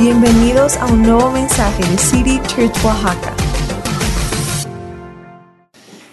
Bienvenidos 0.00 0.78
a 0.78 0.86
un 0.86 1.02
nuevo 1.02 1.30
mensaje 1.30 1.84
de 1.86 1.98
City 1.98 2.40
Church 2.48 2.74
Oaxaca. 2.82 3.34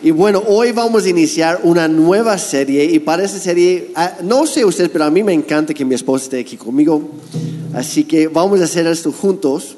Y 0.03 0.11
bueno, 0.11 0.43
hoy 0.45 0.73
vamos 0.73 1.05
a 1.05 1.09
iniciar 1.09 1.61
una 1.63 1.87
nueva 1.87 2.37
serie 2.37 2.83
y 2.83 2.99
para 2.99 3.23
esta 3.23 3.39
serie, 3.39 3.93
ah, 3.95 4.17
no 4.23 4.45
sé 4.45 4.65
ustedes, 4.65 4.89
pero 4.89 5.05
a 5.05 5.09
mí 5.09 5.23
me 5.23 5.31
encanta 5.31 5.73
que 5.73 5.85
mi 5.85 5.95
esposa 5.95 6.25
esté 6.25 6.41
aquí 6.41 6.57
conmigo, 6.57 7.01
así 7.73 8.03
que 8.03 8.27
vamos 8.27 8.59
a 8.59 8.65
hacer 8.65 8.85
esto 8.87 9.13
juntos. 9.13 9.77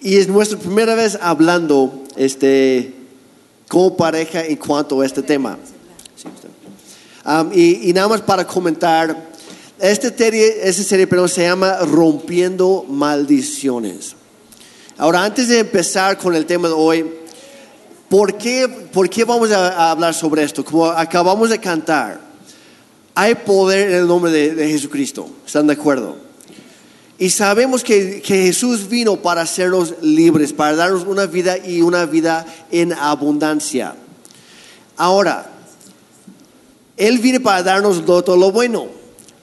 Y 0.00 0.16
es 0.16 0.28
nuestra 0.28 0.58
primera 0.58 0.94
vez 0.94 1.18
hablando 1.20 2.04
este, 2.16 2.94
como 3.68 3.98
pareja 3.98 4.46
en 4.46 4.56
cuanto 4.56 5.02
a 5.02 5.04
este 5.04 5.22
tema. 5.22 5.58
Y, 7.52 7.90
y 7.90 7.92
nada 7.92 8.08
más 8.08 8.22
para 8.22 8.46
comentar, 8.46 9.29
esta 9.80 10.10
serie, 10.10 10.68
esta 10.68 10.82
serie 10.82 11.06
perdón, 11.06 11.28
se 11.28 11.42
llama 11.42 11.78
Rompiendo 11.78 12.84
Maldiciones. 12.88 14.14
Ahora, 14.98 15.24
antes 15.24 15.48
de 15.48 15.60
empezar 15.60 16.18
con 16.18 16.34
el 16.34 16.44
tema 16.44 16.68
de 16.68 16.74
hoy, 16.74 17.10
¿por 18.08 18.36
qué, 18.36 18.68
por 18.68 19.08
qué 19.08 19.24
vamos 19.24 19.50
a, 19.50 19.68
a 19.68 19.90
hablar 19.92 20.12
sobre 20.12 20.42
esto? 20.42 20.64
Como 20.64 20.86
acabamos 20.86 21.48
de 21.48 21.58
cantar, 21.58 22.20
hay 23.14 23.34
poder 23.34 23.90
en 23.90 23.96
el 23.96 24.06
nombre 24.06 24.30
de, 24.30 24.54
de 24.54 24.68
Jesucristo. 24.68 25.28
¿Están 25.46 25.66
de 25.66 25.72
acuerdo? 25.72 26.16
Y 27.18 27.30
sabemos 27.30 27.82
que, 27.82 28.22
que 28.22 28.44
Jesús 28.44 28.88
vino 28.88 29.16
para 29.16 29.42
hacernos 29.42 29.94
libres, 30.00 30.52
para 30.52 30.76
darnos 30.76 31.04
una 31.04 31.26
vida 31.26 31.58
y 31.58 31.82
una 31.82 32.06
vida 32.06 32.46
en 32.70 32.92
abundancia. 32.92 33.94
Ahora, 34.96 35.50
Él 36.96 37.18
viene 37.18 37.40
para 37.40 37.62
darnos 37.62 38.04
todo 38.04 38.36
lo 38.36 38.52
bueno. 38.52 38.99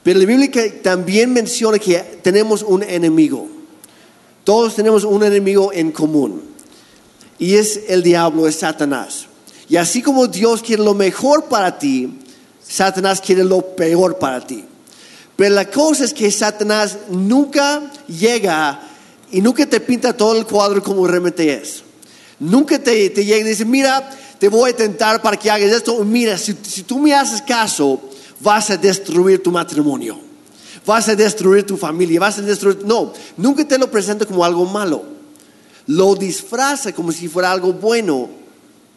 Pero 0.08 0.20
la 0.20 0.24
Biblia 0.24 0.50
también 0.82 1.34
menciona 1.34 1.78
que 1.78 1.98
tenemos 2.22 2.62
un 2.62 2.82
enemigo. 2.82 3.46
Todos 4.42 4.74
tenemos 4.74 5.04
un 5.04 5.22
enemigo 5.22 5.70
en 5.70 5.92
común. 5.92 6.40
Y 7.38 7.56
es 7.56 7.80
el 7.88 8.02
diablo, 8.02 8.48
es 8.48 8.56
Satanás. 8.56 9.26
Y 9.68 9.76
así 9.76 10.00
como 10.00 10.26
Dios 10.26 10.62
quiere 10.62 10.82
lo 10.82 10.94
mejor 10.94 11.44
para 11.44 11.78
ti, 11.78 12.20
Satanás 12.66 13.20
quiere 13.20 13.44
lo 13.44 13.60
peor 13.76 14.18
para 14.18 14.46
ti. 14.46 14.64
Pero 15.36 15.54
la 15.54 15.68
cosa 15.68 16.06
es 16.06 16.14
que 16.14 16.30
Satanás 16.30 16.96
nunca 17.10 17.92
llega 18.06 18.80
y 19.30 19.42
nunca 19.42 19.66
te 19.66 19.78
pinta 19.78 20.16
todo 20.16 20.38
el 20.38 20.46
cuadro 20.46 20.82
como 20.82 21.06
realmente 21.06 21.52
es. 21.52 21.82
Nunca 22.40 22.78
te, 22.78 23.10
te 23.10 23.26
llega 23.26 23.40
y 23.40 23.50
dice, 23.50 23.66
mira, 23.66 24.08
te 24.38 24.48
voy 24.48 24.70
a 24.70 24.74
tentar 24.74 25.20
para 25.20 25.36
que 25.36 25.50
hagas 25.50 25.70
esto. 25.70 26.02
Mira, 26.02 26.38
si, 26.38 26.56
si 26.62 26.82
tú 26.84 26.98
me 26.98 27.12
haces 27.12 27.42
caso, 27.42 28.00
vas 28.40 28.70
a 28.70 28.76
destruir 28.76 29.42
tu 29.42 29.50
matrimonio. 29.50 30.18
Vas 30.86 31.08
a 31.08 31.14
destruir 31.14 31.66
tu 31.66 31.76
familia, 31.76 32.20
vas 32.20 32.38
a 32.38 32.42
destruir... 32.42 32.84
No, 32.84 33.12
nunca 33.36 33.66
te 33.66 33.78
lo 33.78 33.90
presenta 33.90 34.24
como 34.24 34.44
algo 34.44 34.64
malo. 34.64 35.02
Lo 35.86 36.14
disfraza 36.14 36.92
como 36.92 37.12
si 37.12 37.28
fuera 37.28 37.52
algo 37.52 37.72
bueno, 37.72 38.28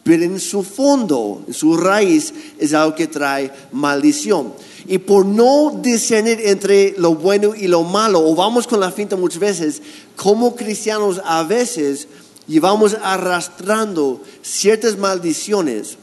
pero 0.04 0.24
en 0.24 0.40
su 0.40 0.64
fondo, 0.64 1.44
en 1.48 1.54
su 1.54 1.78
raíz, 1.78 2.34
es 2.58 2.74
algo 2.74 2.96
que 2.96 3.08
trae 3.08 3.52
maldición. 3.72 4.54
Y 4.88 4.98
por 4.98 5.26
no 5.26 5.80
discernir 5.82 6.40
entre 6.44 6.96
lo 6.98 7.16
bueno 7.16 7.54
y 7.56 7.68
lo 7.68 7.84
malo, 7.84 8.26
o 8.26 8.36
vamos 8.36 8.68
con 8.68 8.80
la 8.80 8.92
finta 8.92 9.16
muchas 9.16 9.40
veces, 9.40 9.82
como 10.16 10.56
cristianos 10.56 11.22
a 11.24 11.44
veces 11.44 12.08
llevamos 12.48 12.98
arrastrando 13.02 14.22
ciertas 14.42 14.98
maldiciones, 14.98 15.98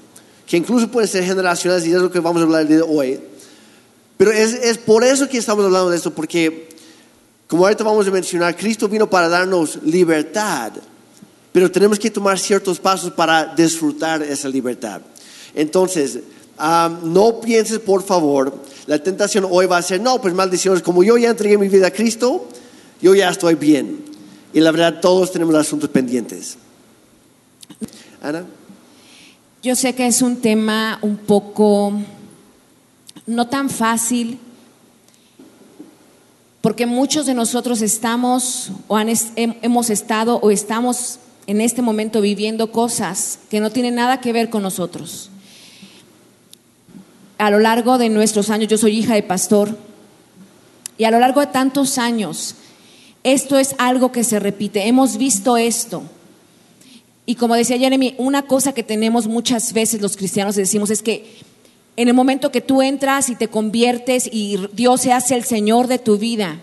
que 0.48 0.56
incluso 0.56 0.91
pueden 0.91 1.08
ser 1.08 1.24
generacionales, 1.24 1.86
y 1.86 1.92
es 1.92 2.00
lo 2.00 2.10
que 2.10 2.20
vamos 2.20 2.41
a 2.41 2.44
hablar 2.46 2.66
de 2.66 2.80
hoy. 2.80 3.20
Pero 4.16 4.32
es, 4.32 4.55
es 4.55 4.78
por 4.78 5.05
eso 5.05 5.28
que 5.28 5.38
estamos 5.38 5.64
hablando 5.64 5.90
de 5.90 5.96
esto, 5.96 6.12
porque 6.12 6.68
como 7.46 7.64
ahorita 7.64 7.84
vamos 7.84 8.06
a 8.08 8.10
mencionar, 8.10 8.56
Cristo 8.56 8.88
vino 8.88 9.08
para 9.08 9.28
darnos 9.28 9.78
libertad, 9.82 10.72
pero 11.52 11.70
tenemos 11.70 11.98
que 11.98 12.10
tomar 12.10 12.38
ciertos 12.38 12.78
pasos 12.78 13.12
para 13.12 13.55
disfrutar 13.55 14.22
esa 14.22 14.48
libertad. 14.48 15.02
Entonces, 15.55 16.20
am, 16.56 17.12
no 17.12 17.40
pienses, 17.40 17.78
por 17.78 18.02
favor, 18.02 18.55
la 18.86 19.02
tentación 19.02 19.46
hoy 19.50 19.67
va 19.67 19.77
a 19.77 19.83
ser, 19.83 20.00
no, 20.00 20.20
pues 20.20 20.34
maldiciones, 20.34 20.83
como 20.83 21.02
yo 21.02 21.18
ya 21.18 21.30
entregué 21.30 21.58
mi 21.58 21.68
vida 21.68 21.89
a 21.89 21.90
Cristo, 21.90 22.48
yo 23.02 23.14
ya 23.14 23.28
estoy 23.28 23.55
bien. 23.55 24.05
Y 24.55 24.61
la 24.61 24.70
verdad, 24.70 25.00
todos 25.00 25.30
tenemos 25.30 25.55
asuntos 25.55 25.90
pendientes. 25.90 26.56
Ana, 28.23 28.44
Yo 29.61 29.74
sé 29.74 29.92
que 29.96 30.07
es 30.07 30.23
un 30.23 30.36
tema 30.36 31.01
un 31.02 31.17
poco 31.17 31.92
no 33.27 33.48
tan 33.48 33.69
fácil, 33.69 34.39
porque 36.61 36.86
muchos 36.86 37.27
de 37.27 37.35
nosotros 37.35 37.83
estamos 37.83 38.70
o 38.86 38.97
han 38.97 39.08
hemos 39.35 39.91
estado 39.91 40.36
o 40.36 40.52
estamos 40.52 41.18
en 41.48 41.61
este 41.61 41.83
momento 41.83 42.20
viviendo 42.20 42.70
cosas 42.70 43.41
que 43.51 43.58
no 43.58 43.70
tienen 43.70 43.97
nada 43.97 44.20
que 44.20 44.33
ver 44.33 44.48
con 44.48 44.63
nosotros. 44.63 45.29
A 47.36 47.51
lo 47.51 47.58
largo 47.58 47.98
de 47.98 48.11
nuestros 48.11 48.51
años, 48.51 48.68
yo 48.68 48.79
soy 48.79 48.98
hija 48.98 49.14
de 49.14 49.24
pastor, 49.24 49.77
y 50.98 51.05
a 51.05 51.11
lo 51.11 51.18
largo 51.18 51.41
de 51.41 51.48
tantos 51.48 51.98
años, 51.98 52.55
esto 53.24 53.58
es 53.58 53.74
algo 53.79 54.13
que 54.13 54.23
se 54.23 54.39
repite. 54.39 54.86
Hemos 54.86 55.17
visto 55.17 55.57
esto. 55.57 56.02
Y 57.28 57.34
como 57.34 57.56
decía 57.56 57.77
Jeremy, 57.77 58.14
una 58.16 58.44
cosa 58.46 58.72
que 58.72 58.83
tenemos 58.83 59.27
muchas 59.27 59.74
veces 59.74 60.00
los 60.00 60.16
cristianos 60.16 60.56
decimos 60.56 60.89
es 60.89 61.02
que 61.02 61.36
en 61.94 62.08
el 62.08 62.14
momento 62.14 62.50
que 62.50 62.62
tú 62.62 62.80
entras 62.80 63.28
y 63.28 63.34
te 63.34 63.48
conviertes 63.48 64.30
y 64.33 64.56
Dios 64.72 65.02
se 65.02 65.12
hace 65.12 65.34
el 65.34 65.44
Señor 65.44 65.88
de 65.88 65.98
tu 65.98 66.17
vida, 66.17 66.58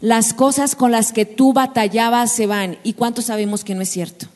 las 0.00 0.34
cosas 0.34 0.74
con 0.74 0.90
las 0.90 1.12
que 1.12 1.24
tú 1.24 1.52
batallabas 1.52 2.32
se 2.34 2.48
van. 2.48 2.78
¿Y 2.82 2.94
cuántos 2.94 3.26
sabemos 3.26 3.62
que 3.62 3.76
no 3.76 3.80
es 3.80 3.90
cierto? 3.90 4.26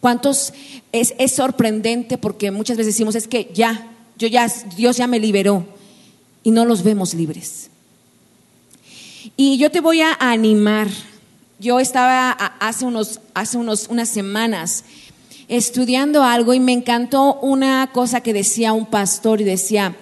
¿Cuántos 0.00 0.54
es, 0.90 1.12
es 1.18 1.32
sorprendente 1.32 2.16
porque 2.16 2.50
muchas 2.50 2.78
veces 2.78 2.94
decimos 2.94 3.16
es 3.16 3.28
que 3.28 3.50
ya, 3.52 3.92
yo 4.16 4.26
ya, 4.26 4.50
Dios 4.74 4.96
ya 4.96 5.06
me 5.06 5.20
liberó 5.20 5.66
y 6.42 6.50
no 6.50 6.64
los 6.64 6.82
vemos 6.82 7.12
libres? 7.12 7.68
Y 9.36 9.58
yo 9.58 9.70
te 9.70 9.82
voy 9.82 10.00
a 10.00 10.16
animar. 10.18 10.88
Yo 11.64 11.80
estaba 11.80 12.32
hace, 12.60 12.84
unos, 12.84 13.20
hace 13.32 13.56
unos, 13.56 13.86
unas 13.88 14.10
semanas 14.10 14.84
estudiando 15.48 16.22
algo 16.22 16.52
y 16.52 16.60
me 16.60 16.72
encantó 16.72 17.40
una 17.40 17.90
cosa 17.90 18.20
que 18.20 18.34
decía 18.34 18.74
un 18.74 18.84
pastor 18.84 19.40
y 19.40 19.44
decía, 19.44 19.96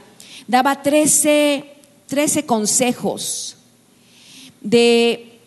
daba 0.48 0.82
13, 0.82 1.64
13 2.08 2.46
consejos 2.46 3.56
de 4.60 5.38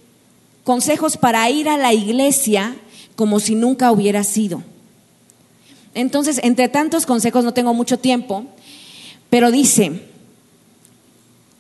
consejos 0.64 1.18
para 1.18 1.50
ir 1.50 1.68
a 1.68 1.76
la 1.78 1.94
iglesia 1.94 2.78
como 3.18 3.42
si 3.42 3.56
nunca 3.56 3.92
hubiera 3.92 4.24
sido. 4.24 4.64
Entonces, 5.94 6.40
entre 6.44 6.70
tantos 6.70 7.06
consejos, 7.06 7.44
no 7.44 7.53
tengo 7.53 7.74
mucho 7.74 8.00
tiempo, 8.00 8.46
pero 9.30 9.52
dice, 9.52 10.08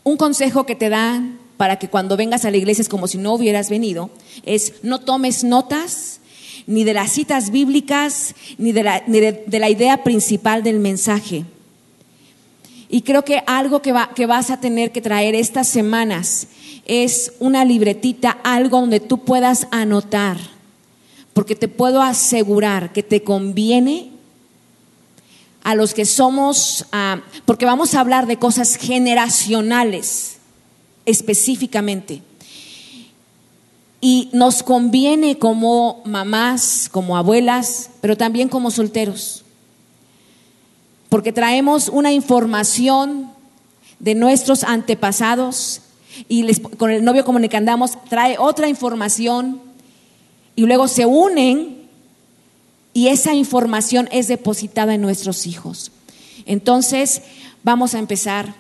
un 0.05 0.15
consejo 0.15 0.65
que 0.65 0.77
te 0.77 0.87
dan 0.87 1.44
para 1.57 1.77
que 1.77 1.87
cuando 1.87 2.17
vengas 2.17 2.45
a 2.45 2.51
la 2.51 2.57
iglesia 2.57 2.81
es 2.81 2.89
como 2.89 3.07
si 3.07 3.17
no 3.17 3.33
hubieras 3.33 3.69
venido, 3.69 4.09
es 4.43 4.73
no 4.83 4.99
tomes 4.99 5.43
notas 5.43 6.19
ni 6.67 6.83
de 6.83 6.93
las 6.93 7.11
citas 7.11 7.51
bíblicas, 7.51 8.35
ni 8.57 8.71
de 8.71 8.83
la, 8.83 9.03
ni 9.07 9.19
de, 9.19 9.43
de 9.45 9.59
la 9.59 9.69
idea 9.69 10.03
principal 10.03 10.63
del 10.63 10.79
mensaje. 10.79 11.45
Y 12.89 13.01
creo 13.01 13.23
que 13.23 13.43
algo 13.45 13.81
que, 13.81 13.91
va, 13.91 14.11
que 14.15 14.25
vas 14.25 14.49
a 14.49 14.59
tener 14.59 14.91
que 14.91 15.01
traer 15.01 15.35
estas 15.35 15.67
semanas 15.67 16.47
es 16.85 17.33
una 17.39 17.65
libretita, 17.65 18.37
algo 18.43 18.79
donde 18.79 18.99
tú 18.99 19.19
puedas 19.19 19.67
anotar, 19.71 20.37
porque 21.33 21.55
te 21.55 21.67
puedo 21.67 22.01
asegurar 22.01 22.93
que 22.93 23.03
te 23.03 23.23
conviene 23.23 24.11
a 25.63 25.73
los 25.73 25.93
que 25.93 26.05
somos, 26.05 26.85
ah, 26.91 27.21
porque 27.45 27.65
vamos 27.65 27.95
a 27.95 27.99
hablar 27.99 28.27
de 28.27 28.37
cosas 28.37 28.75
generacionales 28.75 30.35
específicamente. 31.05 32.21
Y 34.01 34.29
nos 34.33 34.61
conviene 34.61 35.39
como 35.39 36.01
mamás, 36.05 36.89
como 36.91 37.17
abuelas, 37.17 37.89
pero 38.01 38.17
también 38.17 38.49
como 38.49 38.71
solteros. 38.71 39.43
Porque 41.09 41.31
traemos 41.31 41.89
una 41.89 42.11
información 42.11 43.31
de 43.99 44.15
nuestros 44.15 44.63
antepasados 44.63 45.81
y 46.27 46.53
con 46.77 46.91
el 46.91 47.03
novio 47.03 47.25
como 47.25 47.39
que 47.39 47.57
andamos 47.57 47.97
trae 48.09 48.37
otra 48.37 48.67
información 48.67 49.61
y 50.55 50.65
luego 50.65 50.87
se 50.87 51.05
unen 51.05 51.85
y 52.93 53.09
esa 53.09 53.33
información 53.33 54.07
es 54.11 54.27
depositada 54.27 54.93
en 54.93 55.01
nuestros 55.01 55.47
hijos. 55.47 55.91
Entonces, 56.45 57.23
vamos 57.63 57.93
a 57.93 57.99
empezar 57.99 58.53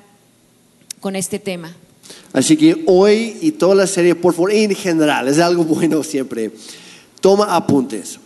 con 0.99 1.15
este 1.15 1.39
tema. 1.39 1.73
Así 2.33 2.57
que 2.57 2.83
hoy 2.87 3.37
y 3.41 3.51
toda 3.51 3.75
la 3.75 3.87
serie, 3.87 4.15
por 4.15 4.33
favor, 4.33 4.51
en 4.51 4.75
general, 4.75 5.27
es 5.27 5.39
algo 5.39 5.63
bueno 5.63 6.03
siempre. 6.03 6.51
Toma 7.21 7.55
apuntes. 7.55 8.19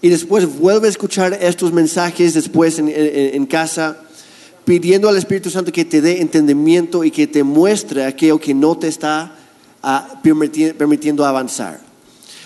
Y 0.00 0.08
después 0.08 0.58
vuelve 0.58 0.88
a 0.88 0.90
escuchar 0.90 1.32
estos 1.40 1.72
mensajes 1.72 2.34
después 2.34 2.78
en, 2.78 3.46
casa, 3.46 3.96
pidiendo 4.64 5.08
al 5.08 5.16
Espíritu 5.16 5.50
Santo 5.50 5.72
que 5.72 5.84
te 5.84 6.00
dé 6.00 6.20
entendimiento 6.20 7.04
y 7.04 7.10
que 7.10 7.26
te 7.26 7.42
muestre 7.42 8.04
aquello 8.04 8.38
que 8.38 8.54
no 8.54 8.76
te 8.76 8.88
está 8.88 9.34
ah, 9.82 10.20
permiti- 10.22 10.74
permitiendo 10.74 11.24
avanzar. 11.24 11.80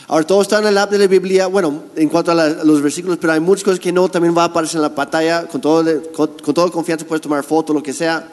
Ahora, 0.06 0.26
todo 0.26 0.40
está 0.40 0.58
en 0.58 0.66
el 0.68 0.78
app 0.78 0.90
de 0.90 0.98
la 0.98 1.06
Biblia, 1.06 1.48
bueno, 1.48 1.84
en 1.94 2.08
cuanto 2.08 2.30
a 2.30 2.48
los 2.64 2.80
versículos, 2.80 3.18
pero 3.20 3.34
hay 3.34 3.40
muchas 3.40 3.62
cosas 3.64 3.78
que 3.78 3.92
no, 3.92 4.08
también 4.08 4.34
va 4.36 4.42
a 4.42 4.46
aparecer 4.46 4.76
en 4.76 4.82
la 4.82 4.94
pantalla, 4.94 5.46
con, 5.46 5.60
todo, 5.60 5.84
con, 6.12 6.28
con 6.42 6.54
toda 6.54 6.70
confianza 6.70 7.04
puedes 7.04 7.20
tomar 7.20 7.44
foto, 7.44 7.74
lo 7.74 7.82
que 7.82 7.92
sea, 7.92 8.26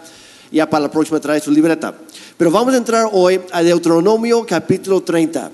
ya 0.51 0.69
para 0.69 0.83
la 0.83 0.91
próxima 0.91 1.19
trae 1.19 1.39
su 1.39 1.51
libreta. 1.51 1.95
Pero 2.37 2.51
vamos 2.51 2.73
a 2.73 2.77
entrar 2.77 3.09
hoy 3.11 3.39
a 3.51 3.63
Deuteronomio 3.63 4.45
capítulo 4.45 5.01
30. 5.01 5.51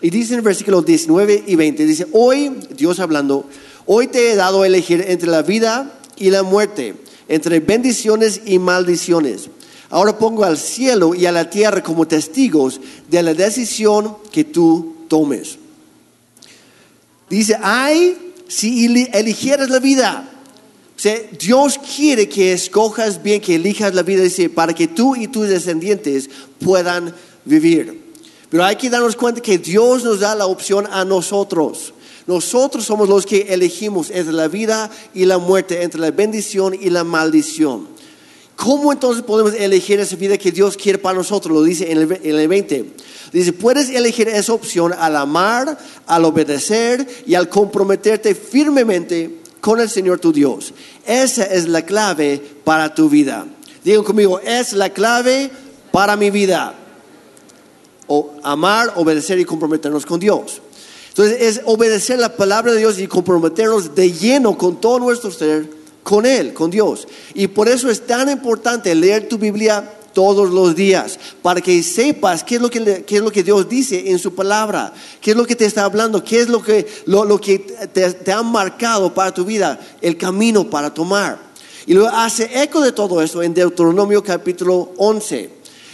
Y 0.00 0.10
dice 0.10 0.34
en 0.34 0.38
el 0.40 0.44
versículo 0.44 0.82
19 0.82 1.44
y 1.46 1.56
20, 1.56 1.84
dice, 1.86 2.06
hoy, 2.12 2.52
Dios 2.76 3.00
hablando, 3.00 3.46
hoy 3.86 4.08
te 4.08 4.32
he 4.32 4.36
dado 4.36 4.62
a 4.62 4.66
elegir 4.66 5.04
entre 5.08 5.28
la 5.28 5.42
vida 5.42 5.98
y 6.16 6.30
la 6.30 6.42
muerte, 6.42 6.94
entre 7.28 7.60
bendiciones 7.60 8.42
y 8.44 8.58
maldiciones. 8.58 9.48
Ahora 9.88 10.18
pongo 10.18 10.44
al 10.44 10.58
cielo 10.58 11.14
y 11.14 11.26
a 11.26 11.32
la 11.32 11.48
tierra 11.48 11.82
como 11.82 12.06
testigos 12.06 12.80
de 13.08 13.22
la 13.22 13.34
decisión 13.34 14.16
que 14.32 14.44
tú 14.44 14.96
tomes. 15.08 15.58
Dice, 17.30 17.56
ay, 17.62 18.32
si 18.48 18.86
eli- 18.86 19.08
eligieras 19.12 19.70
la 19.70 19.78
vida. 19.78 20.28
O 20.96 20.98
sea, 20.98 21.20
Dios 21.38 21.78
quiere 21.78 22.26
que 22.26 22.54
escojas 22.54 23.22
bien, 23.22 23.42
que 23.42 23.56
elijas 23.56 23.94
la 23.94 24.02
vida, 24.02 24.22
dice, 24.22 24.48
para 24.48 24.72
que 24.72 24.88
tú 24.88 25.14
y 25.14 25.28
tus 25.28 25.46
descendientes 25.46 26.30
puedan 26.58 27.14
vivir. 27.44 28.14
Pero 28.48 28.64
hay 28.64 28.76
que 28.76 28.88
darnos 28.88 29.14
cuenta 29.14 29.42
que 29.42 29.58
Dios 29.58 30.04
nos 30.04 30.20
da 30.20 30.34
la 30.34 30.46
opción 30.46 30.86
a 30.90 31.04
nosotros. 31.04 31.92
Nosotros 32.26 32.86
somos 32.86 33.10
los 33.10 33.26
que 33.26 33.42
elegimos 33.50 34.10
entre 34.10 34.32
la 34.32 34.48
vida 34.48 34.90
y 35.12 35.26
la 35.26 35.36
muerte, 35.36 35.82
entre 35.82 36.00
la 36.00 36.10
bendición 36.12 36.74
y 36.74 36.88
la 36.88 37.04
maldición. 37.04 37.88
¿Cómo 38.56 38.90
entonces 38.90 39.22
podemos 39.22 39.52
elegir 39.52 40.00
esa 40.00 40.16
vida 40.16 40.38
que 40.38 40.50
Dios 40.50 40.78
quiere 40.78 40.98
para 40.98 41.18
nosotros? 41.18 41.54
Lo 41.54 41.62
dice 41.62 41.92
en 41.92 41.98
el, 41.98 42.20
en 42.22 42.36
el 42.36 42.48
20. 42.48 42.86
Dice, 43.34 43.52
puedes 43.52 43.90
elegir 43.90 44.28
esa 44.28 44.54
opción 44.54 44.94
al 44.98 45.14
amar, 45.16 45.78
al 46.06 46.24
obedecer 46.24 47.06
y 47.26 47.34
al 47.34 47.50
comprometerte 47.50 48.34
firmemente 48.34 49.45
con 49.66 49.80
el 49.80 49.90
Señor 49.90 50.20
tu 50.20 50.32
Dios. 50.32 50.72
Esa 51.04 51.42
es 51.42 51.66
la 51.66 51.82
clave 51.82 52.40
para 52.62 52.94
tu 52.94 53.08
vida. 53.08 53.46
Digan 53.82 54.04
conmigo, 54.04 54.38
es 54.38 54.72
la 54.72 54.90
clave 54.90 55.50
para 55.90 56.14
mi 56.14 56.30
vida. 56.30 56.72
O 58.06 58.34
amar, 58.44 58.92
obedecer 58.94 59.40
y 59.40 59.44
comprometernos 59.44 60.06
con 60.06 60.20
Dios. 60.20 60.62
Entonces 61.08 61.38
es 61.40 61.62
obedecer 61.64 62.20
la 62.20 62.36
palabra 62.36 62.74
de 62.74 62.78
Dios 62.78 63.00
y 63.00 63.08
comprometernos 63.08 63.92
de 63.96 64.12
lleno 64.12 64.56
con 64.56 64.80
todo 64.80 65.00
nuestro 65.00 65.32
ser, 65.32 65.68
con 66.04 66.26
Él, 66.26 66.54
con 66.54 66.70
Dios. 66.70 67.08
Y 67.34 67.48
por 67.48 67.68
eso 67.68 67.90
es 67.90 68.06
tan 68.06 68.30
importante 68.30 68.94
leer 68.94 69.28
tu 69.28 69.36
Biblia 69.36 69.82
todos 70.16 70.48
los 70.48 70.74
días, 70.74 71.20
para 71.42 71.60
que 71.60 71.82
sepas 71.82 72.42
qué 72.42 72.54
es 72.54 72.62
lo 72.62 72.70
que, 72.70 73.04
qué 73.06 73.16
es 73.16 73.20
lo 73.20 73.30
que 73.30 73.42
Dios 73.42 73.68
dice 73.68 74.10
en 74.10 74.18
su 74.18 74.34
palabra, 74.34 74.94
qué 75.20 75.32
es 75.32 75.36
lo 75.36 75.46
que 75.46 75.54
te 75.54 75.66
está 75.66 75.84
hablando, 75.84 76.24
qué 76.24 76.40
es 76.40 76.48
lo 76.48 76.62
que, 76.62 76.86
lo, 77.04 77.26
lo 77.26 77.38
que 77.38 77.58
te, 77.58 78.10
te 78.14 78.32
ha 78.32 78.42
marcado 78.42 79.12
para 79.12 79.34
tu 79.34 79.44
vida, 79.44 79.78
el 80.00 80.16
camino 80.16 80.70
para 80.70 80.94
tomar. 80.94 81.38
Y 81.86 81.92
luego 81.92 82.08
hace 82.08 82.62
eco 82.62 82.80
de 82.80 82.92
todo 82.92 83.20
eso 83.20 83.42
en 83.42 83.52
Deuteronomio 83.52 84.22
capítulo 84.22 84.94
11, 84.96 85.50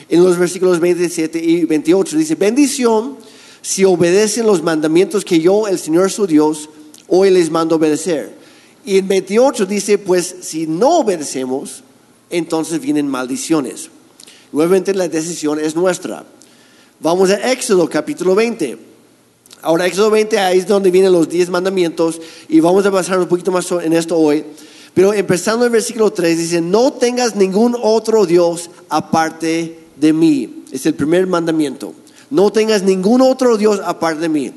en 0.08 0.22
los 0.22 0.38
versículos 0.38 0.78
27 0.78 1.40
y 1.42 1.64
28. 1.64 2.16
Dice, 2.16 2.36
bendición 2.36 3.16
si 3.60 3.84
obedecen 3.84 4.46
los 4.46 4.62
mandamientos 4.62 5.24
que 5.24 5.40
yo, 5.40 5.66
el 5.66 5.80
Señor 5.80 6.12
su 6.12 6.28
Dios, 6.28 6.68
hoy 7.08 7.30
les 7.30 7.50
mando 7.50 7.74
obedecer. 7.74 8.36
Y 8.84 8.98
en 8.98 9.08
28 9.08 9.66
dice, 9.66 9.98
pues 9.98 10.36
si 10.42 10.68
no 10.68 10.98
obedecemos, 10.98 11.82
entonces 12.30 12.80
vienen 12.80 13.08
maldiciones. 13.08 13.90
Nuevamente 14.52 14.92
la 14.94 15.08
decisión 15.08 15.58
es 15.58 15.74
nuestra. 15.74 16.24
Vamos 17.00 17.30
a 17.30 17.50
Éxodo 17.50 17.88
capítulo 17.88 18.34
20. 18.34 18.78
Ahora 19.62 19.86
Éxodo 19.86 20.10
20 20.10 20.38
ahí 20.38 20.58
es 20.58 20.66
donde 20.66 20.90
vienen 20.90 21.10
los 21.10 21.28
10 21.28 21.48
mandamientos 21.48 22.20
y 22.48 22.60
vamos 22.60 22.84
a 22.84 22.90
pasar 22.90 23.18
un 23.18 23.28
poquito 23.28 23.50
más 23.50 23.70
en 23.72 23.94
esto 23.94 24.18
hoy. 24.18 24.44
Pero 24.92 25.14
empezando 25.14 25.64
en 25.64 25.72
versículo 25.72 26.12
3 26.12 26.36
dice, 26.36 26.60
no 26.60 26.92
tengas 26.92 27.34
ningún 27.34 27.74
otro 27.80 28.26
Dios 28.26 28.68
aparte 28.90 29.86
de 29.96 30.12
mí. 30.12 30.64
Es 30.70 30.84
el 30.84 30.94
primer 30.94 31.26
mandamiento. 31.26 31.94
No 32.28 32.52
tengas 32.52 32.82
ningún 32.82 33.22
otro 33.22 33.56
Dios 33.56 33.80
aparte 33.82 34.20
de 34.20 34.28
mí. 34.28 34.52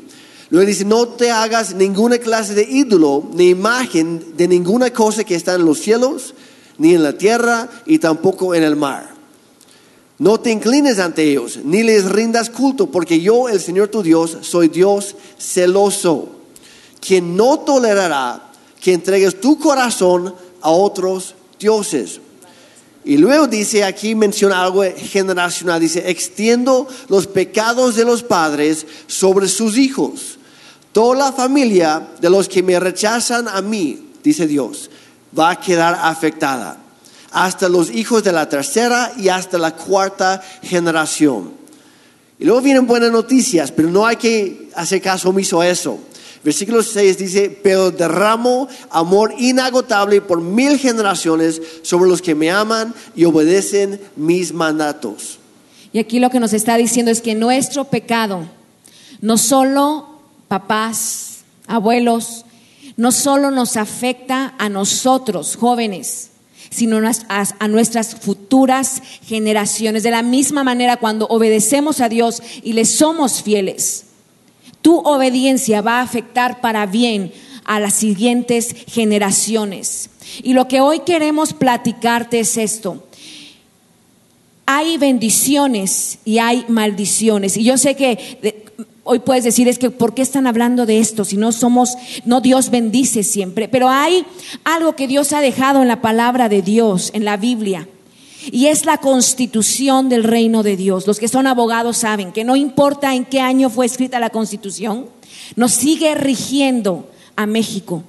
Luego 0.49 0.67
dice, 0.67 0.83
no 0.83 1.07
te 1.07 1.31
hagas 1.31 1.73
ninguna 1.73 2.17
clase 2.17 2.53
de 2.53 2.63
ídolo 2.63 3.29
ni 3.33 3.49
imagen 3.49 4.33
de 4.35 4.47
ninguna 4.49 4.91
cosa 4.91 5.23
que 5.23 5.35
está 5.35 5.55
en 5.55 5.65
los 5.65 5.79
cielos, 5.79 6.33
ni 6.77 6.93
en 6.93 7.01
la 7.01 7.17
tierra, 7.17 7.69
y 7.85 7.99
tampoco 7.99 8.53
en 8.53 8.63
el 8.63 8.75
mar. 8.75 9.14
No 10.17 10.39
te 10.39 10.51
inclines 10.51 10.99
ante 10.99 11.23
ellos, 11.23 11.59
ni 11.63 11.83
les 11.83 12.05
rindas 12.05 12.49
culto, 12.49 12.87
porque 12.87 13.19
yo, 13.19 13.49
el 13.49 13.59
Señor 13.59 13.89
tu 13.89 14.01
Dios, 14.01 14.37
soy 14.41 14.69
Dios 14.69 15.15
celoso, 15.37 16.29
quien 17.01 17.35
no 17.35 17.59
tolerará 17.59 18.51
que 18.79 18.93
entregues 18.93 19.41
tu 19.41 19.59
corazón 19.59 20.33
a 20.61 20.69
otros 20.69 21.35
dioses. 21.59 22.21
Y 23.03 23.17
luego 23.17 23.47
dice 23.47 23.83
aquí, 23.83 24.15
menciona 24.15 24.63
algo 24.63 24.83
generacional, 24.95 25.79
dice, 25.81 26.09
extiendo 26.09 26.87
los 27.09 27.27
pecados 27.27 27.95
de 27.95 28.05
los 28.05 28.23
padres 28.23 28.87
sobre 29.07 29.47
sus 29.47 29.77
hijos. 29.77 30.39
Toda 30.91 31.15
la 31.15 31.31
familia 31.33 32.07
de 32.21 32.29
los 32.29 32.47
que 32.47 32.63
me 32.63 32.79
rechazan 32.79 33.47
a 33.49 33.61
mí, 33.61 34.11
dice 34.23 34.47
Dios, 34.47 34.89
va 35.37 35.51
a 35.51 35.59
quedar 35.59 35.99
afectada. 36.01 36.84
Hasta 37.35 37.67
los 37.67 37.91
hijos 37.91 38.23
de 38.23 38.31
la 38.31 38.47
tercera 38.47 39.11
y 39.17 39.27
hasta 39.27 39.57
la 39.57 39.75
cuarta 39.75 40.41
generación. 40.63 41.51
Y 42.39 42.45
luego 42.45 42.61
vienen 42.61 42.87
buenas 42.87 43.11
noticias, 43.11 43.73
pero 43.73 43.89
no 43.89 44.05
hay 44.05 44.15
que 44.15 44.69
hacer 44.73 45.01
caso 45.01 45.31
omiso 45.31 45.59
a 45.59 45.67
eso. 45.67 45.99
Versículo 46.45 46.81
6 46.81 47.17
dice, 47.17 47.59
pero 47.61 47.91
derramo 47.91 48.69
amor 48.89 49.33
inagotable 49.37 50.21
por 50.21 50.39
mil 50.39 50.77
generaciones 50.79 51.61
sobre 51.81 52.09
los 52.09 52.21
que 52.21 52.35
me 52.35 52.51
aman 52.51 52.95
y 53.17 53.25
obedecen 53.25 53.99
mis 54.15 54.53
mandatos. 54.53 55.37
Y 55.91 55.99
aquí 55.99 56.19
lo 56.19 56.29
que 56.29 56.39
nos 56.39 56.53
está 56.53 56.77
diciendo 56.77 57.11
es 57.11 57.19
que 57.19 57.35
nuestro 57.35 57.83
pecado, 57.83 58.45
no 59.19 59.37
solo 59.37 60.07
papás, 60.47 61.39
abuelos, 61.67 62.45
no 62.95 63.11
solo 63.11 63.51
nos 63.51 63.75
afecta 63.75 64.55
a 64.57 64.69
nosotros, 64.69 65.57
jóvenes, 65.57 66.29
sino 66.75 66.99
a, 67.29 67.67
nuestras 67.67 68.15
futuras 68.15 69.01
generaciones. 69.25 70.03
De 70.03 70.11
la 70.11 70.21
misma 70.21 70.63
manera, 70.63 70.97
cuando 70.97 71.25
obedecemos 71.27 72.01
a 72.01 72.09
Dios 72.09 72.41
y 72.63 72.73
le 72.73 72.85
somos 72.85 73.41
fieles, 73.41 74.05
tu 74.81 74.97
obediencia 74.97 75.81
va 75.81 75.99
a 75.99 76.03
afectar 76.03 76.61
para 76.61 76.85
bien 76.85 77.31
a 77.63 77.79
las 77.79 77.93
siguientes 77.93 78.75
generaciones. 78.87 80.09
Y 80.43 80.53
lo 80.53 80.67
que 80.67 80.81
hoy 80.81 80.99
queremos 80.99 81.53
platicarte 81.53 82.39
es 82.39 82.57
esto. 82.57 83.03
Hay 84.65 84.97
bendiciones 84.97 86.19
y 86.25 86.39
hay 86.39 86.65
maldiciones. 86.67 87.55
Y 87.57 87.63
yo 87.63 87.77
sé 87.77 87.95
que 87.95 88.65
hoy 89.05 89.19
puedes 89.19 89.43
decir 89.43 89.67
es 89.69 89.79
que 89.79 89.91
¿por 89.91 90.13
qué 90.13 90.23
están 90.23 90.47
hablando 90.47 90.85
de 90.85 90.99
esto 90.99 91.23
si 91.23 91.37
no 91.37 91.51
somos 91.51 91.95
no 92.25 92.41
Dios 92.41 92.71
bendice 92.71 93.23
siempre, 93.23 93.69
pero 93.69 93.87
hay 93.87 94.25
algo 94.65 94.95
que 94.95 95.07
Dios 95.07 95.31
ha 95.31 95.39
dejado 95.39 95.81
en 95.81 95.87
la 95.87 96.01
palabra 96.01 96.49
de 96.49 96.61
Dios, 96.61 97.11
en 97.13 97.23
la 97.23 97.37
Biblia. 97.37 97.87
Y 98.51 98.67
es 98.67 98.85
la 98.85 98.97
constitución 98.97 100.07
del 100.09 100.23
reino 100.23 100.61
de 100.61 100.77
Dios. 100.77 101.07
Los 101.07 101.19
que 101.19 101.27
son 101.27 101.47
abogados 101.47 101.97
saben 101.97 102.31
que 102.31 102.43
no 102.43 102.55
importa 102.55 103.15
en 103.15 103.25
qué 103.25 103.39
año 103.39 103.71
fue 103.71 103.87
escrita 103.87 104.19
la 104.19 104.29
constitución, 104.29 105.07
nos 105.55 105.71
sigue 105.71 106.13
rigiendo 106.13 107.09
a 107.35 107.47
México. 107.47 108.03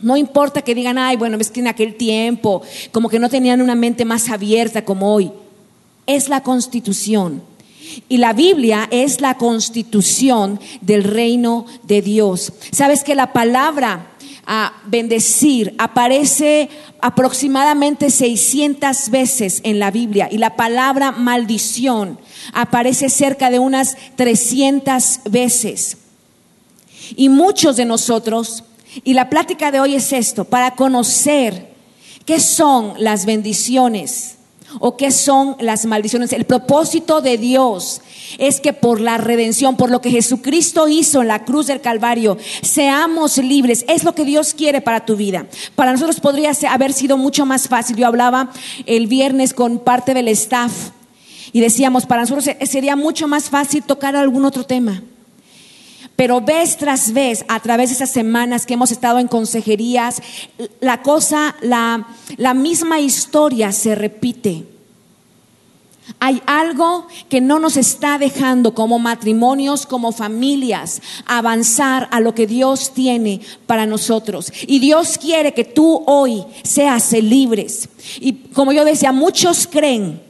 No 0.00 0.16
importa 0.16 0.62
que 0.62 0.74
digan, 0.74 0.98
ay, 0.98 1.16
bueno, 1.16 1.38
es 1.38 1.50
que 1.50 1.60
en 1.60 1.68
aquel 1.68 1.96
tiempo, 1.96 2.62
como 2.92 3.08
que 3.08 3.18
no 3.18 3.28
tenían 3.28 3.60
una 3.60 3.74
mente 3.74 4.04
más 4.04 4.28
abierta 4.28 4.84
como 4.84 5.12
hoy. 5.12 5.32
Es 6.06 6.28
la 6.28 6.42
constitución. 6.42 7.42
Y 8.08 8.18
la 8.18 8.32
Biblia 8.32 8.88
es 8.90 9.20
la 9.20 9.36
constitución 9.36 10.60
del 10.80 11.04
reino 11.04 11.66
de 11.84 12.02
Dios. 12.02 12.52
Sabes 12.70 13.04
que 13.04 13.14
la 13.14 13.32
palabra 13.32 14.08
a 14.46 14.72
bendecir 14.86 15.74
aparece 15.78 16.68
aproximadamente 17.00 18.10
600 18.10 19.10
veces 19.10 19.60
en 19.64 19.78
la 19.78 19.90
Biblia 19.90 20.28
y 20.30 20.38
la 20.38 20.56
palabra 20.56 21.12
maldición 21.12 22.18
aparece 22.52 23.08
cerca 23.08 23.50
de 23.50 23.58
unas 23.58 23.96
300 24.16 25.20
veces. 25.30 25.98
Y 27.16 27.28
muchos 27.28 27.76
de 27.76 27.84
nosotros, 27.84 28.64
y 29.04 29.14
la 29.14 29.30
plática 29.30 29.70
de 29.70 29.80
hoy 29.80 29.94
es 29.94 30.12
esto, 30.12 30.44
para 30.44 30.74
conocer 30.74 31.72
qué 32.24 32.40
son 32.40 32.94
las 32.98 33.26
bendiciones 33.26 34.38
o 34.80 34.96
qué 34.96 35.10
son 35.10 35.56
las 35.60 35.84
maldiciones. 35.86 36.32
El 36.32 36.44
propósito 36.44 37.20
de 37.20 37.38
Dios 37.38 38.00
es 38.38 38.60
que 38.60 38.72
por 38.72 39.00
la 39.00 39.18
redención, 39.18 39.76
por 39.76 39.90
lo 39.90 40.00
que 40.00 40.10
Jesucristo 40.10 40.88
hizo 40.88 41.20
en 41.22 41.28
la 41.28 41.44
cruz 41.44 41.66
del 41.66 41.80
Calvario, 41.80 42.38
seamos 42.62 43.38
libres. 43.38 43.84
Es 43.88 44.04
lo 44.04 44.14
que 44.14 44.24
Dios 44.24 44.54
quiere 44.54 44.80
para 44.80 45.04
tu 45.04 45.16
vida. 45.16 45.46
Para 45.74 45.92
nosotros 45.92 46.20
podría 46.20 46.52
haber 46.70 46.92
sido 46.92 47.16
mucho 47.16 47.44
más 47.46 47.68
fácil. 47.68 47.96
Yo 47.96 48.06
hablaba 48.06 48.50
el 48.86 49.06
viernes 49.06 49.52
con 49.54 49.78
parte 49.78 50.14
del 50.14 50.28
staff 50.28 50.72
Y 51.54 51.60
decíamos, 51.60 52.06
para 52.06 52.22
nosotros 52.22 52.44
se- 52.44 52.66
sería 52.66 52.96
mucho 52.96 53.28
más 53.28 53.50
fácil 53.50 53.82
tocar 53.82 54.16
algún 54.16 54.46
otro 54.46 54.64
tema. 54.64 55.02
Pero 56.22 56.40
vez 56.40 56.76
tras 56.76 57.12
vez, 57.12 57.44
a 57.48 57.58
través 57.58 57.90
de 57.90 57.96
esas 57.96 58.12
semanas 58.12 58.64
que 58.64 58.74
hemos 58.74 58.92
estado 58.92 59.18
en 59.18 59.26
consejerías, 59.26 60.22
la 60.78 61.02
cosa, 61.02 61.56
la, 61.62 62.06
la 62.36 62.54
misma 62.54 63.00
historia 63.00 63.72
se 63.72 63.96
repite. 63.96 64.64
Hay 66.20 66.40
algo 66.46 67.08
que 67.28 67.40
no 67.40 67.58
nos 67.58 67.76
está 67.76 68.18
dejando 68.18 68.72
como 68.72 69.00
matrimonios, 69.00 69.84
como 69.84 70.12
familias, 70.12 71.02
avanzar 71.26 72.06
a 72.12 72.20
lo 72.20 72.36
que 72.36 72.46
Dios 72.46 72.92
tiene 72.94 73.40
para 73.66 73.84
nosotros. 73.84 74.52
Y 74.68 74.78
Dios 74.78 75.18
quiere 75.18 75.54
que 75.54 75.64
tú 75.64 76.04
hoy 76.06 76.44
seas 76.62 77.10
libres. 77.14 77.88
Y 78.20 78.34
como 78.54 78.72
yo 78.72 78.84
decía, 78.84 79.10
muchos 79.10 79.66
creen 79.66 80.22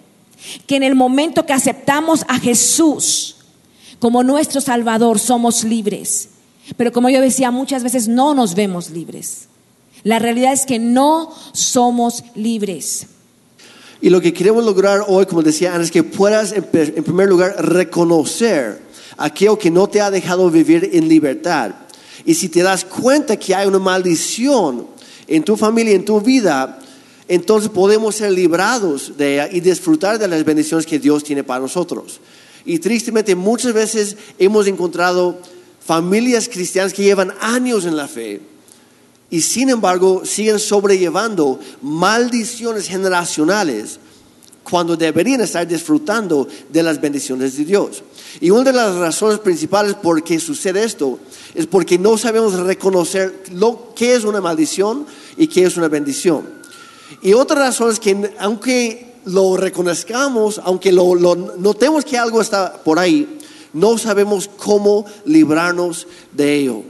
que 0.66 0.76
en 0.76 0.84
el 0.84 0.94
momento 0.94 1.44
que 1.44 1.52
aceptamos 1.52 2.24
a 2.28 2.38
Jesús 2.38 3.36
como 4.02 4.24
nuestro 4.24 4.60
Salvador 4.60 5.20
somos 5.20 5.62
libres. 5.62 6.30
Pero 6.76 6.90
como 6.90 7.08
yo 7.08 7.20
decía, 7.20 7.52
muchas 7.52 7.84
veces 7.84 8.08
no 8.08 8.34
nos 8.34 8.56
vemos 8.56 8.90
libres. 8.90 9.46
La 10.02 10.18
realidad 10.18 10.52
es 10.52 10.66
que 10.66 10.80
no 10.80 11.32
somos 11.52 12.24
libres. 12.34 13.06
Y 14.00 14.10
lo 14.10 14.20
que 14.20 14.32
queremos 14.32 14.64
lograr 14.64 15.04
hoy, 15.06 15.26
como 15.26 15.40
decía 15.44 15.72
antes, 15.72 15.86
es 15.86 15.92
que 15.92 16.02
puedas 16.02 16.50
en 16.50 16.64
primer 16.64 17.28
lugar 17.28 17.54
reconocer 17.64 18.82
aquello 19.18 19.56
que 19.56 19.70
no 19.70 19.88
te 19.88 20.00
ha 20.00 20.10
dejado 20.10 20.50
vivir 20.50 20.90
en 20.94 21.08
libertad. 21.08 21.70
Y 22.24 22.34
si 22.34 22.48
te 22.48 22.64
das 22.64 22.84
cuenta 22.84 23.36
que 23.36 23.54
hay 23.54 23.68
una 23.68 23.78
maldición 23.78 24.88
en 25.28 25.44
tu 25.44 25.56
familia, 25.56 25.94
en 25.94 26.04
tu 26.04 26.20
vida, 26.20 26.80
entonces 27.28 27.70
podemos 27.70 28.16
ser 28.16 28.32
librados 28.32 29.16
de 29.16 29.34
ella 29.34 29.48
y 29.52 29.60
disfrutar 29.60 30.18
de 30.18 30.26
las 30.26 30.44
bendiciones 30.44 30.86
que 30.86 30.98
Dios 30.98 31.22
tiene 31.22 31.44
para 31.44 31.60
nosotros. 31.60 32.18
Y 32.64 32.78
tristemente 32.78 33.34
muchas 33.34 33.72
veces 33.72 34.16
hemos 34.38 34.66
encontrado 34.66 35.38
familias 35.84 36.48
cristianas 36.48 36.92
que 36.92 37.02
llevan 37.02 37.32
años 37.40 37.84
en 37.84 37.96
la 37.96 38.08
fe, 38.08 38.40
y 39.32 39.40
sin 39.40 39.70
embargo 39.70 40.26
siguen 40.26 40.58
sobrellevando 40.58 41.58
maldiciones 41.80 42.86
generacionales 42.86 43.98
cuando 44.62 44.94
deberían 44.94 45.40
estar 45.40 45.66
disfrutando 45.66 46.46
de 46.68 46.82
las 46.82 47.00
bendiciones 47.00 47.56
de 47.56 47.64
Dios. 47.64 48.02
Y 48.42 48.50
una 48.50 48.64
de 48.64 48.74
las 48.74 48.94
razones 48.96 49.38
principales 49.38 49.94
por 49.94 50.22
qué 50.22 50.38
sucede 50.38 50.84
esto 50.84 51.18
es 51.54 51.66
porque 51.66 51.98
no 51.98 52.18
sabemos 52.18 52.52
reconocer 52.60 53.44
lo 53.52 53.94
que 53.94 54.14
es 54.14 54.24
una 54.24 54.42
maldición 54.42 55.06
y 55.38 55.46
qué 55.46 55.64
es 55.64 55.78
una 55.78 55.88
bendición. 55.88 56.46
Y 57.22 57.32
otra 57.32 57.58
razón 57.58 57.90
es 57.90 57.98
que 57.98 58.34
aunque 58.38 59.11
lo 59.24 59.56
reconozcamos, 59.56 60.60
aunque 60.64 60.92
lo, 60.92 61.14
notemos 61.14 62.04
que 62.04 62.18
algo 62.18 62.40
está 62.40 62.72
por 62.82 62.98
ahí, 62.98 63.38
no 63.72 63.96
sabemos 63.98 64.48
cómo 64.56 65.04
librarnos 65.24 66.06
de 66.32 66.54
ello. 66.54 66.82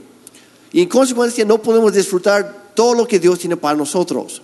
Y 0.71 0.81
en 0.81 0.89
consecuencia 0.89 1.45
no 1.45 1.61
podemos 1.61 1.93
disfrutar 1.93 2.71
todo 2.73 2.95
lo 2.95 3.07
que 3.07 3.19
Dios 3.19 3.39
tiene 3.39 3.57
para 3.57 3.77
nosotros. 3.77 4.41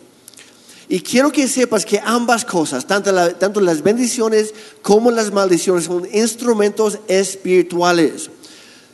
Y 0.88 1.01
quiero 1.01 1.31
que 1.31 1.48
sepas 1.48 1.86
que 1.86 2.00
ambas 2.03 2.46
cosas, 2.46 2.86
tanto, 2.86 3.13
tanto 3.36 3.62
las 3.62 3.81
bendiciones 3.84 4.53
como 4.81 5.12
las 5.12 5.31
maldiciones, 5.31 5.86
son 5.86 6.08
instrumentos 6.12 6.98
espirituales. 7.08 8.29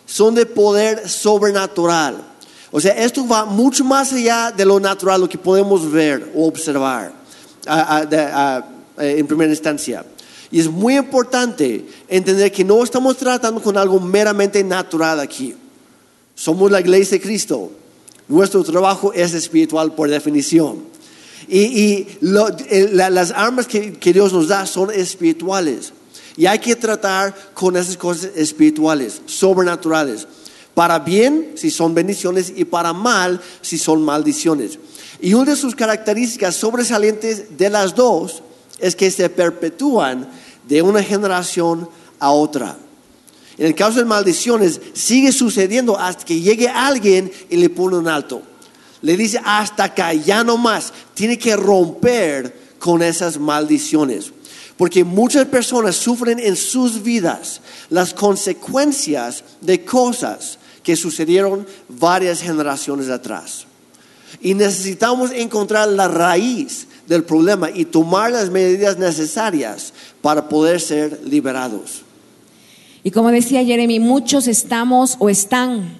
Son 0.05 0.35
de 0.35 0.45
poder 0.45 1.07
sobrenatural. 1.07 2.21
O 2.71 2.81
sea, 2.81 2.93
esto 2.93 3.25
va 3.27 3.45
mucho 3.45 3.83
más 3.85 4.11
allá 4.11 4.51
de 4.51 4.65
lo 4.65 4.79
natural, 4.79 5.21
lo 5.21 5.29
que 5.29 5.37
podemos 5.37 5.89
ver 5.89 6.31
o 6.35 6.47
observar 6.47 7.13
eh, 8.99 9.15
en 9.17 9.27
primera 9.27 9.51
instancia. 9.51 10.05
Y 10.51 10.59
es 10.59 10.69
muy 10.69 10.95
importante 10.95 11.85
entender 12.07 12.51
que 12.51 12.63
no 12.63 12.83
estamos 12.83 13.17
tratando 13.17 13.61
con 13.61 13.77
algo 13.77 13.99
meramente 13.99 14.63
natural 14.63 15.19
aquí. 15.19 15.55
Somos 16.35 16.69
la 16.71 16.79
iglesia 16.79 17.17
de 17.17 17.21
Cristo. 17.23 17.71
Nuestro 18.27 18.63
trabajo 18.63 19.11
es 19.13 19.33
espiritual 19.33 19.93
por 19.93 20.09
definición. 20.09 20.83
Y, 21.47 21.59
y 21.59 22.17
lo- 22.21 22.49
eh, 22.49 22.89
la- 22.91 23.09
las 23.09 23.31
armas 23.31 23.67
que, 23.67 23.93
que 23.93 24.13
Dios 24.13 24.33
nos 24.33 24.47
da 24.47 24.65
son 24.65 24.91
espirituales. 24.91 25.93
Y 26.37 26.45
hay 26.47 26.59
que 26.59 26.75
tratar 26.75 27.33
con 27.53 27.77
esas 27.77 27.97
cosas 27.97 28.31
espirituales, 28.35 29.21
sobrenaturales. 29.25 30.27
Para 30.73 30.99
bien, 30.99 31.53
si 31.55 31.71
son 31.71 31.93
bendiciones, 31.95 32.51
y 32.55 32.65
para 32.65 32.91
mal, 32.93 33.39
si 33.61 33.77
son 33.77 34.01
maldiciones. 34.03 34.77
Y 35.21 35.33
una 35.33 35.51
de 35.51 35.57
sus 35.57 35.73
características 35.75 36.55
sobresalientes 36.55 37.57
de 37.57 37.69
las 37.69 37.95
dos 37.95 38.43
es 38.79 38.95
que 38.95 39.11
se 39.11 39.29
perpetúan 39.29 40.29
de 40.67 40.81
una 40.81 41.03
generación 41.03 41.89
a 42.19 42.31
otra. 42.31 42.77
En 43.57 43.67
el 43.67 43.75
caso 43.75 43.99
de 43.99 44.05
maldiciones, 44.05 44.81
sigue 44.93 45.31
sucediendo 45.31 45.97
hasta 45.97 46.25
que 46.25 46.41
llegue 46.41 46.67
alguien 46.67 47.31
y 47.49 47.55
le 47.55 47.69
pone 47.69 47.97
un 47.97 48.07
alto. 48.07 48.41
Le 49.01 49.15
dice, 49.15 49.39
hasta 49.43 49.85
acá, 49.85 50.13
ya 50.13 50.43
no 50.43 50.57
más. 50.57 50.91
Tiene 51.13 51.37
que 51.37 51.55
romper 51.55 52.55
con 52.79 53.01
esas 53.01 53.39
maldiciones. 53.39 54.31
Porque 54.77 55.03
muchas 55.03 55.45
personas 55.45 55.95
sufren 55.95 56.39
en 56.39 56.55
sus 56.55 57.01
vidas 57.01 57.61
las 57.89 58.13
consecuencias 58.13 59.43
de 59.61 59.85
cosas 59.85 60.59
que 60.83 60.95
sucedieron 60.95 61.65
varias 61.87 62.41
generaciones 62.41 63.09
atrás. 63.09 63.65
Y 64.41 64.53
necesitamos 64.53 65.31
encontrar 65.31 65.87
la 65.87 66.07
raíz 66.07 66.87
del 67.07 67.23
problema 67.23 67.69
y 67.69 67.85
tomar 67.85 68.31
las 68.31 68.49
medidas 68.49 68.97
necesarias 68.97 69.93
para 70.21 70.49
poder 70.49 70.79
ser 70.81 71.21
liberados. 71.25 72.03
Y 73.03 73.11
como 73.11 73.29
decía 73.29 73.63
Jeremy, 73.63 73.99
muchos 73.99 74.47
estamos 74.47 75.15
o 75.19 75.29
están 75.29 75.99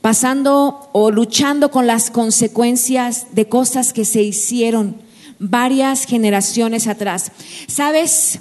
pasando 0.00 0.88
o 0.92 1.10
luchando 1.10 1.72
con 1.72 1.88
las 1.88 2.10
consecuencias 2.10 3.26
de 3.32 3.48
cosas 3.48 3.92
que 3.92 4.04
se 4.04 4.22
hicieron 4.22 4.96
varias 5.40 6.04
generaciones 6.04 6.86
atrás. 6.86 7.32
¿Sabes 7.66 8.38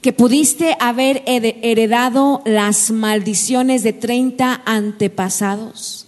que 0.00 0.12
pudiste 0.12 0.76
haber 0.80 1.22
heredado 1.26 2.42
las 2.46 2.90
maldiciones 2.90 3.82
de 3.82 3.92
30 3.92 4.62
antepasados? 4.64 6.01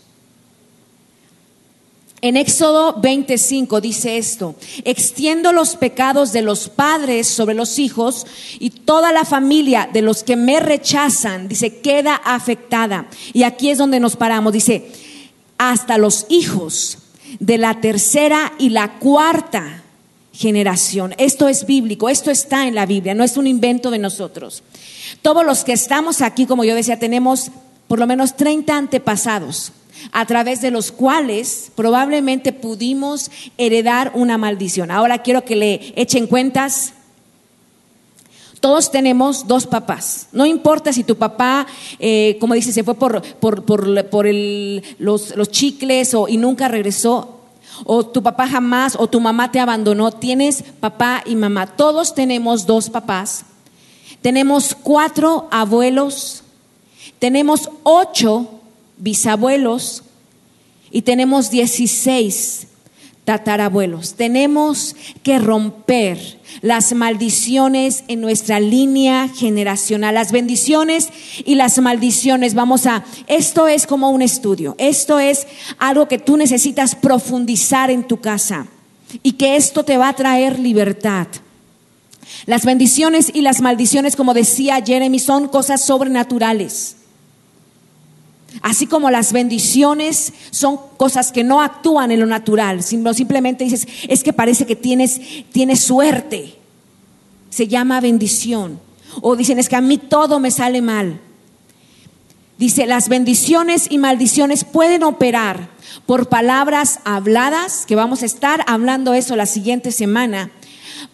En 2.24 2.38
Éxodo 2.38 2.94
25 3.02 3.82
dice 3.82 4.16
esto, 4.16 4.54
extiendo 4.84 5.52
los 5.52 5.76
pecados 5.76 6.32
de 6.32 6.40
los 6.40 6.70
padres 6.70 7.28
sobre 7.28 7.54
los 7.54 7.78
hijos 7.78 8.26
y 8.58 8.70
toda 8.70 9.12
la 9.12 9.26
familia 9.26 9.90
de 9.92 10.00
los 10.00 10.24
que 10.24 10.34
me 10.34 10.58
rechazan, 10.58 11.48
dice, 11.48 11.80
queda 11.80 12.14
afectada. 12.14 13.08
Y 13.34 13.42
aquí 13.42 13.68
es 13.68 13.76
donde 13.76 14.00
nos 14.00 14.16
paramos, 14.16 14.54
dice, 14.54 14.90
hasta 15.58 15.98
los 15.98 16.24
hijos 16.30 16.96
de 17.40 17.58
la 17.58 17.82
tercera 17.82 18.54
y 18.58 18.70
la 18.70 18.98
cuarta 18.98 19.82
generación. 20.32 21.14
Esto 21.18 21.46
es 21.46 21.66
bíblico, 21.66 22.08
esto 22.08 22.30
está 22.30 22.66
en 22.66 22.74
la 22.74 22.86
Biblia, 22.86 23.12
no 23.12 23.22
es 23.22 23.36
un 23.36 23.46
invento 23.46 23.90
de 23.90 23.98
nosotros. 23.98 24.62
Todos 25.20 25.44
los 25.44 25.62
que 25.62 25.74
estamos 25.74 26.22
aquí, 26.22 26.46
como 26.46 26.64
yo 26.64 26.74
decía, 26.74 26.98
tenemos 26.98 27.50
por 27.86 27.98
lo 27.98 28.06
menos 28.06 28.34
30 28.34 28.74
antepasados 28.74 29.72
a 30.12 30.26
través 30.26 30.60
de 30.60 30.70
los 30.70 30.92
cuales 30.92 31.70
probablemente 31.74 32.52
pudimos 32.52 33.30
heredar 33.58 34.12
una 34.14 34.38
maldición. 34.38 34.90
Ahora 34.90 35.18
quiero 35.22 35.44
que 35.44 35.56
le 35.56 35.92
echen 35.96 36.26
cuentas. 36.26 36.92
Todos 38.60 38.90
tenemos 38.90 39.46
dos 39.46 39.66
papás. 39.66 40.28
No 40.32 40.46
importa 40.46 40.92
si 40.92 41.04
tu 41.04 41.16
papá, 41.16 41.66
eh, 41.98 42.38
como 42.40 42.54
dice, 42.54 42.72
se 42.72 42.82
fue 42.82 42.94
por, 42.94 43.20
por, 43.22 43.62
por- 43.64 44.26
el- 44.26 44.82
los, 44.98 45.36
los 45.36 45.50
chicles 45.50 46.14
o, 46.14 46.28
y 46.28 46.38
nunca 46.38 46.68
regresó. 46.68 47.40
O 47.84 48.06
tu 48.06 48.22
papá 48.22 48.46
jamás, 48.48 48.96
o 48.98 49.06
tu 49.08 49.20
mamá 49.20 49.50
te 49.52 49.60
abandonó. 49.60 50.12
Tienes 50.12 50.62
papá 50.80 51.22
y 51.26 51.36
mamá. 51.36 51.66
Todos 51.66 52.14
tenemos 52.14 52.66
dos 52.66 52.88
papás. 52.88 53.44
Tenemos 54.22 54.74
cuatro 54.80 55.48
abuelos. 55.50 56.42
Tenemos 57.18 57.68
ocho 57.82 58.53
bisabuelos 58.98 60.02
y 60.90 61.02
tenemos 61.02 61.50
16 61.50 62.68
tatarabuelos. 63.24 64.14
Tenemos 64.14 64.94
que 65.22 65.38
romper 65.38 66.38
las 66.60 66.92
maldiciones 66.92 68.04
en 68.08 68.20
nuestra 68.20 68.60
línea 68.60 69.28
generacional, 69.28 70.14
las 70.14 70.30
bendiciones 70.30 71.08
y 71.44 71.54
las 71.54 71.78
maldiciones. 71.78 72.54
Vamos 72.54 72.86
a, 72.86 73.04
esto 73.26 73.66
es 73.66 73.86
como 73.86 74.10
un 74.10 74.22
estudio, 74.22 74.74
esto 74.78 75.18
es 75.18 75.46
algo 75.78 76.06
que 76.06 76.18
tú 76.18 76.36
necesitas 76.36 76.94
profundizar 76.94 77.90
en 77.90 78.04
tu 78.04 78.20
casa 78.20 78.66
y 79.22 79.32
que 79.32 79.56
esto 79.56 79.84
te 79.84 79.96
va 79.96 80.08
a 80.08 80.16
traer 80.16 80.58
libertad. 80.58 81.26
Las 82.46 82.64
bendiciones 82.64 83.30
y 83.32 83.40
las 83.40 83.60
maldiciones, 83.60 84.16
como 84.16 84.34
decía 84.34 84.82
Jeremy, 84.84 85.18
son 85.18 85.48
cosas 85.48 85.84
sobrenaturales. 85.84 86.96
Así 88.62 88.86
como 88.86 89.10
las 89.10 89.32
bendiciones 89.32 90.32
son 90.50 90.78
cosas 90.96 91.32
que 91.32 91.44
no 91.44 91.60
actúan 91.60 92.10
en 92.10 92.20
lo 92.20 92.26
natural, 92.26 92.82
sino 92.82 93.12
simplemente 93.14 93.64
dices, 93.64 93.86
es 94.08 94.22
que 94.22 94.32
parece 94.32 94.66
que 94.66 94.76
tienes, 94.76 95.20
tienes 95.52 95.80
suerte. 95.80 96.54
Se 97.50 97.68
llama 97.68 98.00
bendición. 98.00 98.80
O 99.20 99.36
dicen, 99.36 99.58
es 99.58 99.68
que 99.68 99.76
a 99.76 99.80
mí 99.80 99.98
todo 99.98 100.40
me 100.40 100.50
sale 100.50 100.82
mal. 100.82 101.20
Dice, 102.58 102.86
las 102.86 103.08
bendiciones 103.08 103.86
y 103.90 103.98
maldiciones 103.98 104.64
pueden 104.64 105.02
operar 105.02 105.68
por 106.06 106.28
palabras 106.28 107.00
habladas, 107.04 107.84
que 107.86 107.96
vamos 107.96 108.22
a 108.22 108.26
estar 108.26 108.64
hablando 108.66 109.12
eso 109.14 109.34
la 109.36 109.46
siguiente 109.46 109.90
semana, 109.90 110.50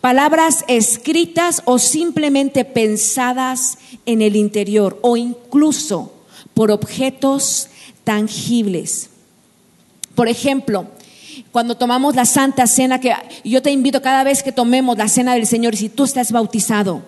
palabras 0.01 0.65
escritas 0.69 1.63
o 1.65 1.79
simplemente 1.79 2.65
pensadas 2.65 3.79
en 4.05 4.21
el 4.21 4.37
interior, 4.37 4.99
o 5.03 5.17
incluso 5.17 6.13
por 6.55 6.71
objetos 6.71 7.69
tangibles. 8.05 9.11
Por 10.15 10.29
ejemplo, 10.29 10.87
cuando 11.53 11.77
tomamos 11.77 12.15
la 12.15 12.25
Santa 12.25 12.67
Cena, 12.67 13.01
que 13.01 13.15
yo 13.45 13.63
te 13.63 13.71
invito 13.71 14.03
cada 14.03 14.25
vez 14.25 14.43
que 14.43 14.53
tomemos 14.53 14.97
la 14.97 15.09
Cena 15.09 15.35
del 15.35 15.47
Señor, 15.47 15.77
si 15.77 15.89
tú 15.89 16.05
estás 16.05 16.33
bautizado, 16.33 17.03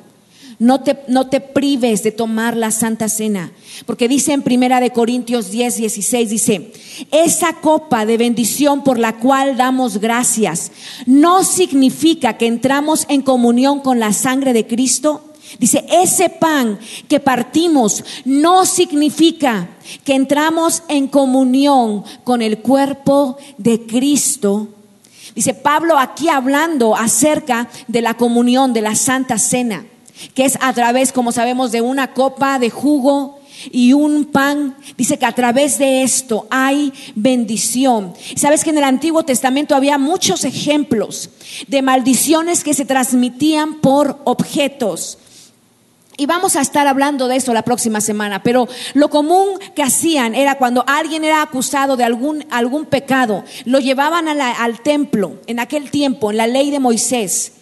no 0.58 0.80
te, 0.80 0.98
no 1.08 1.28
te 1.28 1.40
prives 1.40 2.02
de 2.02 2.12
tomar 2.12 2.56
la 2.56 2.70
Santa 2.70 3.08
Cena, 3.08 3.52
porque 3.84 4.08
dice 4.08 4.32
en 4.32 4.42
Primera 4.42 4.80
de 4.80 4.90
Corintios 4.90 5.50
10, 5.50 5.76
16, 5.76 6.30
dice, 6.30 6.72
esa 7.10 7.54
copa 7.54 8.06
de 8.06 8.16
bendición 8.16 8.84
por 8.84 8.98
la 8.98 9.16
cual 9.18 9.56
damos 9.56 9.98
gracias 9.98 10.70
no 11.04 11.42
significa 11.42 12.38
que 12.38 12.46
entramos 12.46 13.06
en 13.08 13.22
comunión 13.22 13.80
con 13.80 13.98
la 13.98 14.12
sangre 14.12 14.52
de 14.52 14.66
Cristo. 14.66 15.31
Dice, 15.58 15.84
ese 15.90 16.28
pan 16.28 16.78
que 17.08 17.20
partimos 17.20 18.04
no 18.24 18.64
significa 18.66 19.68
que 20.04 20.14
entramos 20.14 20.82
en 20.88 21.08
comunión 21.08 22.04
con 22.24 22.42
el 22.42 22.58
cuerpo 22.58 23.36
de 23.58 23.86
Cristo. 23.86 24.68
Dice 25.34 25.54
Pablo 25.54 25.98
aquí 25.98 26.28
hablando 26.28 26.96
acerca 26.96 27.68
de 27.88 28.02
la 28.02 28.14
comunión, 28.14 28.72
de 28.72 28.82
la 28.82 28.94
Santa 28.94 29.38
Cena 29.38 29.86
que 30.34 30.44
es 30.44 30.58
a 30.60 30.72
través, 30.72 31.12
como 31.12 31.32
sabemos, 31.32 31.72
de 31.72 31.80
una 31.80 32.12
copa 32.12 32.58
de 32.58 32.70
jugo 32.70 33.40
y 33.70 33.92
un 33.92 34.26
pan. 34.26 34.76
Dice 34.96 35.18
que 35.18 35.26
a 35.26 35.34
través 35.34 35.78
de 35.78 36.02
esto 36.02 36.46
hay 36.50 36.92
bendición. 37.14 38.14
Sabes 38.36 38.64
que 38.64 38.70
en 38.70 38.78
el 38.78 38.84
Antiguo 38.84 39.24
Testamento 39.24 39.74
había 39.74 39.98
muchos 39.98 40.44
ejemplos 40.44 41.30
de 41.68 41.82
maldiciones 41.82 42.64
que 42.64 42.74
se 42.74 42.84
transmitían 42.84 43.80
por 43.80 44.20
objetos. 44.24 45.18
Y 46.22 46.26
vamos 46.26 46.54
a 46.54 46.60
estar 46.60 46.86
hablando 46.86 47.26
de 47.26 47.34
eso 47.34 47.52
la 47.52 47.64
próxima 47.64 48.00
semana, 48.00 48.44
pero 48.44 48.68
lo 48.94 49.10
común 49.10 49.58
que 49.74 49.82
hacían 49.82 50.36
era 50.36 50.56
cuando 50.56 50.84
alguien 50.86 51.24
era 51.24 51.42
acusado 51.42 51.96
de 51.96 52.04
algún, 52.04 52.46
algún 52.48 52.84
pecado, 52.84 53.42
lo 53.64 53.80
llevaban 53.80 54.28
al 54.28 54.80
templo 54.82 55.40
en 55.48 55.58
aquel 55.58 55.90
tiempo, 55.90 56.30
en 56.30 56.36
la 56.36 56.46
ley 56.46 56.70
de 56.70 56.78
Moisés 56.78 57.54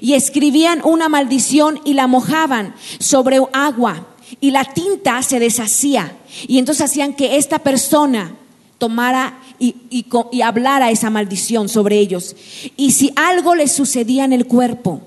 y 0.00 0.14
escribían 0.14 0.80
una 0.82 1.08
maldición 1.08 1.80
y 1.84 1.94
la 1.94 2.08
mojaban 2.08 2.74
sobre 2.98 3.38
agua 3.52 4.08
y 4.40 4.50
la 4.50 4.64
tinta 4.64 5.22
se 5.22 5.38
deshacía. 5.38 6.16
Y 6.48 6.58
entonces 6.58 6.86
hacían 6.86 7.14
que 7.14 7.36
esta 7.36 7.60
persona 7.60 8.34
tomara 8.78 9.38
y, 9.60 9.76
y, 9.90 10.42
hablara 10.42 10.90
esa 10.90 11.08
maldición 11.08 11.68
sobre 11.68 11.98
ellos. 12.00 12.34
Y 12.76 12.90
si 12.90 13.12
algo 13.14 13.54
les 13.54 13.70
sucedía 13.70 14.24
en 14.24 14.32
el 14.32 14.46
cuerpo, 14.48 15.02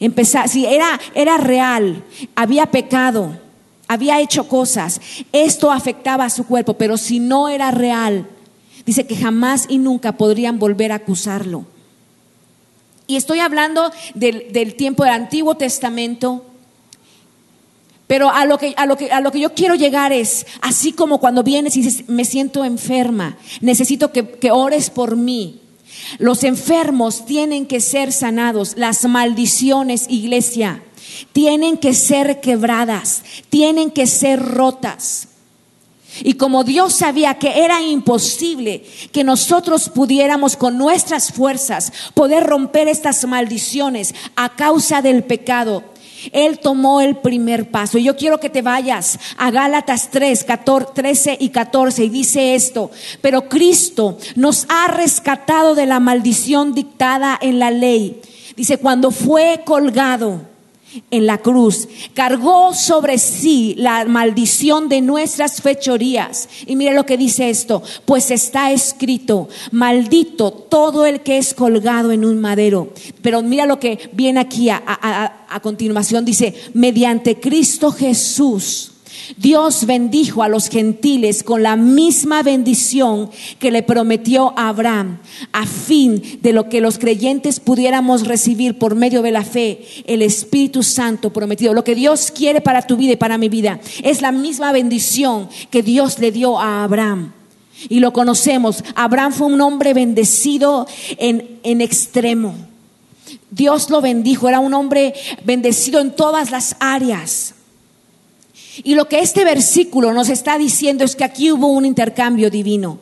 empezar, 0.00 0.48
si 0.48 0.66
era, 0.66 1.00
era 1.14 1.36
real, 1.38 2.04
había 2.34 2.66
pecado, 2.66 3.38
había 3.86 4.20
hecho 4.20 4.46
cosas, 4.48 5.00
esto 5.32 5.70
afectaba 5.72 6.24
a 6.24 6.30
su 6.30 6.46
cuerpo, 6.46 6.74
pero 6.74 6.96
si 6.96 7.20
no 7.20 7.48
era 7.48 7.70
real, 7.70 8.28
dice 8.84 9.06
que 9.06 9.16
jamás 9.16 9.66
y 9.68 9.78
nunca 9.78 10.12
podrían 10.12 10.58
volver 10.58 10.92
a 10.92 10.96
acusarlo. 10.96 11.66
Y 13.08 13.16
estoy 13.16 13.40
hablando 13.40 13.90
del, 14.14 14.74
tiempo 14.74 15.02
del 15.02 15.14
Antiguo 15.14 15.56
Testamento. 15.56 16.44
Pero 18.06 18.30
a 18.30 18.44
lo, 18.44 18.58
que, 18.58 18.74
a, 18.76 18.84
lo 18.84 18.96
que, 18.98 19.10
a 19.10 19.20
lo 19.20 19.32
que 19.32 19.40
yo 19.40 19.54
quiero 19.54 19.74
llegar 19.74 20.12
es, 20.12 20.46
así 20.60 20.92
como 20.92 21.18
cuando 21.18 21.42
vienes 21.42 21.76
y 21.76 21.82
dices, 21.82 22.08
me 22.08 22.26
siento 22.26 22.64
enferma, 22.64 23.36
necesito 23.62 24.12
que, 24.12 24.28
que 24.28 24.50
ores 24.50 24.90
por 24.90 25.16
mí. 25.16 25.60
Los 26.18 26.44
enfermos 26.44 27.26
tienen 27.26 27.66
que 27.66 27.80
ser 27.80 28.12
sanados, 28.12 28.74
las 28.76 29.04
maldiciones, 29.04 30.06
iglesia, 30.08 30.82
tienen 31.32 31.76
que 31.76 31.94
ser 31.94 32.40
quebradas, 32.40 33.22
tienen 33.50 33.90
que 33.90 34.06
ser 34.06 34.40
rotas. 34.40 35.28
Y 36.22 36.34
como 36.34 36.64
Dios 36.64 36.94
sabía 36.94 37.34
que 37.34 37.64
era 37.64 37.82
imposible 37.82 38.84
que 39.12 39.24
nosotros 39.24 39.88
pudiéramos 39.88 40.56
con 40.56 40.78
nuestras 40.78 41.32
fuerzas 41.32 41.92
poder 42.14 42.44
romper 42.44 42.88
estas 42.88 43.24
maldiciones 43.26 44.14
a 44.34 44.56
causa 44.56 45.02
del 45.02 45.22
pecado, 45.22 45.84
Él 46.32 46.58
tomó 46.58 47.00
el 47.00 47.16
primer 47.16 47.70
paso. 47.70 47.98
Y 47.98 48.04
yo 48.04 48.16
quiero 48.16 48.38
que 48.40 48.50
te 48.50 48.62
vayas 48.62 49.18
a 49.36 49.50
Gálatas 49.50 50.10
3, 50.10 50.46
13 50.94 51.36
y 51.40 51.48
14 51.50 52.04
y 52.04 52.08
dice 52.08 52.54
esto, 52.54 52.90
pero 53.20 53.48
Cristo 53.48 54.18
nos 54.36 54.66
ha 54.68 54.88
rescatado 54.88 55.74
de 55.74 55.86
la 55.86 56.00
maldición 56.00 56.74
dictada 56.74 57.38
en 57.40 57.58
la 57.58 57.70
ley. 57.70 58.20
Dice, 58.56 58.78
cuando 58.78 59.10
fue 59.10 59.62
colgado 59.64 60.42
en 61.10 61.26
la 61.26 61.38
cruz, 61.38 61.88
cargó 62.14 62.74
sobre 62.74 63.18
sí 63.18 63.74
la 63.76 64.04
maldición 64.04 64.88
de 64.88 65.00
nuestras 65.00 65.60
fechorías. 65.62 66.48
Y 66.66 66.76
mire 66.76 66.94
lo 66.94 67.06
que 67.06 67.16
dice 67.16 67.50
esto, 67.50 67.82
pues 68.04 68.30
está 68.30 68.72
escrito, 68.72 69.48
maldito 69.70 70.50
todo 70.50 71.06
el 71.06 71.20
que 71.20 71.38
es 71.38 71.54
colgado 71.54 72.12
en 72.12 72.24
un 72.24 72.40
madero. 72.40 72.92
Pero 73.22 73.42
mira 73.42 73.66
lo 73.66 73.78
que 73.78 74.10
viene 74.12 74.40
aquí 74.40 74.70
a, 74.70 74.82
a 75.48 75.60
continuación, 75.60 76.24
dice, 76.24 76.54
mediante 76.74 77.40
Cristo 77.40 77.90
Jesús 77.92 78.92
Dios 79.36 79.84
bendijo 79.86 80.42
a 80.42 80.48
los 80.48 80.68
gentiles 80.68 81.42
con 81.42 81.62
la 81.62 81.76
misma 81.76 82.42
bendición 82.42 83.30
que 83.58 83.70
le 83.70 83.82
prometió 83.82 84.52
a 84.56 84.68
Abraham, 84.68 85.18
a 85.52 85.66
fin 85.66 86.38
de 86.40 86.52
lo 86.52 86.68
que 86.68 86.80
los 86.80 86.98
creyentes 86.98 87.60
pudiéramos 87.60 88.26
recibir 88.26 88.78
por 88.78 88.94
medio 88.94 89.22
de 89.22 89.30
la 89.30 89.44
fe, 89.44 89.84
el 90.06 90.22
Espíritu 90.22 90.82
Santo 90.82 91.32
prometido. 91.32 91.74
Lo 91.74 91.84
que 91.84 91.94
Dios 91.94 92.30
quiere 92.30 92.60
para 92.60 92.82
tu 92.82 92.96
vida 92.96 93.12
y 93.12 93.16
para 93.16 93.38
mi 93.38 93.48
vida 93.48 93.80
es 94.02 94.22
la 94.22 94.32
misma 94.32 94.72
bendición 94.72 95.48
que 95.70 95.82
Dios 95.82 96.18
le 96.18 96.32
dio 96.32 96.58
a 96.58 96.84
Abraham. 96.84 97.32
Y 97.88 98.00
lo 98.00 98.12
conocemos. 98.12 98.82
Abraham 98.96 99.32
fue 99.32 99.46
un 99.46 99.60
hombre 99.60 99.94
bendecido 99.94 100.88
en, 101.16 101.60
en 101.62 101.80
extremo. 101.80 102.54
Dios 103.50 103.88
lo 103.90 104.00
bendijo, 104.00 104.48
era 104.48 104.58
un 104.58 104.74
hombre 104.74 105.14
bendecido 105.44 106.00
en 106.00 106.10
todas 106.10 106.50
las 106.50 106.76
áreas. 106.80 107.54
Y 108.84 108.94
lo 108.94 109.08
que 109.08 109.20
este 109.20 109.44
versículo 109.44 110.12
nos 110.12 110.28
está 110.28 110.58
diciendo 110.58 111.04
es 111.04 111.16
que 111.16 111.24
aquí 111.24 111.50
hubo 111.50 111.68
un 111.68 111.84
intercambio 111.84 112.50
divino. 112.50 113.00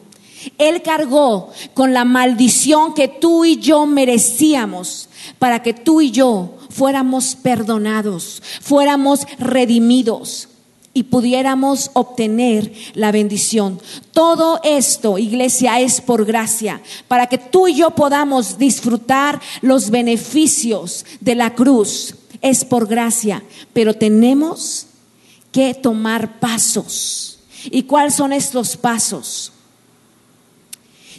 Él 0.59 0.83
cargó 0.83 1.51
con 1.75 1.93
la 1.93 2.05
maldición 2.05 2.95
que 2.95 3.09
tú 3.09 3.45
y 3.45 3.57
yo 3.57 3.87
merecíamos 3.87 5.09
para 5.39 5.63
que 5.63 5.75
tú 5.75 6.01
y 6.01 6.11
yo 6.11 6.55
fuéramos 6.71 7.37
perdonados, 7.37 8.43
fuéramos 8.61 9.27
redimidos 9.39 10.49
y 10.97 11.05
pudiéramos 11.05 11.91
obtener 11.93 12.73
la 12.95 13.13
bendición. 13.13 13.81
Todo 14.13 14.61
esto, 14.65 15.19
iglesia, 15.19 15.81
es 15.81 16.01
por 16.01 16.25
gracia, 16.25 16.81
para 17.07 17.27
que 17.27 17.39
tú 17.39 17.69
y 17.69 17.75
yo 17.75 17.91
podamos 17.91 18.57
disfrutar 18.57 19.41
los 19.61 19.91
beneficios 19.91 21.05
de 21.21 21.35
la 21.35 21.55
cruz. 21.55 22.15
Es 22.41 22.65
por 22.65 22.87
gracia, 22.87 23.43
pero 23.73 23.95
tenemos 23.95 24.86
que 25.57 25.73
tomar 25.73 26.39
pasos. 26.39 27.39
¿Y 27.65 27.85
cuáles 27.85 28.15
son 28.15 28.35
estos 28.35 28.77
pasos? 28.77 29.53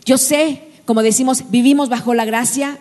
Yo 0.06 0.20
sé, 0.20 0.62
como 0.86 1.02
decimos, 1.02 1.46
vivimos 1.50 1.90
bajo 1.90 2.14
la 2.14 2.24
gracia, 2.24 2.78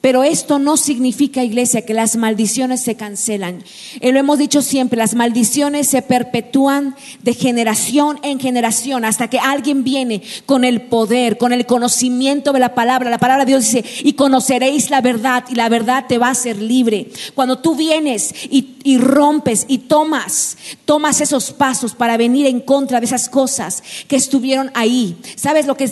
pero 0.00 0.22
esto 0.22 0.60
no 0.60 0.76
significa, 0.76 1.42
iglesia, 1.42 1.84
que 1.84 1.92
las 1.92 2.16
maldiciones 2.16 2.80
se 2.80 2.94
cancelan. 2.94 3.64
Eh, 4.00 4.12
lo 4.12 4.20
hemos 4.20 4.38
dicho 4.38 4.62
siempre, 4.62 4.96
las 4.96 5.14
maldiciones 5.14 5.88
se 5.88 6.02
perpetúan 6.02 6.94
de 7.22 7.34
generación 7.34 8.20
en 8.22 8.38
generación 8.38 9.04
hasta 9.04 9.28
que 9.28 9.40
alguien 9.40 9.82
viene 9.82 10.22
con 10.46 10.64
el 10.64 10.82
poder, 10.82 11.36
con 11.36 11.52
el 11.52 11.66
conocimiento 11.66 12.52
de 12.52 12.60
la 12.60 12.76
palabra. 12.76 13.10
La 13.10 13.18
palabra 13.18 13.44
de 13.44 13.50
Dios 13.50 13.64
dice, 13.64 13.84
y 14.04 14.12
conoceréis 14.12 14.90
la 14.90 15.00
verdad 15.00 15.44
y 15.48 15.56
la 15.56 15.68
verdad 15.68 16.04
te 16.08 16.18
va 16.18 16.28
a 16.28 16.32
hacer 16.32 16.62
libre. 16.62 17.10
Cuando 17.34 17.58
tú 17.58 17.74
vienes 17.74 18.32
y, 18.50 18.98
rompes 18.98 19.66
y 19.68 19.78
tomas, 19.78 20.56
tomas 20.84 21.20
esos 21.20 21.52
pasos 21.52 21.94
para 21.94 22.16
venir 22.16 22.46
en 22.46 22.60
contra 22.60 23.00
de 23.00 23.06
esas 23.06 23.28
cosas 23.28 23.82
que 24.06 24.16
estuvieron 24.16 24.70
ahí. 24.74 25.16
¿Sabes 25.34 25.66
lo 25.66 25.76
que 25.76 25.88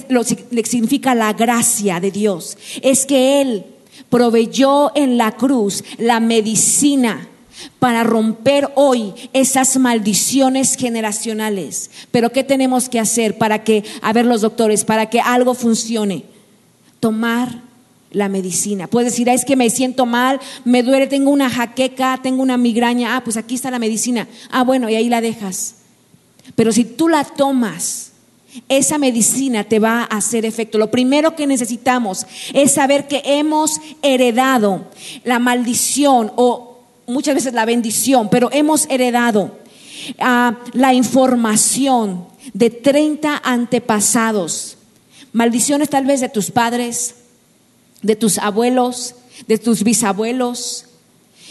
significa 0.64 1.14
la 1.14 1.32
gracia 1.32 1.98
de 2.00 2.10
Dios? 2.10 2.56
Es 2.82 3.04
que 3.04 3.40
Él 3.42 3.66
proveyó 4.10 4.92
en 4.94 5.16
la 5.16 5.32
cruz 5.32 5.84
la 5.98 6.20
medicina 6.20 7.28
para 7.78 8.04
romper 8.04 8.70
hoy 8.74 9.14
esas 9.32 9.76
maldiciones 9.78 10.76
generacionales. 10.76 11.90
Pero 12.10 12.30
¿qué 12.30 12.44
tenemos 12.44 12.88
que 12.88 13.00
hacer 13.00 13.38
para 13.38 13.64
que, 13.64 13.84
a 14.02 14.12
ver 14.12 14.26
los 14.26 14.42
doctores, 14.42 14.84
para 14.84 15.06
que 15.06 15.20
algo 15.20 15.54
funcione? 15.54 16.24
Tomar 17.00 17.62
la 18.10 18.28
medicina. 18.28 18.86
Puedes 18.86 19.12
decir, 19.12 19.28
ah, 19.28 19.34
es 19.34 19.44
que 19.44 19.56
me 19.56 19.68
siento 19.70 20.06
mal, 20.06 20.40
me 20.64 20.82
duele, 20.82 21.06
tengo 21.06 21.30
una 21.30 21.50
jaqueca, 21.50 22.18
tengo 22.22 22.42
una 22.42 22.56
migraña. 22.56 23.16
Ah, 23.16 23.24
pues 23.24 23.36
aquí 23.36 23.54
está 23.54 23.70
la 23.70 23.78
medicina. 23.78 24.28
Ah, 24.50 24.62
bueno, 24.62 24.88
y 24.88 24.94
ahí 24.94 25.08
la 25.08 25.20
dejas. 25.20 25.76
Pero 26.54 26.72
si 26.72 26.84
tú 26.84 27.08
la 27.08 27.24
tomas, 27.24 28.05
esa 28.68 28.98
medicina 28.98 29.64
te 29.64 29.78
va 29.78 30.02
a 30.02 30.16
hacer 30.16 30.44
efecto. 30.44 30.78
Lo 30.78 30.90
primero 30.90 31.36
que 31.36 31.46
necesitamos 31.46 32.26
es 32.52 32.72
saber 32.72 33.08
que 33.08 33.22
hemos 33.24 33.80
heredado 34.02 34.86
la 35.24 35.38
maldición 35.38 36.32
o 36.36 36.80
muchas 37.06 37.34
veces 37.34 37.54
la 37.54 37.64
bendición, 37.64 38.28
pero 38.30 38.48
hemos 38.52 38.86
heredado 38.88 39.58
ah, 40.20 40.58
la 40.72 40.94
información 40.94 42.26
de 42.52 42.70
30 42.70 43.42
antepasados. 43.44 44.76
Maldiciones 45.32 45.90
tal 45.90 46.06
vez 46.06 46.20
de 46.20 46.28
tus 46.28 46.50
padres, 46.50 47.14
de 48.02 48.16
tus 48.16 48.38
abuelos, 48.38 49.14
de 49.46 49.58
tus 49.58 49.82
bisabuelos. 49.82 50.86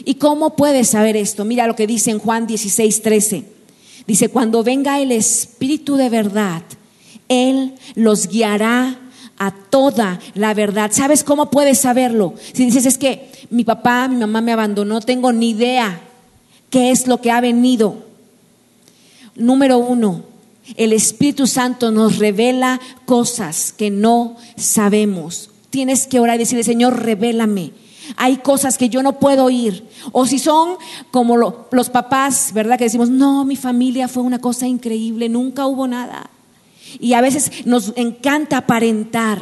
¿Y 0.04 0.16
cómo 0.16 0.56
puedes 0.56 0.90
saber 0.90 1.16
esto? 1.16 1.46
Mira 1.46 1.68
lo 1.68 1.76
que 1.76 1.88
dice 1.88 2.12
en 2.12 2.20
Juan 2.20 2.48
16, 2.48 3.02
13. 3.02 3.46
Dice, 4.08 4.30
cuando 4.30 4.64
venga 4.64 5.00
el 5.00 5.12
Espíritu 5.12 5.96
de 5.96 6.10
verdad, 6.10 6.64
Él 7.30 7.76
los 7.96 8.28
guiará 8.28 9.00
a 9.38 9.52
toda 9.52 10.20
la 10.34 10.54
verdad. 10.54 10.92
¿Sabes 10.94 11.24
cómo 11.24 11.50
puedes 11.50 11.80
saberlo? 11.80 12.36
Si 12.54 12.66
dices, 12.66 12.86
es 12.86 12.98
que 12.98 13.32
mi 13.50 13.64
papá, 13.64 14.08
mi 14.08 14.18
mamá 14.18 14.42
me 14.42 14.54
abandonó, 14.54 15.02
tengo 15.02 15.32
ni 15.32 15.52
idea 15.52 16.02
qué 16.70 16.92
es 16.92 17.08
lo 17.08 17.22
que 17.22 17.32
ha 17.32 17.42
venido. 17.42 18.06
Número 19.36 19.78
uno, 19.78 20.24
el 20.78 20.94
Espíritu 20.94 21.48
Santo 21.48 21.92
nos 21.92 22.18
revela 22.18 22.80
cosas 23.06 23.74
que 23.74 23.90
no 23.90 24.38
sabemos 24.56 25.50
tienes 25.76 26.08
que 26.08 26.22
orar 26.22 26.38
y 26.38 26.40
decirle, 26.40 26.64
Señor, 26.64 27.04
revélame. 27.04 27.74
Hay 28.16 28.38
cosas 28.38 28.78
que 28.78 28.88
yo 28.88 29.04
no 29.04 29.20
puedo 29.20 29.44
oír. 29.44 29.86
O 30.14 30.26
si 30.26 30.40
son 30.40 30.78
como 31.12 31.36
los 31.36 31.90
papás, 31.90 32.52
¿verdad? 32.54 32.78
Que 32.78 32.86
decimos, 32.86 33.10
no, 33.10 33.44
mi 33.44 33.58
familia 33.58 34.08
fue 34.08 34.24
una 34.24 34.40
cosa 34.40 34.68
increíble, 34.68 35.28
nunca 35.28 35.68
hubo 35.68 35.86
nada. 35.86 36.30
Y 37.00 37.14
a 37.14 37.22
veces 37.22 37.66
nos 37.66 37.94
encanta 37.96 38.58
aparentar. 38.58 39.42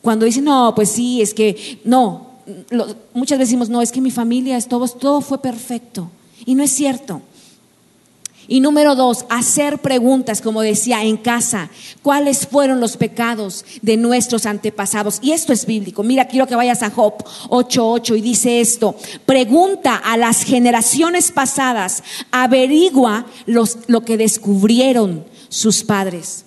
Cuando 0.00 0.26
dicen, 0.26 0.44
no, 0.44 0.74
pues 0.74 0.90
sí, 0.90 1.22
es 1.22 1.32
que, 1.32 1.80
no, 1.84 2.32
muchas 3.14 3.38
veces 3.38 3.50
decimos, 3.50 3.68
no, 3.68 3.82
es 3.82 3.92
que 3.92 4.00
mi 4.00 4.10
familia, 4.10 4.56
es 4.56 4.66
todo, 4.66 4.88
todo 4.88 5.20
fue 5.20 5.40
perfecto. 5.40 6.10
Y 6.44 6.54
no 6.54 6.62
es 6.62 6.72
cierto. 6.72 7.22
Y 8.48 8.60
número 8.60 8.96
dos, 8.96 9.24
hacer 9.28 9.78
preguntas, 9.78 10.42
como 10.42 10.62
decía, 10.62 11.04
en 11.04 11.16
casa. 11.16 11.70
¿Cuáles 12.02 12.46
fueron 12.46 12.80
los 12.80 12.96
pecados 12.96 13.64
de 13.82 13.96
nuestros 13.96 14.46
antepasados? 14.46 15.20
Y 15.22 15.32
esto 15.32 15.52
es 15.52 15.64
bíblico. 15.64 16.02
Mira, 16.02 16.26
quiero 16.26 16.48
que 16.48 16.56
vayas 16.56 16.82
a 16.82 16.90
Job 16.90 17.14
8.8 17.48 18.18
y 18.18 18.20
dice 18.20 18.60
esto. 18.60 18.96
Pregunta 19.24 19.94
a 19.96 20.16
las 20.16 20.42
generaciones 20.42 21.30
pasadas, 21.30 22.02
averigua 22.32 23.26
lo 23.46 24.00
que 24.04 24.16
descubrieron 24.16 25.24
sus 25.48 25.84
padres. 25.84 26.44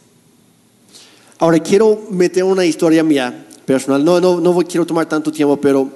Ahora 1.37 1.59
quiero 1.59 2.01
meter 2.11 2.43
una 2.45 2.65
historia 2.65 3.03
mía 3.03 3.45
personal. 3.65 4.03
No, 4.03 4.21
no, 4.21 4.39
no 4.39 4.55
quiero 4.59 4.85
tomar 4.85 5.05
tanto 5.07 5.31
tiempo, 5.31 5.57
pero 5.57 5.89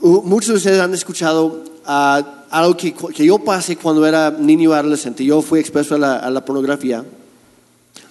muchos 0.00 0.48
de 0.48 0.54
ustedes 0.54 0.80
han 0.80 0.92
escuchado 0.94 1.62
a 1.86 2.44
algo 2.50 2.76
que, 2.76 2.92
yo 3.24 3.38
pasé 3.38 3.76
cuando 3.76 4.04
era 4.04 4.30
niño 4.32 4.72
adolescente. 4.72 5.24
Yo 5.24 5.42
fui 5.42 5.60
expuesto 5.60 5.94
a 5.94 5.98
la, 5.98 6.16
a 6.16 6.30
la, 6.30 6.44
pornografía. 6.44 7.04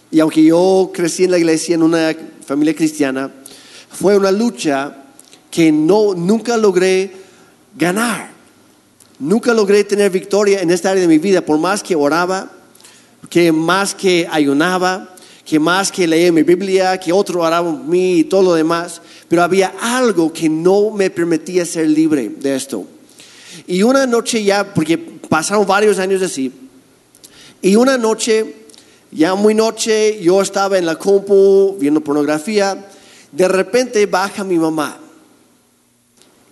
Y 0.09 0.21
aunque 0.21 0.41
yo 0.43 0.89
crecí 0.93 1.25
en 1.25 1.31
la 1.31 1.37
iglesia, 1.37 1.75
en 1.75 1.83
una 1.83 2.15
familia 2.45 2.73
cristiana, 2.73 3.29
fue 3.91 4.17
una 4.17 4.31
lucha 4.31 4.95
que 5.51 5.71
no, 5.71 6.13
nunca 6.15 6.55
logré 6.55 7.11
ganar. 7.77 8.31
Nunca 9.19 9.53
logré 9.53 9.83
tener 9.83 10.09
victoria 10.11 10.61
en 10.61 10.71
esta 10.71 10.91
área 10.91 11.01
de 11.01 11.09
mi 11.09 11.17
vida, 11.17 11.41
por 11.41 11.59
más 11.59 11.83
que 11.83 11.95
oraba, 11.95 12.49
que 13.29 13.51
más 13.51 13.93
que 13.93 14.25
ayunaba, 14.31 15.13
que 15.49 15.59
más 15.59 15.91
que 15.91 16.05
leía 16.05 16.31
mi 16.31 16.43
Biblia, 16.43 16.99
que 16.99 17.11
otro 17.11 17.41
oraba 17.41 17.71
por 17.71 17.83
mí 17.83 18.19
y 18.19 18.23
todo 18.25 18.43
lo 18.43 18.53
demás. 18.53 19.01
Pero 19.27 19.41
había 19.41 19.73
algo 19.81 20.31
que 20.31 20.47
no 20.47 20.91
me 20.91 21.09
permitía 21.09 21.65
ser 21.65 21.89
libre 21.89 22.29
de 22.29 22.55
esto. 22.55 22.85
Y 23.65 23.81
una 23.81 24.05
noche 24.05 24.43
ya, 24.43 24.75
porque 24.75 24.99
pasaron 24.99 25.65
varios 25.65 25.97
años 25.97 26.21
así, 26.21 26.51
y 27.63 27.75
una 27.75 27.97
noche, 27.97 28.57
ya 29.11 29.33
muy 29.33 29.55
noche, 29.55 30.19
yo 30.21 30.39
estaba 30.39 30.77
en 30.77 30.85
la 30.85 30.97
compu 30.97 31.75
viendo 31.79 32.01
pornografía, 32.01 32.85
de 33.31 33.47
repente 33.47 34.05
baja 34.05 34.43
mi 34.43 34.59
mamá 34.59 34.99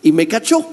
y 0.02 0.12
me 0.12 0.28
cachó. 0.28 0.66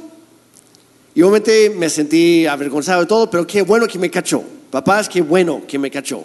Y 1.14 1.20
obviamente 1.20 1.70
me 1.76 1.90
sentí 1.90 2.46
avergonzado 2.46 3.02
de 3.02 3.06
todo, 3.06 3.30
pero 3.30 3.46
qué 3.46 3.60
bueno 3.60 3.86
que 3.86 3.98
me 3.98 4.10
cachó. 4.10 4.42
Papás, 4.70 5.10
qué 5.10 5.20
bueno 5.20 5.62
que 5.68 5.78
me 5.78 5.90
cachó. 5.90 6.24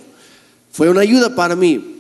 Fue 0.72 0.90
una 0.90 1.02
ayuda 1.02 1.36
para 1.36 1.56
mí. 1.56 1.98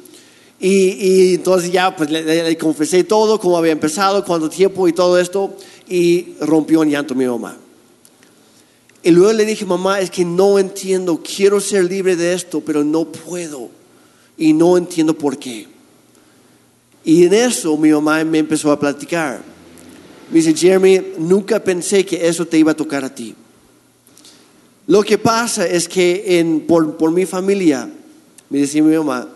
Y, 0.59 1.35
entonces 1.35 1.71
ya 1.71 1.95
pues 1.95 2.09
le, 2.09 2.43
le, 2.43 2.57
confesé 2.57 3.03
todo, 3.03 3.39
cómo 3.39 3.57
había 3.57 3.71
empezado, 3.71 4.25
cuánto 4.25 4.49
tiempo 4.49 4.87
y 4.87 4.93
todo 4.93 5.17
esto, 5.17 5.55
y 5.87 6.35
rompió 6.41 6.83
en 6.83 6.89
llanto 6.89 7.15
mi 7.15 7.25
mamá. 7.25 7.57
Y 9.01 9.11
luego 9.11 9.31
le 9.31 9.45
dije, 9.45 9.65
mamá, 9.65 10.01
es 10.01 10.11
que 10.11 10.25
no 10.25 10.59
entiendo, 10.59 11.21
quiero 11.23 11.61
ser 11.61 11.85
libre 11.85 12.15
de 12.15 12.33
esto, 12.33 12.61
pero 12.61 12.83
no 12.83 13.05
puedo. 13.05 13.69
Y 14.37 14.53
no 14.53 14.77
entiendo 14.77 15.13
por 15.17 15.37
qué. 15.37 15.67
Y 17.05 17.23
en 17.25 17.33
eso 17.33 17.77
mi 17.77 17.91
mamá 17.91 18.23
me 18.25 18.39
empezó 18.39 18.71
a 18.71 18.79
platicar. 18.79 19.41
Me 20.29 20.39
dice, 20.39 20.53
Jeremy, 20.53 21.13
nunca 21.17 21.63
pensé 21.63 22.05
que 22.05 22.27
eso 22.27 22.45
te 22.45 22.57
iba 22.57 22.73
a 22.73 22.75
tocar 22.75 23.05
a 23.05 23.13
ti. 23.13 23.33
Lo 24.87 25.01
que 25.03 25.17
pasa 25.17 25.65
es 25.65 25.87
que 25.87 26.39
en, 26.39 26.61
por, 26.61 26.97
por 26.97 27.11
mi 27.11 27.25
familia, 27.25 27.89
me 28.49 28.59
decía 28.59 28.81
mi 28.83 28.95
mamá, 28.95 29.27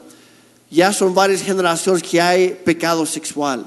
ya 0.69 0.91
son 0.91 1.13
varias 1.13 1.41
generaciones 1.41 2.01
que 2.01 2.19
hay 2.19 2.59
pecado 2.63 3.05
sexual. 3.05 3.65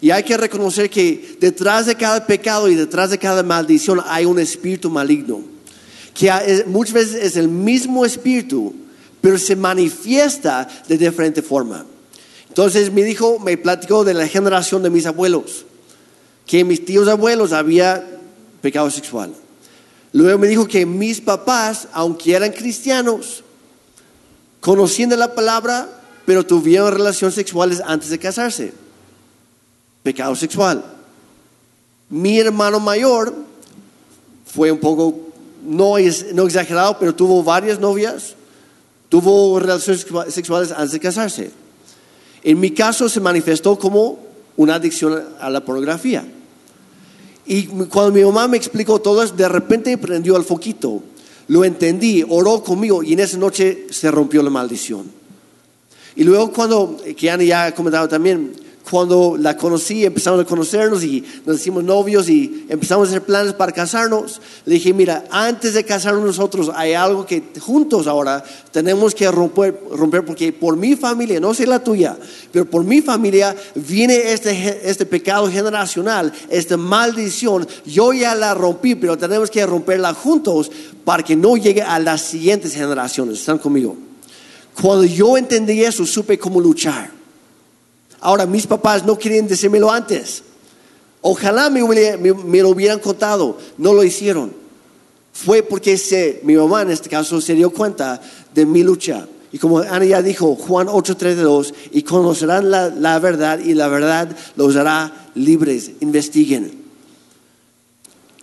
Y 0.00 0.10
hay 0.10 0.22
que 0.22 0.36
reconocer 0.36 0.90
que 0.90 1.36
detrás 1.40 1.86
de 1.86 1.94
cada 1.94 2.26
pecado 2.26 2.68
y 2.68 2.74
detrás 2.74 3.10
de 3.10 3.18
cada 3.18 3.42
maldición 3.42 4.00
hay 4.06 4.24
un 4.24 4.38
espíritu 4.38 4.90
maligno. 4.90 5.42
Que 6.14 6.64
muchas 6.66 6.94
veces 6.94 7.24
es 7.24 7.36
el 7.36 7.48
mismo 7.48 8.04
espíritu, 8.04 8.74
pero 9.20 9.38
se 9.38 9.56
manifiesta 9.56 10.68
de 10.88 10.98
diferente 10.98 11.42
forma. 11.42 11.84
Entonces 12.48 12.92
me 12.92 13.02
dijo, 13.02 13.38
me 13.38 13.56
platicó 13.56 14.04
de 14.04 14.14
la 14.14 14.28
generación 14.28 14.82
de 14.82 14.90
mis 14.90 15.06
abuelos, 15.06 15.64
que 16.46 16.64
mis 16.64 16.84
tíos 16.84 17.08
abuelos 17.08 17.52
había 17.52 18.06
pecado 18.60 18.90
sexual. 18.90 19.34
Luego 20.12 20.38
me 20.38 20.46
dijo 20.46 20.66
que 20.66 20.86
mis 20.86 21.20
papás, 21.20 21.88
aunque 21.92 22.34
eran 22.34 22.52
cristianos, 22.52 23.43
conociendo 24.64 25.14
la 25.14 25.34
palabra, 25.34 25.86
pero 26.24 26.46
tuvieron 26.46 26.90
relaciones 26.90 27.34
sexuales 27.34 27.82
antes 27.84 28.08
de 28.08 28.18
casarse 28.18 28.72
pecado 30.02 30.34
sexual. 30.34 30.82
Mi 32.08 32.38
hermano 32.38 32.80
mayor 32.80 33.34
fue 34.46 34.72
un 34.72 34.78
poco, 34.78 35.18
no, 35.66 35.98
exagerado, 35.98 36.98
pero 36.98 37.14
tuvo 37.14 37.42
varias 37.42 37.78
novias, 37.78 38.36
tuvo 39.10 39.60
relaciones 39.60 40.06
sexuales 40.28 40.72
antes 40.72 40.92
de 40.92 41.00
casarse. 41.00 41.50
En 42.42 42.58
mi 42.58 42.70
caso 42.70 43.10
se 43.10 43.20
manifestó 43.20 43.78
como 43.78 44.18
una 44.56 44.76
adicción 44.76 45.24
a 45.40 45.50
la 45.50 45.62
pornografía. 45.62 46.24
Y 47.44 47.66
cuando 47.66 48.12
mi 48.12 48.24
mamá 48.24 48.48
me 48.48 48.56
explicó 48.56 48.98
todo 48.98 49.22
eso, 49.22 49.34
de 49.34 49.46
repente 49.46 49.98
prendió 49.98 50.38
el 50.38 50.44
foquito. 50.44 51.02
Lo 51.48 51.64
entendí, 51.64 52.24
oró 52.28 52.62
conmigo 52.62 53.02
y 53.02 53.12
en 53.12 53.20
esa 53.20 53.38
noche 53.38 53.86
se 53.90 54.10
rompió 54.10 54.42
la 54.42 54.50
maldición. 54.50 55.10
Y 56.16 56.24
luego 56.24 56.52
cuando, 56.52 56.96
que 57.16 57.30
Ana 57.30 57.42
ya 57.44 57.66
ha 57.66 57.74
comentado 57.74 58.08
también, 58.08 58.52
cuando 58.90 59.36
la 59.38 59.56
conocí, 59.56 60.04
empezamos 60.04 60.40
a 60.40 60.44
conocernos 60.44 61.02
y 61.02 61.24
nos 61.46 61.56
hicimos 61.56 61.82
novios 61.82 62.28
y 62.28 62.66
empezamos 62.68 63.08
a 63.08 63.10
hacer 63.12 63.22
planes 63.22 63.54
para 63.54 63.72
casarnos, 63.72 64.40
le 64.66 64.74
dije, 64.74 64.92
mira, 64.92 65.24
antes 65.30 65.72
de 65.72 65.84
casarnos 65.84 66.22
nosotros 66.22 66.70
hay 66.74 66.92
algo 66.92 67.24
que 67.24 67.42
juntos 67.60 68.06
ahora 68.06 68.44
tenemos 68.72 69.14
que 69.14 69.30
romper, 69.30 69.80
romper 69.90 70.24
porque 70.24 70.52
por 70.52 70.76
mi 70.76 70.96
familia, 70.96 71.40
no 71.40 71.54
sé 71.54 71.66
la 71.66 71.82
tuya, 71.82 72.16
pero 72.52 72.68
por 72.68 72.84
mi 72.84 73.00
familia 73.00 73.56
viene 73.74 74.32
este, 74.32 74.88
este 74.88 75.06
pecado 75.06 75.50
generacional, 75.50 76.32
esta 76.50 76.76
maldición, 76.76 77.66
yo 77.86 78.12
ya 78.12 78.34
la 78.34 78.52
rompí, 78.52 78.94
pero 78.94 79.16
tenemos 79.16 79.50
que 79.50 79.64
romperla 79.64 80.12
juntos 80.12 80.70
para 81.04 81.22
que 81.22 81.36
no 81.36 81.56
llegue 81.56 81.82
a 81.82 81.98
las 81.98 82.20
siguientes 82.20 82.74
generaciones. 82.74 83.38
¿Están 83.38 83.58
conmigo? 83.58 83.96
Cuando 84.80 85.04
yo 85.04 85.38
entendí 85.38 85.82
eso, 85.82 86.04
supe 86.04 86.38
cómo 86.38 86.60
luchar. 86.60 87.23
Ahora, 88.24 88.46
mis 88.46 88.66
papás 88.66 89.04
no 89.04 89.18
querían 89.18 89.46
decírmelo 89.46 89.92
antes. 89.92 90.42
Ojalá 91.20 91.68
me, 91.68 91.80
lo 92.62 92.68
hubieran 92.70 92.98
contado. 92.98 93.58
No 93.76 93.92
lo 93.92 94.02
hicieron. 94.02 94.50
Fue 95.30 95.62
porque 95.62 96.40
mi 96.42 96.56
mamá 96.56 96.80
en 96.80 96.90
este 96.90 97.10
caso 97.10 97.38
se 97.42 97.52
dio 97.54 97.68
cuenta 97.68 98.18
de 98.54 98.64
mi 98.64 98.82
lucha. 98.82 99.28
Y 99.52 99.58
como 99.58 99.80
Ana 99.80 100.06
ya 100.06 100.22
dijo, 100.22 100.56
Juan 100.56 100.86
8:32, 100.86 101.74
y 101.92 102.02
conocerán 102.02 102.70
la, 102.70 102.88
la 102.88 103.18
verdad 103.18 103.58
y 103.58 103.74
la 103.74 103.88
verdad 103.88 104.34
los 104.56 104.74
hará 104.74 105.28
libres. 105.34 105.90
Investiguen. 106.00 106.82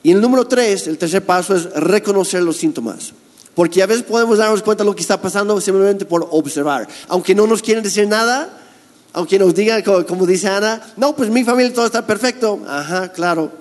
Y 0.03 0.11
el 0.11 0.21
número 0.21 0.45
tres, 0.45 0.85
el 0.85 0.99
tercer 0.99 1.25
paso 1.25 1.55
es 1.55 1.63
reconocer 1.73 2.43
los 2.43 2.57
síntomas. 2.57 3.13
Porque 3.55 3.81
a 3.81 3.87
veces 3.87 4.03
podemos 4.03 4.37
darnos 4.37 4.61
cuenta 4.61 4.83
de 4.83 4.89
lo 4.91 4.95
que 4.95 5.01
está 5.01 5.19
pasando 5.19 5.59
simplemente 5.59 6.05
por 6.05 6.27
observar. 6.29 6.87
Aunque 7.07 7.33
no 7.33 7.47
nos 7.47 7.63
quieren 7.63 7.83
decir 7.83 8.07
nada, 8.07 8.60
aunque 9.13 9.37
nos 9.39 9.53
digan, 9.53 9.81
co- 9.81 10.05
como 10.05 10.25
dice 10.25 10.47
Ana, 10.47 10.81
no, 10.97 11.15
pues 11.15 11.29
mi 11.29 11.43
familia 11.43 11.73
todo 11.73 11.85
está 11.85 12.05
perfecto. 12.05 12.59
Ajá, 12.67 13.11
claro. 13.11 13.51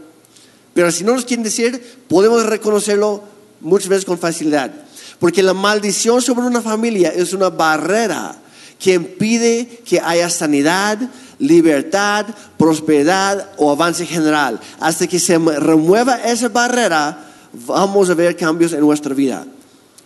Pero 0.74 0.90
si 0.92 1.02
no 1.04 1.14
nos 1.14 1.24
quieren 1.24 1.42
decir, 1.44 1.98
podemos 2.08 2.46
reconocerlo 2.46 3.22
muchas 3.60 3.88
veces 3.88 4.04
con 4.04 4.18
facilidad. 4.18 4.70
Porque 5.18 5.42
la 5.42 5.52
maldición 5.54 6.22
sobre 6.22 6.46
una 6.46 6.62
familia 6.62 7.10
es 7.10 7.32
una 7.32 7.50
barrera 7.50 8.36
que 8.78 8.94
impide 8.94 9.82
que 9.84 10.00
haya 10.00 10.30
sanidad, 10.30 10.98
libertad, 11.38 12.26
prosperidad 12.56 13.50
o 13.58 13.70
avance 13.72 14.06
general. 14.06 14.58
Hasta 14.78 15.06
que 15.06 15.18
se 15.18 15.36
remueva 15.38 16.16
esa 16.22 16.48
barrera, 16.48 17.26
vamos 17.66 18.08
a 18.08 18.14
ver 18.14 18.36
cambios 18.36 18.72
en 18.72 18.80
nuestra 18.80 19.14
vida. 19.14 19.44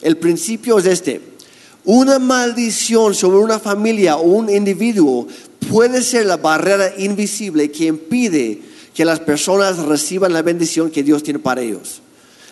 El 0.01 0.17
principio 0.17 0.79
es 0.79 0.87
este. 0.87 1.34
Una 1.85 2.19
maldición 2.19 3.15
sobre 3.15 3.39
una 3.39 3.59
familia 3.59 4.17
o 4.17 4.23
un 4.23 4.49
individuo 4.49 5.27
puede 5.71 6.03
ser 6.03 6.27
la 6.27 6.39
barrera 6.39 6.93
invisible 6.99 7.71
que 7.71 7.87
impide 7.87 8.63
que 8.95 9.05
las 9.05 9.21
personas 9.21 9.79
reciban 9.79 10.33
la 10.33 10.43
bendición 10.43 10.91
que 10.91 11.03
Dios 11.03 11.23
tiene 11.23 11.41
para 11.41 11.61
ellos. 11.61 12.01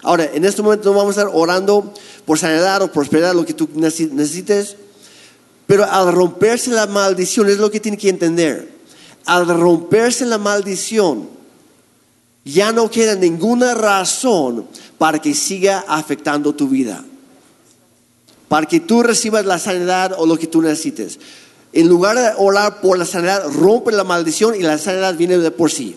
Ahora, 0.03 0.29
en 0.35 0.45
este 0.45 0.61
momento 0.63 0.91
no 0.91 0.99
vamos 0.99 1.17
a 1.17 1.21
estar 1.23 1.35
orando 1.35 1.95
por 2.25 2.39
sanidad 2.39 2.83
o 2.83 2.91
prosperidad, 2.91 3.35
lo 3.35 3.47
que 3.47 3.55
tú 3.55 3.69
necesi- 3.77 4.11
necesites, 4.11 4.77
pero 5.67 5.85
al 5.85 6.13
romperse 6.13 6.71
la 6.71 6.87
maldición, 6.87 7.49
es 7.49 7.59
lo 7.59 7.71
que 7.71 7.81
tiene 7.81 7.97
que 7.97 8.09
entender. 8.09 8.69
Al 9.25 9.47
romperse 9.47 10.27
la 10.27 10.39
maldición, 10.39 11.29
ya 12.45 12.73
no 12.73 12.91
queda 12.91 13.15
ninguna 13.15 13.75
razón 13.75 14.67
para 14.99 15.21
que 15.21 15.33
siga 15.33 15.85
afectando 15.87 16.53
tu 16.53 16.67
vida. 16.69 17.05
Para 18.53 18.67
que 18.67 18.81
tú 18.81 19.03
recibas 19.03 19.47
la 19.47 19.59
sanidad 19.59 20.13
o 20.19 20.27
lo 20.27 20.37
que 20.37 20.47
tú 20.47 20.61
necesites. 20.61 21.19
En 21.73 21.89
lugar 21.89 22.19
de 22.19 22.33
orar 22.37 22.83
por 22.83 22.99
la 22.99 23.07
sanidad, 23.07 23.51
rompe 23.51 23.93
la 23.93 24.05
maldición 24.05 24.55
y 24.55 24.59
la 24.59 24.77
sanidad 24.77 25.17
viene 25.17 25.39
de 25.39 25.51
por 25.51 25.71
sí. 25.71 25.97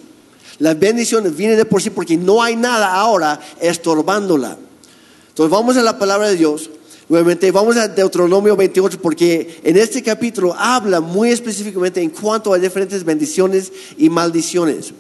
La 0.60 0.74
bendición 0.74 1.36
viene 1.36 1.58
de 1.58 1.65
por 1.65 1.82
sí 1.82 1.89
porque 1.89 2.15
no 2.15 2.41
hay 2.41 2.56
nada 2.56 2.94
ahora 2.94 3.41
estorbándola. 3.60 4.58
Entonces 5.28 5.52
vamos 5.52 5.76
a 5.76 5.84
la 5.84 6.00
palabra 6.00 6.30
de 6.30 6.38
Dios. 6.38 6.70
Nuevamente 7.10 7.52
vamos 7.52 7.76
a 7.76 7.89
Deuteronomio 7.89 8.56
28 8.56 9.02
porque 9.02 9.60
en 9.62 9.76
este 9.76 10.02
capítulo 10.02 10.56
habla 10.58 11.02
muy 11.02 11.32
específicamente 11.32 12.02
en 12.02 12.10
cuanto 12.10 12.54
a 12.54 12.58
diferentes 12.58 13.04
bendiciones 13.04 13.70
y 13.98 14.10
maldiciones. 14.10 14.94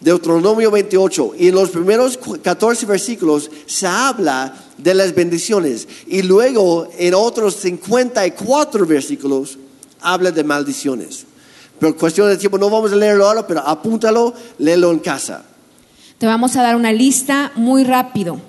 Deuteronomio 0.00 0.70
28 0.70 1.32
y 1.38 1.48
en 1.48 1.54
los 1.54 1.70
primeros 1.70 2.18
14 2.18 2.86
versículos 2.86 3.50
se 3.66 3.86
habla 3.86 4.54
de 4.76 4.94
las 4.94 5.14
bendiciones 5.14 5.88
y 6.06 6.22
luego 6.22 6.88
en 6.98 7.14
otros 7.14 7.56
54 7.56 8.86
versículos 8.86 9.58
habla 10.00 10.30
de 10.30 10.44
maldiciones. 10.44 11.26
Pero 11.78 11.96
cuestión 11.96 12.28
de 12.28 12.36
tiempo, 12.36 12.58
no 12.58 12.70
vamos 12.70 12.92
a 12.92 12.96
leerlo 12.96 13.26
ahora, 13.26 13.46
pero 13.46 13.60
apúntalo, 13.60 14.34
léelo 14.58 14.90
en 14.90 14.98
casa. 14.98 15.44
Te 16.18 16.26
vamos 16.26 16.56
a 16.56 16.62
dar 16.62 16.74
una 16.74 16.92
lista 16.92 17.52
muy 17.54 17.84
rápido 17.84 18.40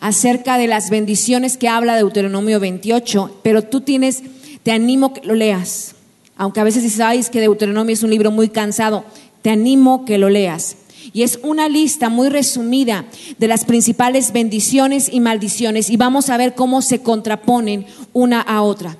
acerca 0.00 0.56
de 0.56 0.66
las 0.66 0.90
bendiciones 0.90 1.56
que 1.56 1.68
habla 1.68 1.96
Deuteronomio 1.96 2.60
28, 2.60 3.40
pero 3.42 3.62
tú 3.62 3.80
tienes, 3.80 4.22
te 4.62 4.72
animo 4.72 5.12
que 5.12 5.26
lo 5.26 5.34
leas. 5.34 5.94
Aunque 6.36 6.60
a 6.60 6.64
veces 6.64 6.82
dices, 6.82 7.00
ay, 7.00 7.18
es 7.18 7.30
que 7.30 7.40
Deuteronomio 7.40 7.92
es 7.92 8.02
un 8.02 8.10
libro 8.10 8.30
muy 8.30 8.48
cansado, 8.48 9.04
te 9.42 9.50
animo 9.50 10.04
que 10.04 10.18
lo 10.18 10.30
leas. 10.30 10.76
Y 11.12 11.22
es 11.22 11.38
una 11.42 11.68
lista 11.68 12.08
muy 12.08 12.28
resumida 12.28 13.06
de 13.38 13.48
las 13.48 13.64
principales 13.64 14.32
bendiciones 14.32 15.08
y 15.12 15.20
maldiciones. 15.20 15.90
Y 15.90 15.96
vamos 15.96 16.30
a 16.30 16.36
ver 16.36 16.54
cómo 16.54 16.82
se 16.82 17.02
contraponen 17.02 17.86
una 18.12 18.40
a 18.40 18.62
otra. 18.62 18.96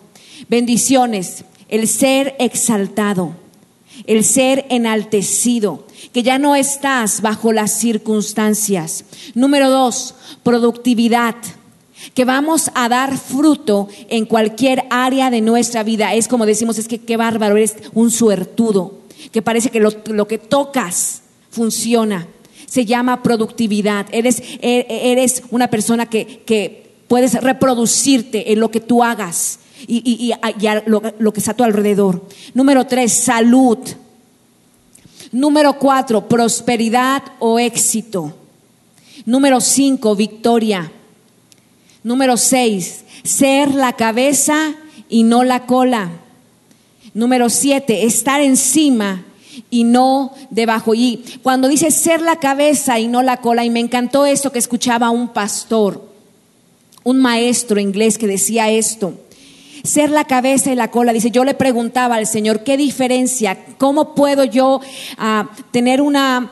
Bendiciones, 0.49 1.45
el 1.69 1.89
ser 1.89 2.35
exaltado, 2.39 3.35
el 4.07 4.25
ser 4.25 4.67
enaltecido, 4.71 5.87
que 6.13 6.23
ya 6.23 6.39
no 6.39 6.57
estás 6.57 7.21
bajo 7.21 7.53
las 7.53 7.79
circunstancias. 7.79 9.05
Número 9.35 9.71
dos, 9.71 10.15
productividad, 10.43 11.35
que 12.15 12.25
vamos 12.25 12.71
a 12.75 12.89
dar 12.89 13.17
fruto 13.19 13.89
en 14.09 14.25
cualquier 14.25 14.85
área 14.91 15.31
de 15.31 15.41
nuestra 15.41 15.83
vida. 15.83 16.15
Es 16.15 16.29
como 16.29 16.47
decimos, 16.47 16.79
es 16.79 16.89
que 16.89 17.01
qué 17.01 17.17
bárbaro, 17.17 17.57
eres 17.57 17.77
un 17.93 18.11
suertudo, 18.11 19.01
que 19.33 19.43
parece 19.43 19.71
que 19.71 19.81
lo, 19.81 19.91
lo 20.07 20.29
que 20.29 20.39
tocas 20.39 21.23
funciona. 21.51 22.27
Se 22.67 22.85
llama 22.85 23.23
productividad. 23.23 24.07
Eres, 24.13 24.43
e- 24.61 24.87
eres 25.13 25.43
una 25.51 25.69
persona 25.69 26.07
que, 26.07 26.43
que 26.45 26.91
puedes 27.09 27.35
reproducirte 27.35 28.53
en 28.53 28.61
lo 28.61 28.71
que 28.71 28.81
tú 28.81 29.03
hagas 29.03 29.61
y, 29.87 30.03
y- 30.05 30.33
y 30.33 30.33
y 30.33 30.69
lo, 30.91 31.03
lo 31.19 31.33
que 31.33 31.41
está 31.41 31.53
a 31.53 31.57
tu 31.57 31.65
alrededor. 31.65 32.27
Número 32.55 32.87
tres, 32.87 33.13
salud. 33.13 33.79
Número 35.33 35.79
cuatro, 35.79 36.27
prosperidad 36.29 37.23
o 37.39 37.59
éxito. 37.59 38.35
Número 39.27 39.61
cinco, 39.61 40.15
victoria. 40.17 40.91
Número 42.03 42.37
seis, 42.37 43.05
ser 43.25 43.75
la 43.75 43.93
cabeza 43.95 44.75
y 45.09 45.23
no 45.25 45.45
la 45.45 45.67
cola. 45.67 46.11
Número 47.15 47.51
siete, 47.51 48.05
estar 48.05 48.41
encima 48.41 49.25
y 49.71 49.85
no 49.85 50.33
debajo. 50.51 50.95
Y 50.95 51.25
cuando 51.43 51.69
dice 51.69 51.91
ser 51.91 52.21
la 52.23 52.37
cabeza 52.37 52.99
y 52.99 53.09
no 53.09 53.23
la 53.23 53.39
cola, 53.39 53.65
y 53.65 53.71
me 53.71 53.81
encantó 53.81 54.27
esto 54.27 54.53
que 54.53 54.59
escuchaba 54.59 55.11
un 55.11 55.29
pastor, 55.29 56.09
un 57.05 57.19
maestro 57.19 57.81
inglés 57.81 58.19
que 58.19 58.27
decía 58.27 58.71
esto. 58.71 59.15
Ser 59.85 60.11
la 60.11 60.25
cabeza 60.25 60.73
y 60.73 60.75
la 60.75 60.91
cola. 60.91 61.13
Dice, 61.13 61.31
yo 61.31 61.45
le 61.45 61.55
preguntaba 61.55 62.17
al 62.17 62.27
Señor, 62.27 62.65
¿qué 62.65 62.77
diferencia? 62.77 63.59
¿Cómo 63.79 64.15
puedo 64.15 64.45
yo 64.45 64.81
ah, 65.17 65.49
tener 65.71 66.03
una, 66.03 66.51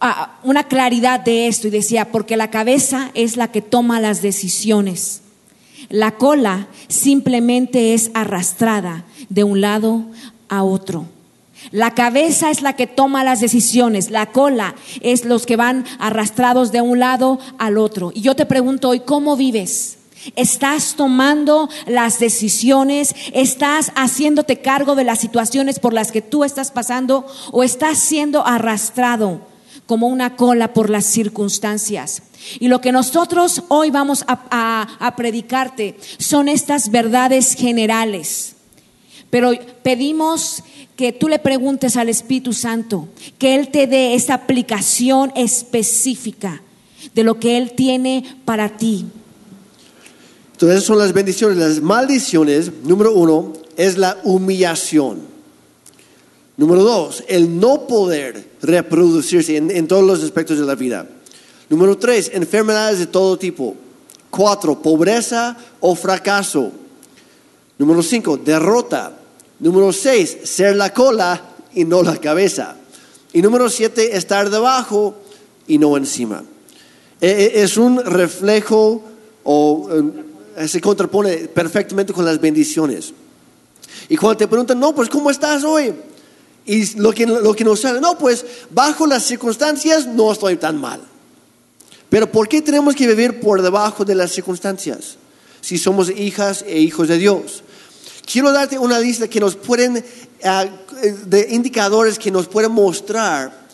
ah, 0.00 0.38
una 0.44 0.64
claridad 0.64 1.20
de 1.20 1.48
esto? 1.48 1.66
Y 1.66 1.70
decía, 1.70 2.10
porque 2.10 2.36
la 2.36 2.50
cabeza 2.50 3.10
es 3.14 3.36
la 3.36 3.50
que 3.50 3.60
toma 3.60 4.00
las 4.00 4.22
decisiones. 4.22 5.22
La 5.90 6.12
cola 6.12 6.68
simplemente 6.86 7.94
es 7.94 8.10
arrastrada 8.14 9.04
de 9.28 9.44
un 9.44 9.60
lado 9.60 10.04
a 10.48 10.62
otro. 10.62 11.06
La 11.70 11.94
cabeza 11.94 12.50
es 12.50 12.62
la 12.62 12.74
que 12.74 12.86
toma 12.86 13.24
las 13.24 13.40
decisiones, 13.40 14.10
la 14.10 14.26
cola 14.32 14.74
es 15.00 15.24
los 15.24 15.44
que 15.46 15.56
van 15.56 15.84
arrastrados 15.98 16.72
de 16.72 16.80
un 16.80 16.98
lado 16.98 17.38
al 17.58 17.78
otro. 17.78 18.12
Y 18.14 18.20
yo 18.22 18.34
te 18.36 18.46
pregunto 18.46 18.88
hoy, 18.90 19.00
¿cómo 19.00 19.36
vives? 19.36 19.96
¿Estás 20.36 20.94
tomando 20.96 21.68
las 21.86 22.18
decisiones? 22.18 23.14
¿Estás 23.32 23.92
haciéndote 23.94 24.60
cargo 24.60 24.94
de 24.94 25.04
las 25.04 25.20
situaciones 25.20 25.78
por 25.78 25.92
las 25.92 26.10
que 26.12 26.22
tú 26.22 26.44
estás 26.44 26.70
pasando? 26.70 27.26
¿O 27.52 27.62
estás 27.62 27.98
siendo 27.98 28.46
arrastrado 28.46 29.40
como 29.86 30.08
una 30.08 30.36
cola 30.36 30.72
por 30.74 30.90
las 30.90 31.06
circunstancias? 31.06 32.22
Y 32.60 32.68
lo 32.68 32.80
que 32.80 32.92
nosotros 32.92 33.62
hoy 33.68 33.90
vamos 33.90 34.24
a, 34.26 34.88
a- 35.00 35.16
predicarte 35.16 35.96
son 36.18 36.48
estas 36.48 36.90
verdades 36.90 37.54
generales. 37.54 38.54
Pero 39.30 39.52
pedimos 39.82 40.62
que 40.98 41.12
tú 41.12 41.28
le 41.28 41.38
preguntes 41.38 41.96
al 41.96 42.08
Espíritu 42.08 42.52
Santo, 42.52 43.06
que 43.38 43.54
Él 43.54 43.68
te 43.68 43.86
dé 43.86 44.14
esa 44.14 44.34
aplicación 44.34 45.30
específica 45.36 46.60
de 47.14 47.22
lo 47.22 47.38
que 47.38 47.56
Él 47.56 47.70
tiene 47.76 48.24
para 48.44 48.76
ti. 48.76 49.06
Entonces, 50.54 50.82
son 50.82 50.98
las 50.98 51.12
bendiciones. 51.12 51.56
Las 51.56 51.80
maldiciones, 51.80 52.72
número 52.82 53.14
uno, 53.14 53.52
es 53.76 53.96
la 53.96 54.18
humillación. 54.24 55.20
Número 56.56 56.82
dos, 56.82 57.22
el 57.28 57.60
no 57.60 57.86
poder 57.86 58.50
reproducirse 58.60 59.56
en, 59.56 59.70
en 59.70 59.86
todos 59.86 60.02
los 60.02 60.24
aspectos 60.24 60.58
de 60.58 60.66
la 60.66 60.74
vida. 60.74 61.06
Número 61.70 61.96
tres, 61.96 62.28
enfermedades 62.34 62.98
de 62.98 63.06
todo 63.06 63.38
tipo. 63.38 63.76
Cuatro, 64.30 64.82
pobreza 64.82 65.56
o 65.78 65.94
fracaso. 65.94 66.72
Número 67.78 68.02
cinco, 68.02 68.36
derrota. 68.36 69.17
Número 69.60 69.92
seis, 69.92 70.36
ser 70.44 70.76
la 70.76 70.92
cola 70.92 71.42
y 71.74 71.84
no 71.84 72.02
la 72.02 72.16
cabeza. 72.16 72.76
Y 73.32 73.42
número 73.42 73.68
siete, 73.68 74.16
estar 74.16 74.50
debajo 74.50 75.16
y 75.66 75.78
no 75.78 75.96
encima. 75.96 76.42
E- 77.20 77.28
e- 77.28 77.62
Es 77.62 77.76
un 77.76 78.02
reflejo 78.04 79.02
o 79.44 79.88
eh, 80.56 80.68
se 80.68 80.80
contrapone 80.80 81.48
perfectamente 81.48 82.12
con 82.12 82.24
las 82.24 82.40
bendiciones. 82.40 83.12
Y 84.08 84.16
cuando 84.16 84.38
te 84.38 84.48
preguntan, 84.48 84.78
no, 84.78 84.94
pues 84.94 85.08
¿cómo 85.08 85.30
estás 85.30 85.64
hoy? 85.64 85.92
Y 86.64 86.96
lo 86.96 87.12
que, 87.12 87.26
lo 87.26 87.54
que 87.54 87.64
nos 87.64 87.80
sale, 87.80 88.00
no, 88.00 88.16
pues 88.18 88.44
bajo 88.70 89.06
las 89.06 89.24
circunstancias 89.24 90.06
no 90.06 90.30
estoy 90.32 90.56
tan 90.56 90.78
mal. 90.80 91.00
Pero 92.08 92.30
¿por 92.30 92.48
qué 92.48 92.62
tenemos 92.62 92.94
que 92.94 93.06
vivir 93.06 93.40
por 93.40 93.60
debajo 93.62 94.04
de 94.04 94.14
las 94.14 94.32
circunstancias? 94.32 95.16
Si 95.60 95.78
somos 95.78 96.10
hijas 96.10 96.64
e 96.66 96.78
hijos 96.78 97.08
de 97.08 97.18
Dios. 97.18 97.62
Quiero 98.30 98.52
darte 98.52 98.78
una 98.78 98.98
lista 99.00 99.28
que 99.28 99.40
nos 99.40 99.56
pueden, 99.56 100.04
ah, 100.44 100.66
de 101.26 101.48
indicadores 101.50 102.18
que 102.18 102.30
nos 102.30 102.46
pueden 102.46 102.72
mostrar 102.72 103.66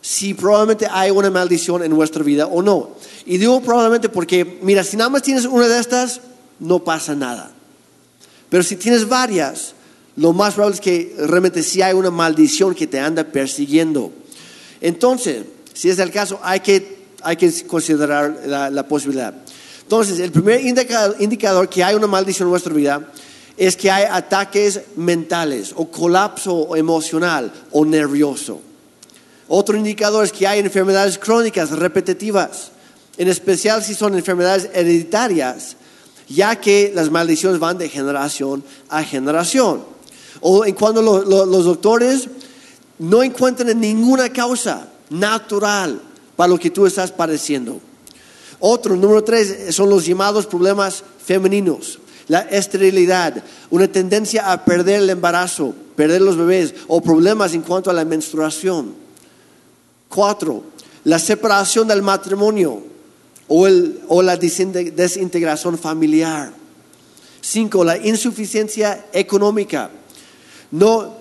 si 0.00 0.34
probablemente 0.34 0.86
hay 0.90 1.10
una 1.10 1.30
maldición 1.30 1.82
en 1.82 1.90
nuestra 1.90 2.22
vida 2.22 2.46
o 2.46 2.60
no. 2.60 2.90
Y 3.24 3.38
digo 3.38 3.60
probablemente 3.62 4.08
porque, 4.08 4.58
mira, 4.62 4.84
si 4.84 4.96
nada 4.96 5.08
más 5.08 5.22
tienes 5.22 5.46
una 5.46 5.68
de 5.68 5.78
estas, 5.80 6.20
no 6.58 6.80
pasa 6.80 7.14
nada. 7.14 7.50
Pero 8.50 8.62
si 8.62 8.76
tienes 8.76 9.08
varias, 9.08 9.74
lo 10.16 10.32
más 10.32 10.54
probable 10.54 10.74
es 10.74 10.80
que 10.80 11.14
realmente 11.18 11.62
sí 11.62 11.80
hay 11.80 11.94
una 11.94 12.10
maldición 12.10 12.74
que 12.74 12.86
te 12.86 12.98
anda 12.98 13.24
persiguiendo. 13.24 14.12
Entonces, 14.80 15.44
si 15.72 15.88
es 15.88 15.98
el 16.00 16.10
caso, 16.10 16.38
hay 16.42 16.60
que, 16.60 16.98
hay 17.22 17.36
que 17.36 17.50
considerar 17.66 18.42
la, 18.44 18.86
posibilidad. 18.86 19.32
Entonces, 19.82 20.18
el 20.18 20.32
primer 20.32 20.60
indicador, 20.60 21.16
indicador 21.20 21.68
que 21.68 21.82
hay 21.82 21.94
una 21.94 22.08
maldición 22.08 22.48
en 22.48 22.50
nuestra 22.50 22.74
vida 22.74 23.08
es 23.56 23.76
que 23.76 23.90
hay 23.90 24.04
ataques 24.10 24.80
mentales 24.96 25.72
o 25.76 25.90
colapso 25.90 26.74
emocional 26.76 27.52
o 27.70 27.84
nervioso. 27.84 28.60
Otro 29.48 29.76
indicador 29.76 30.24
es 30.24 30.32
que 30.32 30.46
hay 30.46 30.60
enfermedades 30.60 31.18
crónicas 31.18 31.70
repetitivas, 31.70 32.70
en 33.18 33.28
especial 33.28 33.82
si 33.84 33.94
son 33.94 34.14
enfermedades 34.14 34.70
hereditarias, 34.72 35.76
ya 36.28 36.56
que 36.56 36.92
las 36.94 37.10
maldiciones 37.10 37.58
van 37.60 37.76
de 37.76 37.88
generación 37.90 38.64
a 38.88 39.02
generación. 39.04 39.84
O 40.40 40.64
en 40.64 40.74
cuando 40.74 41.02
lo- 41.02 41.22
lo- 41.22 41.44
los 41.44 41.64
doctores 41.64 42.28
no 42.98 43.22
encuentran 43.22 43.78
ninguna 43.78 44.32
causa 44.32 44.88
natural 45.10 46.00
para 46.36 46.48
lo 46.48 46.58
que 46.58 46.70
tú 46.70 46.86
estás 46.86 47.12
padeciendo. 47.12 47.80
Otro, 48.60 48.96
número 48.96 49.22
tres, 49.22 49.74
son 49.74 49.90
los 49.90 50.06
llamados 50.06 50.46
problemas 50.46 51.04
femeninos. 51.22 51.98
La 52.28 52.40
esterilidad, 52.40 53.42
una 53.70 53.88
tendencia 53.88 54.52
a 54.52 54.64
perder 54.64 55.02
el 55.02 55.10
embarazo, 55.10 55.74
perder 55.96 56.22
los 56.22 56.36
bebés 56.36 56.74
o 56.88 57.00
problemas 57.00 57.54
en 57.54 57.62
cuanto 57.62 57.90
a 57.90 57.92
la 57.92 58.04
menstruación. 58.04 58.94
Cuatro, 60.08 60.62
la 61.04 61.18
separación 61.18 61.88
del 61.88 62.02
matrimonio 62.02 62.82
o, 63.48 63.66
el- 63.66 64.00
o 64.08 64.22
la 64.22 64.38
desinte- 64.38 64.92
desintegración 64.92 65.78
familiar. 65.78 66.52
Cinco, 67.40 67.82
la 67.84 67.96
insuficiencia 67.98 69.06
económica. 69.12 69.90
No, 70.70 71.16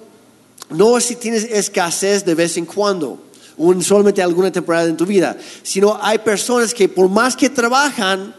no 0.69 0.99
si 0.99 1.15
tienes 1.15 1.43
escasez 1.45 2.23
de 2.23 2.35
vez 2.35 2.57
en 2.57 2.65
cuando, 2.65 3.17
o 3.57 3.73
en 3.73 3.81
solamente 3.81 4.21
alguna 4.21 4.51
temporada 4.51 4.87
en 4.87 4.97
tu 4.97 5.05
vida, 5.05 5.35
sino 5.63 5.97
hay 6.01 6.19
personas 6.19 6.73
que 6.73 6.87
por 6.87 7.09
más 7.09 7.35
que 7.35 7.49
trabajan, 7.49 8.33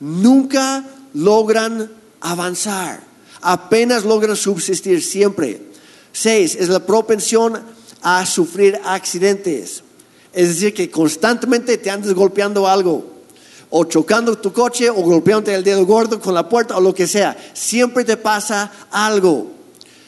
nunca 0.00 0.84
logran 1.12 1.90
avanzar, 2.24 3.04
apenas 3.42 4.04
logran 4.04 4.34
subsistir 4.34 5.02
siempre. 5.02 5.60
Seis, 6.12 6.56
es 6.58 6.68
la 6.68 6.80
propensión 6.80 7.60
a 8.02 8.24
sufrir 8.26 8.80
accidentes, 8.84 9.82
es 10.32 10.48
decir, 10.48 10.74
que 10.74 10.90
constantemente 10.90 11.78
te 11.78 11.90
andes 11.90 12.14
golpeando 12.14 12.66
algo, 12.66 13.12
o 13.70 13.84
chocando 13.84 14.36
tu 14.38 14.52
coche, 14.52 14.88
o 14.88 14.94
golpeándote 14.94 15.54
el 15.54 15.64
dedo 15.64 15.84
gordo 15.84 16.20
con 16.20 16.34
la 16.34 16.48
puerta, 16.48 16.76
o 16.76 16.80
lo 16.80 16.94
que 16.94 17.06
sea, 17.06 17.36
siempre 17.52 18.04
te 18.04 18.16
pasa 18.16 18.72
algo. 18.90 19.50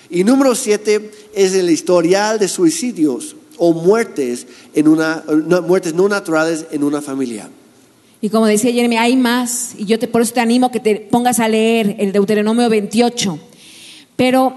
Y 0.09 0.25
número 0.25 0.55
siete 0.55 1.11
es 1.35 1.55
el 1.55 1.69
historial 1.69 2.39
de 2.39 2.49
suicidios 2.49 3.37
o 3.59 3.73
muertes, 3.73 4.47
en 4.75 4.89
una, 4.89 5.25
muertes 5.67 5.95
no 5.95 6.09
naturales 6.09 6.67
en 6.71 6.85
una 6.85 7.03
familia. 7.03 7.51
Y 8.21 8.31
como 8.31 8.47
decía 8.47 8.73
Jeremy, 8.73 8.97
hay 8.97 9.17
más, 9.17 9.75
y 9.79 9.85
yo 9.85 9.99
te, 9.99 10.09
por 10.09 10.23
eso 10.23 10.33
te 10.33 10.41
animo 10.41 10.67
a 10.67 10.73
que 10.73 10.81
te 10.81 10.97
pongas 10.97 11.39
a 11.39 11.49
leer 11.49 11.97
el 11.99 12.13
Deuteronomio 12.13 12.69
28. 12.69 13.39
Pero, 14.17 14.55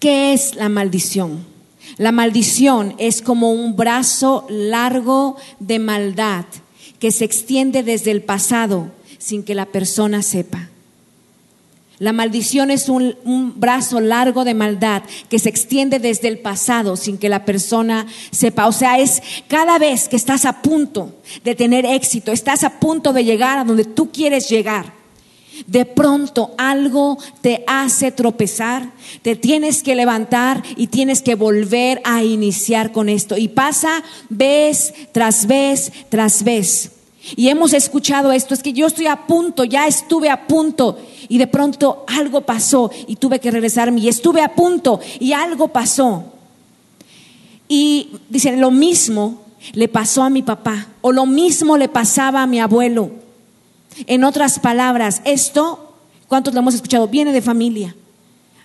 ¿qué 0.00 0.32
es 0.32 0.54
la 0.54 0.68
maldición? 0.68 1.44
La 1.98 2.12
maldición 2.12 2.94
es 2.98 3.22
como 3.22 3.52
un 3.52 3.76
brazo 3.76 4.46
largo 4.48 5.36
de 5.60 5.78
maldad 5.78 6.46
que 6.98 7.12
se 7.12 7.24
extiende 7.24 7.82
desde 7.82 8.10
el 8.10 8.22
pasado 8.22 8.90
sin 9.18 9.42
que 9.42 9.54
la 9.54 9.66
persona 9.66 10.22
sepa. 10.22 10.70
La 11.98 12.12
maldición 12.12 12.70
es 12.72 12.88
un, 12.88 13.14
brazo 13.56 14.00
largo 14.00 14.44
de 14.44 14.54
maldad 14.54 15.02
que 15.28 15.38
se 15.38 15.48
extiende 15.48 16.00
desde 16.00 16.28
el 16.28 16.40
pasado 16.40 16.96
sin 16.96 17.18
que 17.18 17.28
la 17.28 17.44
persona 17.44 18.06
sepa. 18.32 18.66
O 18.66 18.72
sea, 18.72 18.98
es 18.98 19.22
cada 19.46 19.78
vez 19.78 20.08
que 20.08 20.16
estás 20.16 20.44
a 20.44 20.60
punto 20.60 21.14
de 21.44 21.54
tener 21.54 21.86
éxito, 21.86 22.32
estás 22.32 22.64
a 22.64 22.80
punto 22.80 23.12
de 23.12 23.24
llegar 23.24 23.58
a 23.58 23.64
donde 23.64 23.84
tú 23.84 24.10
quieres 24.10 24.48
llegar. 24.48 24.92
De 25.68 25.84
pronto 25.84 26.52
algo 26.58 27.16
te 27.40 27.62
hace 27.68 28.10
tropezar, 28.10 28.90
te 29.22 29.36
tienes 29.36 29.84
que 29.84 29.94
levantar 29.94 30.64
y 30.76 30.88
tienes 30.88 31.22
que 31.22 31.36
volver 31.36 32.00
a 32.02 32.24
iniciar 32.24 32.90
con 32.90 33.08
esto. 33.08 33.36
Y 33.36 33.46
pasa 33.46 34.02
vez 34.28 34.92
tras 35.12 35.46
vez 35.46 35.92
tras 36.08 36.42
vez. 36.42 36.90
Y 37.36 37.48
hemos 37.48 37.72
escuchado 37.72 38.32
esto, 38.32 38.54
es 38.54 38.62
que 38.62 38.72
yo 38.72 38.86
estoy 38.86 39.06
a 39.06 39.26
punto, 39.26 39.64
ya 39.64 39.86
estuve 39.86 40.28
a 40.28 40.46
punto 40.46 40.98
y 41.28 41.38
de 41.38 41.46
pronto 41.46 42.04
algo 42.06 42.42
pasó 42.42 42.90
y 43.06 43.16
tuve 43.16 43.40
que 43.40 43.50
regresarme 43.50 44.00
y 44.00 44.08
estuve 44.08 44.42
a 44.42 44.54
punto 44.54 45.00
y 45.18 45.32
algo 45.32 45.68
pasó. 45.68 46.24
Y 47.66 48.10
dicen, 48.28 48.60
lo 48.60 48.70
mismo 48.70 49.42
le 49.72 49.88
pasó 49.88 50.22
a 50.22 50.30
mi 50.30 50.42
papá 50.42 50.88
o 51.00 51.12
lo 51.12 51.24
mismo 51.24 51.78
le 51.78 51.88
pasaba 51.88 52.42
a 52.42 52.46
mi 52.46 52.60
abuelo. 52.60 53.10
En 54.06 54.24
otras 54.24 54.58
palabras, 54.58 55.22
esto, 55.24 55.94
¿cuántos 56.28 56.52
lo 56.52 56.60
hemos 56.60 56.74
escuchado? 56.74 57.08
Viene 57.08 57.32
de 57.32 57.40
familia. 57.40 57.94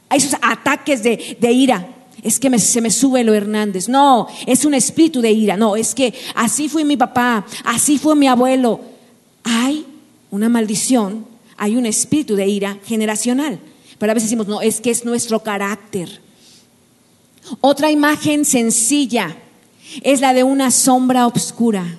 Hay 0.10 0.18
esos 0.18 0.38
ataques 0.42 1.02
de, 1.04 1.38
de 1.40 1.52
ira. 1.52 1.88
Es 2.24 2.40
que 2.40 2.50
me- 2.50 2.60
se 2.60 2.82
me 2.82 2.92
sube 2.92 3.24
lo 3.24 3.34
Hernández. 3.34 3.88
No, 3.90 4.28
es 4.46 4.66
un 4.66 4.74
espíritu 4.74 5.22
de 5.22 5.32
ira. 5.32 5.58
No, 5.58 5.76
es 5.76 5.94
que 5.96 6.14
así 6.36 6.70
fue 6.70 6.84
mi 6.84 6.98
papá, 6.98 7.46
así 7.66 7.98
fue 7.98 8.16
mi 8.16 8.28
abuelo. 8.28 8.82
Hay 9.44 9.86
una 10.32 10.50
maldición, 10.50 11.26
hay 11.58 11.76
un 11.76 11.86
espíritu 11.86 12.36
de 12.36 12.48
ira 12.48 12.78
generacional. 12.86 13.60
Pero 13.98 14.12
a 14.12 14.14
veces 14.14 14.30
decimos, 14.30 14.48
no, 14.48 14.62
es 14.62 14.80
que 14.82 14.92
es 14.92 15.04
nuestro 15.06 15.42
carácter. 15.44 16.22
Otra 17.62 17.92
imagen 17.92 18.46
sencilla 18.46 19.36
es 20.04 20.22
la 20.22 20.34
de 20.34 20.44
una 20.44 20.72
sombra 20.72 21.26
oscura. 21.28 21.98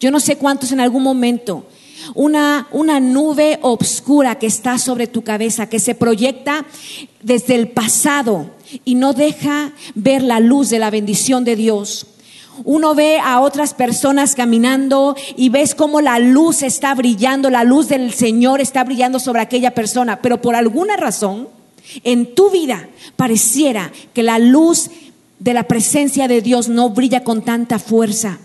Yo 0.00 0.10
no 0.10 0.20
sé 0.20 0.36
cuántos 0.36 0.72
en 0.72 0.80
algún 0.80 1.02
momento, 1.02 1.66
una, 2.14 2.68
una 2.72 3.00
nube 3.00 3.58
oscura 3.62 4.38
que 4.38 4.46
está 4.46 4.78
sobre 4.78 5.06
tu 5.06 5.22
cabeza, 5.22 5.68
que 5.68 5.78
se 5.80 5.94
proyecta 5.94 6.64
desde 7.22 7.54
el 7.54 7.68
pasado 7.68 8.50
y 8.84 8.94
no 8.94 9.12
deja 9.12 9.72
ver 9.94 10.22
la 10.22 10.40
luz 10.40 10.70
de 10.70 10.78
la 10.78 10.90
bendición 10.90 11.44
de 11.44 11.56
Dios. 11.56 12.06
Uno 12.64 12.94
ve 12.94 13.18
a 13.18 13.40
otras 13.40 13.74
personas 13.74 14.34
caminando 14.34 15.14
y 15.36 15.50
ves 15.50 15.74
cómo 15.74 16.00
la 16.00 16.18
luz 16.18 16.62
está 16.62 16.94
brillando, 16.94 17.50
la 17.50 17.64
luz 17.64 17.88
del 17.88 18.12
Señor 18.12 18.60
está 18.60 18.82
brillando 18.84 19.18
sobre 19.18 19.42
aquella 19.42 19.72
persona, 19.72 20.22
pero 20.22 20.40
por 20.40 20.54
alguna 20.54 20.96
razón 20.96 21.48
en 22.02 22.34
tu 22.34 22.50
vida 22.50 22.88
pareciera 23.16 23.92
que 24.14 24.22
la 24.22 24.38
luz 24.38 24.90
de 25.38 25.54
la 25.54 25.64
presencia 25.64 26.28
de 26.28 26.40
Dios 26.40 26.68
no 26.68 26.90
brilla 26.90 27.24
con 27.24 27.42
tanta 27.42 27.78
fuerza. 27.78 28.38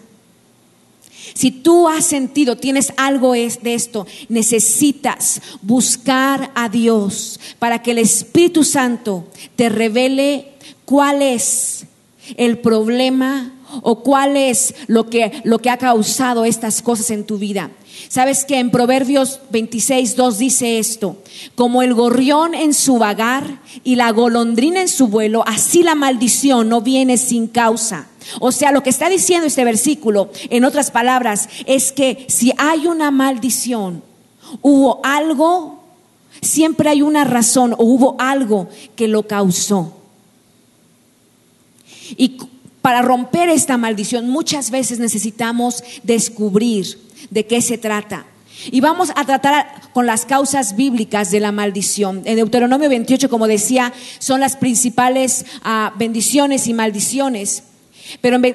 Si 1.34 1.52
tú 1.52 1.88
has 1.88 2.06
sentido, 2.06 2.58
tienes 2.58 2.94
algo 2.98 3.34
de 3.34 3.74
esto, 3.74 4.06
necesitas 4.30 5.42
buscar 5.62 6.52
a 6.56 6.70
Dios 6.70 7.40
para 7.60 7.82
que 7.82 7.92
el 7.92 8.00
Espíritu 8.00 8.64
Santo 8.64 9.26
te 9.56 9.70
revele 9.70 10.50
cuál 10.86 11.22
es 11.22 11.86
el 12.38 12.60
problema 12.60 13.54
o 13.82 14.04
cuál 14.04 14.36
es 14.38 14.74
lo 14.88 15.10
que, 15.10 15.42
lo 15.44 15.60
que 15.60 15.70
ha 15.70 15.78
causado 15.78 16.46
estas 16.46 16.82
cosas 16.82 17.10
en 17.12 17.26
tu 17.26 17.38
vida. 17.38 17.72
Sabes 18.12 18.44
que 18.44 18.60
en 18.60 18.72
Proverbios 18.72 19.40
26, 19.52 20.18
2 20.18 20.38
dice 20.38 20.80
esto, 20.80 21.16
como 21.56 21.82
el 21.82 21.94
gorrión 21.94 22.54
en 22.54 22.74
su 22.74 22.98
vagar 22.98 23.62
y 23.86 23.96
la 23.96 24.12
golondrina 24.12 24.82
en 24.82 24.90
su 24.90 25.08
vuelo, 25.08 25.46
así 25.48 25.82
la 25.82 25.96
maldición 25.96 26.68
no 26.68 26.82
viene 26.82 27.16
sin 27.16 27.48
causa. 27.48 28.10
O 28.42 28.52
sea, 28.52 28.74
lo 28.74 28.84
que 28.84 28.90
está 28.90 29.08
diciendo 29.08 29.48
este 29.48 29.64
versículo, 29.64 30.30
en 30.50 30.66
otras 30.66 30.92
palabras, 30.92 31.48
es 31.66 31.94
que 31.94 32.26
si 32.28 32.52
hay 32.58 32.86
una 32.86 33.12
maldición, 33.12 34.04
hubo 34.62 35.00
algo, 35.06 35.82
siempre 36.42 36.90
hay 36.90 37.02
una 37.02 37.24
razón 37.24 37.72
o 37.78 37.86
hubo 37.86 38.18
algo 38.20 38.68
que 38.98 39.08
lo 39.08 39.26
causó. 39.26 39.96
Y 42.18 42.40
para 42.82 43.02
romper 43.04 43.48
esta 43.48 43.78
maldición 43.78 44.30
muchas 44.30 44.70
veces 44.70 45.00
necesitamos 45.00 45.82
descubrir 46.04 46.98
de 47.30 47.46
qué 47.46 47.62
se 47.62 47.78
trata. 47.78 48.26
Y 48.72 48.82
vamos 48.82 49.12
a 49.16 49.26
tratar 49.26 49.90
con 49.94 50.06
las 50.06 50.26
causas 50.26 50.76
bíblicas 50.76 51.32
de 51.32 51.40
la 51.40 51.52
maldición. 51.52 52.22
En 52.26 52.36
Deuteronomio 52.36 52.90
28, 52.90 53.30
como 53.30 53.48
decía, 53.48 53.92
son 54.20 54.40
las 54.40 54.56
principales 54.56 55.46
ah, 55.64 55.94
bendiciones 55.98 56.68
y 56.68 56.74
maldiciones. 56.74 57.64
Pero 58.20 58.36
en 58.36 58.46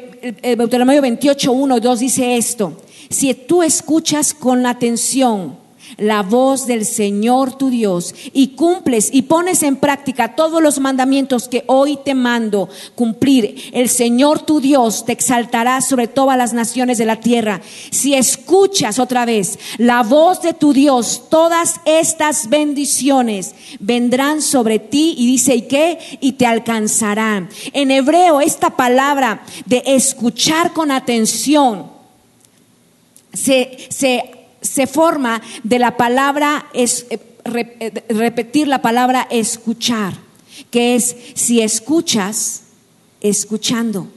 el 0.42 0.58
Deuteronomio 0.58 1.02
28, 1.02 1.50
1 1.50 1.76
y 1.76 1.80
2 1.80 2.00
dice 2.00 2.36
esto. 2.36 2.80
Si 3.10 3.32
tú 3.34 3.62
escuchas 3.62 4.34
con 4.34 4.66
atención 4.66 5.65
la 5.96 6.22
voz 6.22 6.66
del 6.66 6.84
Señor 6.84 7.56
tu 7.56 7.70
Dios 7.70 8.14
y 8.32 8.48
cumples 8.48 9.10
y 9.12 9.22
pones 9.22 9.62
en 9.62 9.76
práctica 9.76 10.34
todos 10.34 10.62
los 10.62 10.78
mandamientos 10.78 11.48
que 11.48 11.64
hoy 11.66 11.98
te 12.04 12.14
mando 12.14 12.68
cumplir, 12.94 13.70
el 13.72 13.88
Señor 13.88 14.40
tu 14.40 14.60
Dios 14.60 15.04
te 15.04 15.12
exaltará 15.12 15.80
sobre 15.80 16.08
todas 16.08 16.36
las 16.36 16.52
naciones 16.52 16.98
de 16.98 17.04
la 17.04 17.20
tierra. 17.20 17.60
Si 17.90 18.14
escuchas 18.14 18.98
otra 18.98 19.24
vez 19.24 19.58
la 19.78 20.02
voz 20.02 20.42
de 20.42 20.52
tu 20.52 20.72
Dios, 20.72 21.24
todas 21.30 21.80
estas 21.84 22.48
bendiciones 22.48 23.54
vendrán 23.80 24.42
sobre 24.42 24.78
ti 24.78 25.14
y 25.16 25.26
dice, 25.26 25.54
¿y 25.54 25.62
qué? 25.62 25.98
Y 26.20 26.32
te 26.32 26.46
alcanzarán. 26.46 27.48
En 27.72 27.90
hebreo, 27.90 28.40
esta 28.40 28.76
palabra 28.76 29.42
de 29.64 29.82
escuchar 29.86 30.72
con 30.72 30.90
atención 30.90 31.96
se, 33.32 33.86
se 33.90 34.35
se 34.66 34.86
forma 34.86 35.40
de 35.62 35.78
la 35.78 35.96
palabra, 35.96 36.66
es, 36.74 37.06
eh, 37.10 37.18
eh, 37.44 38.04
repetir 38.08 38.68
la 38.68 38.82
palabra 38.82 39.26
escuchar, 39.30 40.14
que 40.70 40.94
es 40.94 41.16
si 41.34 41.60
escuchas, 41.60 42.62
escuchando. 43.20 44.08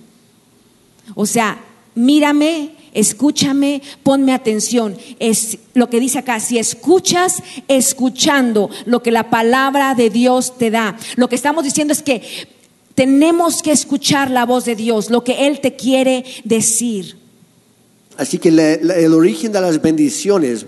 O 1.16 1.26
sea, 1.26 1.60
mírame, 1.96 2.72
escúchame, 2.94 3.82
ponme 4.04 4.34
atención. 4.34 4.98
Es 5.20 5.60
lo 5.74 5.90
que 5.90 6.00
dice 6.00 6.20
acá, 6.20 6.40
si 6.40 6.58
escuchas, 6.58 7.42
escuchando 7.68 8.70
lo 8.86 9.02
que 9.02 9.12
la 9.12 9.30
palabra 9.30 9.96
de 9.96 10.10
Dios 10.10 10.58
te 10.58 10.72
da. 10.72 10.98
Lo 11.16 11.30
que 11.30 11.36
estamos 11.36 11.64
diciendo 11.64 11.94
es 11.94 12.02
que 12.02 12.22
tenemos 12.96 13.62
que 13.62 13.72
escuchar 13.72 14.32
la 14.32 14.46
voz 14.46 14.66
de 14.66 14.76
Dios, 14.76 15.10
lo 15.10 15.24
que 15.24 15.48
Él 15.48 15.62
te 15.62 15.76
quiere 15.76 16.26
decir. 16.44 17.19
Así 18.20 18.38
que 18.38 18.50
el 18.50 19.14
origen 19.14 19.54
de 19.54 19.62
las 19.62 19.82
bendiciones 19.82 20.66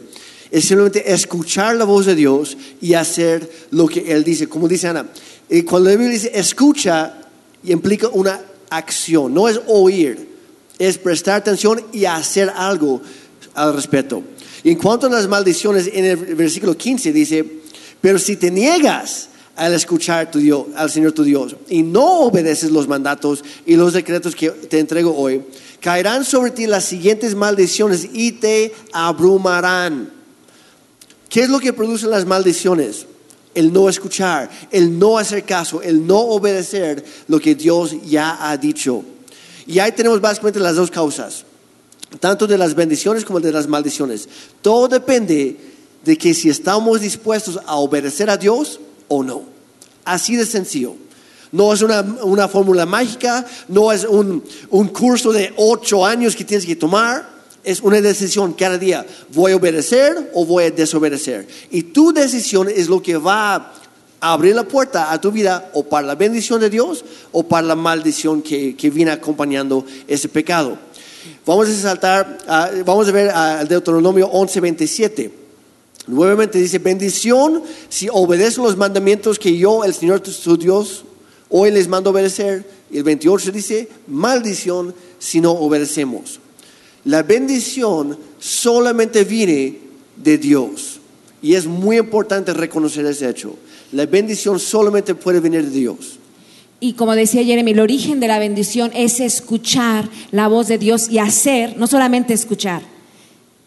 es 0.50 0.64
simplemente 0.64 1.12
escuchar 1.12 1.76
la 1.76 1.84
voz 1.84 2.06
de 2.06 2.16
Dios 2.16 2.58
y 2.80 2.94
hacer 2.94 3.50
lo 3.72 3.90
que 3.90 4.10
Él 4.10 4.24
dice. 4.24 4.48
Como 4.48 4.70
dice 4.70 4.88
Ana, 4.88 5.08
eh, 5.50 5.66
cuando 5.66 5.90
la 5.90 5.98
Biblia 5.98 6.14
dice 6.14 6.32
escucha, 6.34 7.14
implica 7.66 8.08
una 8.08 8.40
acción, 8.70 9.34
no 9.34 9.50
es 9.50 9.60
oír, 9.68 10.30
es 10.80 10.98
prestar 10.98 11.42
atención 11.42 11.84
y 11.92 12.06
hacer 12.06 12.50
algo 12.56 13.02
al 13.54 13.76
respecto. 13.76 14.24
Y 14.64 14.70
en 14.70 14.78
cuanto 14.78 15.08
a 15.08 15.10
las 15.10 15.28
maldiciones, 15.28 15.90
en 15.92 16.06
el 16.06 16.16
versículo 16.36 16.78
15 16.78 17.12
dice, 17.12 17.46
pero 18.00 18.18
si 18.18 18.38
te 18.38 18.50
niegas 18.50 19.28
al 19.58 19.74
escuchar 19.74 20.32
tu 20.32 20.40
Dios, 20.40 20.68
al 20.78 20.90
Señor 20.90 21.12
tu 21.12 21.26
Dios 21.26 21.58
y 21.68 21.84
no 21.84 22.22
obedeces 22.22 22.72
los 22.72 22.88
mandatos 22.88 23.44
y 23.66 23.76
los 23.76 23.92
decretos 23.92 24.38
que 24.38 24.50
te 24.50 24.80
entrego 24.80 25.14
hoy, 25.18 25.42
caerán 25.82 26.24
sobre 26.24 26.52
ti 26.52 26.68
las 26.68 26.86
siguientes 26.86 27.36
maldiciones 27.36 28.08
y 28.14 28.34
te 28.34 28.74
abrumarán. 28.94 30.12
¿Qué 31.28 31.42
es 31.42 31.50
lo 31.50 31.60
que 31.60 31.74
producen 31.74 32.12
las 32.12 32.26
maldiciones? 32.26 33.08
El 33.54 33.74
no 33.74 33.90
escuchar, 33.90 34.50
el 34.72 34.98
no 34.98 35.18
hacer 35.18 35.44
caso, 35.44 35.82
el 35.82 36.06
no 36.08 36.20
obedecer 36.20 37.04
lo 37.28 37.40
que 37.40 37.56
Dios 37.56 37.96
ya 38.06 38.50
ha 38.50 38.56
dicho. 38.56 39.04
Y 39.66 39.80
ahí 39.80 39.92
tenemos 39.92 40.22
básicamente 40.22 40.60
las 40.60 40.76
dos 40.76 40.92
causas, 40.92 41.44
tanto 42.20 42.48
de 42.48 42.58
las 42.58 42.76
bendiciones 42.76 43.26
como 43.26 43.40
de 43.40 43.52
las 43.52 43.68
maldiciones. 43.68 44.30
Todo 44.62 44.88
depende 44.88 45.58
de 46.06 46.18
que 46.18 46.34
si 46.34 46.50
estamos 46.50 47.02
dispuestos 47.02 47.60
a 47.66 47.76
obedecer 47.76 48.30
a 48.30 48.38
Dios 48.38 48.80
o 49.08 49.24
no. 49.24 49.44
Así 50.06 50.36
de 50.36 50.46
sencillo. 50.46 50.96
No 51.52 51.74
es 51.74 51.82
una, 51.82 52.48
fórmula 52.48 52.86
mágica, 52.86 53.46
no 53.68 53.92
es 53.92 54.06
un, 54.06 54.42
curso 54.94 55.34
de 55.34 55.54
ocho 55.58 56.06
años 56.06 56.36
que 56.36 56.46
tienes 56.46 56.66
que 56.66 56.78
tomar, 56.78 57.30
es 57.64 57.82
una 57.82 58.00
decisión 58.00 58.54
cada 58.54 58.78
día. 58.78 59.06
¿Voy 59.34 59.52
a 59.52 59.58
obedecer 59.58 60.32
o 60.34 60.46
voy 60.46 60.66
a 60.66 60.72
desobedecer? 60.72 61.48
Y 61.70 61.84
tu 61.84 62.14
decisión 62.14 62.70
es 62.70 62.88
lo 62.88 63.02
que 63.02 63.18
va 63.18 63.56
a 63.56 64.34
abrir 64.34 64.56
la 64.56 64.64
puerta 64.64 65.12
a 65.12 65.20
tu 65.20 65.32
vida 65.32 65.72
o 65.74 65.84
para 65.84 66.08
la 66.08 66.16
bendición 66.16 66.62
de 66.62 66.70
Dios 66.70 67.04
o 67.34 67.44
para 67.44 67.68
la 67.68 67.76
maldición 67.76 68.42
que, 68.42 68.92
viene 68.94 69.12
acompañando 69.12 69.86
ese 70.08 70.30
pecado. 70.30 70.78
Vamos 71.46 71.68
a 71.68 71.74
saltar, 71.74 72.38
vamos 72.86 73.10
a 73.10 73.12
ver 73.12 73.30
al 73.30 73.68
Deuteronomio 73.68 74.32
11:27. 74.32 75.32
Nuevamente 76.08 76.58
dice, 76.58 76.80
bendición 76.80 77.62
si 77.90 78.08
obedecen 78.12 78.64
los 78.64 78.78
mandamientos 78.78 79.38
que 79.38 79.56
yo, 79.58 79.84
el 79.84 79.94
Señor 79.94 80.22
tu 80.22 80.58
Dios, 80.58 81.04
Hoy 81.52 81.70
les 81.70 81.88
mando 81.88 82.10
obedecer. 82.10 82.66
Y 82.90 82.98
el 82.98 83.04
28 83.04 83.52
dice, 83.52 83.88
maldición 84.08 84.96
si 85.20 85.42
no 85.42 85.52
obedecemos. 85.52 86.40
La 87.04 87.24
bendición 87.24 88.18
solamente 88.40 89.24
viene 89.24 89.78
de 90.16 90.38
Dios. 90.38 91.00
Y 91.42 91.56
es 91.56 91.66
muy 91.66 91.98
importante 91.98 92.54
reconocer 92.54 93.06
ese 93.06 93.30
hecho. 93.30 93.56
La 93.92 94.06
bendición 94.06 94.60
solamente 94.60 95.14
puede 95.14 95.40
venir 95.40 95.66
de 95.66 95.80
Dios. 95.80 96.20
Y 96.80 96.94
como 96.94 97.16
decía 97.16 97.44
Jeremy, 97.44 97.72
el 97.72 97.80
origen 97.80 98.20
de 98.20 98.28
la 98.28 98.40
bendición 98.40 98.92
es 98.94 99.20
escuchar 99.20 100.10
la 100.32 100.48
voz 100.48 100.68
de 100.68 100.78
Dios 100.78 101.10
y 101.10 101.20
hacer, 101.20 101.78
no 101.78 101.86
solamente 101.86 102.34
escuchar, 102.34 102.82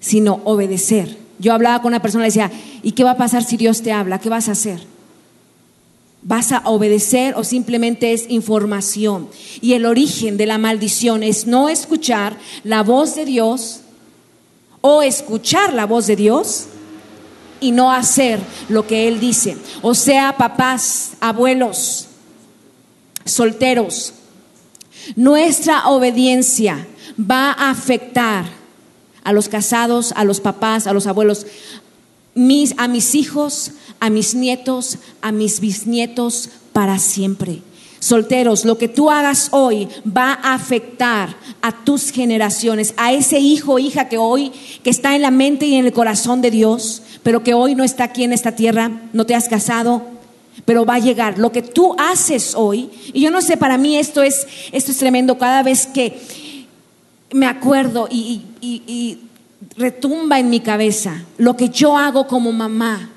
sino 0.00 0.40
obedecer. 0.44 1.16
Yo 1.38 1.52
hablaba 1.52 1.82
con 1.82 1.90
una 1.90 2.02
persona 2.02 2.24
y 2.24 2.26
le 2.26 2.28
decía, 2.28 2.50
¿y 2.82 2.92
qué 2.92 3.04
va 3.04 3.12
a 3.12 3.16
pasar 3.16 3.44
si 3.44 3.56
Dios 3.56 3.82
te 3.82 3.92
habla? 3.92 4.20
¿Qué 4.20 4.28
vas 4.28 4.48
a 4.48 4.52
hacer? 4.52 4.93
¿Vas 6.26 6.52
a 6.52 6.62
obedecer 6.64 7.34
o 7.36 7.44
simplemente 7.44 8.14
es 8.14 8.24
información? 8.30 9.28
Y 9.60 9.74
el 9.74 9.84
origen 9.84 10.38
de 10.38 10.46
la 10.46 10.56
maldición 10.56 11.22
es 11.22 11.46
no 11.46 11.68
escuchar 11.68 12.38
la 12.64 12.82
voz 12.82 13.14
de 13.14 13.26
Dios 13.26 13.80
o 14.80 15.02
escuchar 15.02 15.74
la 15.74 15.84
voz 15.84 16.06
de 16.06 16.16
Dios 16.16 16.64
y 17.60 17.72
no 17.72 17.92
hacer 17.92 18.40
lo 18.70 18.86
que 18.86 19.06
Él 19.06 19.20
dice. 19.20 19.58
O 19.82 19.94
sea, 19.94 20.36
papás, 20.38 21.12
abuelos, 21.20 22.06
solteros, 23.26 24.14
nuestra 25.16 25.88
obediencia 25.88 26.86
va 27.18 27.52
a 27.52 27.70
afectar 27.70 28.46
a 29.24 29.32
los 29.32 29.48
casados, 29.48 30.12
a 30.16 30.24
los 30.24 30.40
papás, 30.40 30.86
a 30.86 30.92
los 30.92 31.06
abuelos, 31.06 31.46
mis, 32.34 32.74
a 32.78 32.88
mis 32.88 33.14
hijos, 33.14 33.72
a 34.00 34.10
mis 34.10 34.34
nietos, 34.34 34.98
a 35.20 35.32
mis 35.32 35.60
bisnietos 35.60 36.50
para 36.72 36.98
siempre. 36.98 37.62
Solteros, 38.00 38.66
lo 38.66 38.76
que 38.76 38.88
tú 38.88 39.10
hagas 39.10 39.48
hoy 39.52 39.88
va 40.06 40.34
a 40.34 40.52
afectar 40.52 41.36
a 41.62 41.84
tus 41.84 42.10
generaciones, 42.10 42.92
a 42.98 43.14
ese 43.14 43.38
hijo 43.38 43.74
o 43.74 43.78
hija 43.78 44.10
que 44.10 44.18
hoy, 44.18 44.52
que 44.82 44.90
está 44.90 45.16
en 45.16 45.22
la 45.22 45.30
mente 45.30 45.64
y 45.64 45.76
en 45.76 45.86
el 45.86 45.92
corazón 45.94 46.42
de 46.42 46.50
Dios, 46.50 47.02
pero 47.22 47.42
que 47.42 47.54
hoy 47.54 47.74
no 47.74 47.82
está 47.82 48.04
aquí 48.04 48.24
en 48.24 48.34
esta 48.34 48.52
tierra, 48.52 48.90
no 49.14 49.24
te 49.24 49.34
has 49.34 49.48
casado, 49.48 50.02
pero 50.66 50.84
va 50.84 50.96
a 50.96 50.98
llegar. 50.98 51.38
Lo 51.38 51.50
que 51.50 51.62
tú 51.62 51.96
haces 51.98 52.54
hoy, 52.54 52.90
y 53.14 53.22
yo 53.22 53.30
no 53.30 53.40
sé, 53.40 53.56
para 53.56 53.78
mí 53.78 53.96
esto 53.96 54.22
es, 54.22 54.46
esto 54.70 54.90
es 54.90 54.98
tremendo, 54.98 55.38
cada 55.38 55.62
vez 55.62 55.86
que 55.86 56.20
me 57.32 57.46
acuerdo 57.46 58.06
y, 58.10 58.42
y 58.60 59.23
retumba 59.76 60.38
en 60.38 60.50
mi 60.50 60.60
cabeza, 60.60 61.22
lo 61.38 61.56
que 61.56 61.68
yo 61.68 61.96
hago 61.96 62.26
como 62.26 62.52
mamá, 62.52 63.10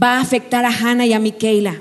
va 0.00 0.18
a 0.18 0.20
afectar 0.20 0.64
a 0.64 0.70
Hannah 0.70 1.06
y 1.06 1.12
a 1.12 1.18
Michaela. 1.18 1.76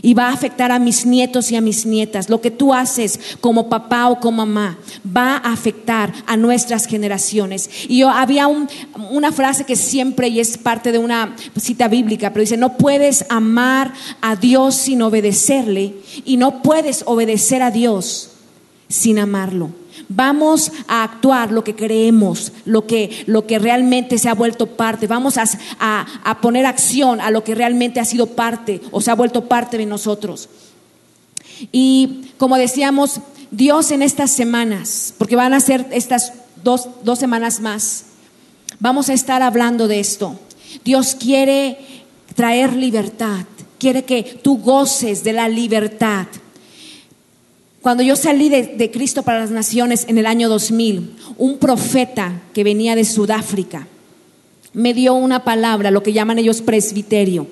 Y 0.00 0.14
va 0.14 0.28
a 0.28 0.32
afectar 0.32 0.70
a 0.70 0.78
mis 0.78 1.06
nietos 1.06 1.50
y 1.50 1.56
a 1.56 1.60
mis 1.60 1.84
nietas. 1.84 2.28
Lo 2.28 2.40
que 2.40 2.52
tú 2.52 2.72
haces 2.72 3.18
como 3.40 3.68
papá 3.68 4.08
o 4.08 4.20
como 4.20 4.44
mamá 4.46 4.78
va 5.04 5.38
a 5.38 5.52
afectar 5.52 6.12
a 6.26 6.36
nuestras 6.36 6.86
generaciones. 6.86 7.68
Y 7.88 7.98
yo 7.98 8.10
había 8.10 8.46
una 8.46 9.32
frase 9.32 9.64
que 9.64 9.74
siempre, 9.74 10.28
y 10.28 10.38
es 10.38 10.56
parte 10.56 10.92
de 10.92 10.98
una 10.98 11.34
cita 11.58 11.88
bíblica, 11.88 12.30
pero 12.30 12.42
dice, 12.42 12.56
no 12.56 12.76
puedes 12.76 13.24
amar 13.28 13.92
a 14.20 14.36
Dios 14.36 14.76
sin 14.76 15.02
obedecerle 15.02 15.96
y 16.24 16.36
no 16.36 16.62
puedes 16.62 17.02
obedecer 17.06 17.62
a 17.62 17.70
Dios 17.70 18.30
sin 18.88 19.18
amarlo. 19.18 19.70
Vamos 20.08 20.72
a 20.86 21.04
actuar 21.04 21.52
lo 21.52 21.64
que 21.64 21.74
creemos, 21.74 22.52
lo 22.64 22.86
que, 22.86 23.24
lo 23.26 23.46
que 23.46 23.58
realmente 23.58 24.18
se 24.18 24.28
ha 24.28 24.34
vuelto 24.34 24.66
parte. 24.66 25.06
Vamos 25.06 25.36
a, 25.38 25.44
a, 25.78 26.40
poner 26.40 26.66
acción 26.66 27.20
a 27.20 27.30
lo 27.30 27.44
que 27.44 27.54
realmente 27.54 28.00
ha 28.00 28.04
sido 28.04 28.26
parte 28.26 28.80
o 28.90 29.00
se 29.00 29.10
ha 29.10 29.14
vuelto 29.14 29.46
parte 29.46 29.78
de 29.78 29.86
nosotros. 29.86 30.48
Y 31.72 32.32
como 32.38 32.56
decíamos, 32.56 33.20
Dios 33.50 33.90
en 33.90 34.02
estas 34.02 34.30
semanas, 34.30 35.14
porque 35.18 35.36
van 35.36 35.54
a 35.54 35.60
ser 35.60 35.86
estas 35.90 36.32
dos, 36.62 36.88
dos 37.02 37.18
semanas 37.18 37.60
más, 37.60 38.04
vamos 38.78 39.08
a 39.08 39.14
estar 39.14 39.42
hablando 39.42 39.88
de 39.88 40.00
esto. 40.00 40.38
Dios 40.84 41.14
quiere 41.14 41.78
traer 42.34 42.74
libertad, 42.74 43.46
quiere 43.78 44.04
que 44.04 44.22
tú 44.22 44.58
goces 44.58 45.24
de 45.24 45.32
la 45.32 45.48
libertad. 45.48 46.26
Cuando 47.82 48.02
yo 48.02 48.16
salí 48.16 48.48
de, 48.48 48.90
Cristo 48.90 49.22
para 49.22 49.40
las 49.40 49.50
Naciones 49.50 50.06
en 50.08 50.18
el 50.18 50.26
año 50.26 50.48
2000, 50.48 51.14
un 51.36 51.58
profeta 51.58 52.42
que 52.52 52.64
venía 52.64 52.96
de 52.96 53.04
Sudáfrica 53.04 53.86
me 54.72 54.94
dio 54.94 55.14
una 55.14 55.44
palabra, 55.44 55.90
lo 55.90 56.02
que 56.02 56.12
llaman 56.12 56.38
ellos 56.38 56.60
presbiterio, 56.60 57.46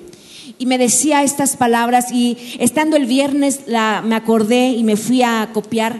y 0.59 0.65
me 0.65 0.77
decía 0.77 1.23
estas 1.23 1.55
palabras 1.55 2.11
y 2.11 2.37
estando 2.59 2.95
el 2.95 3.05
viernes 3.05 3.61
la, 3.67 4.03
me 4.05 4.15
acordé 4.15 4.69
y 4.69 4.83
me 4.83 4.97
fui 4.97 5.21
a 5.21 5.49
copiar. 5.53 5.99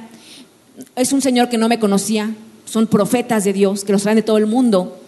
Es 0.95 1.13
un 1.13 1.21
señor 1.21 1.49
que 1.49 1.57
no 1.57 1.69
me 1.69 1.79
conocía, 1.79 2.33
son 2.65 2.87
profetas 2.87 3.43
de 3.43 3.53
Dios 3.53 3.83
que 3.83 3.93
los 3.93 4.03
traen 4.03 4.17
de 4.17 4.23
todo 4.23 4.37
el 4.37 4.45
mundo. 4.45 4.99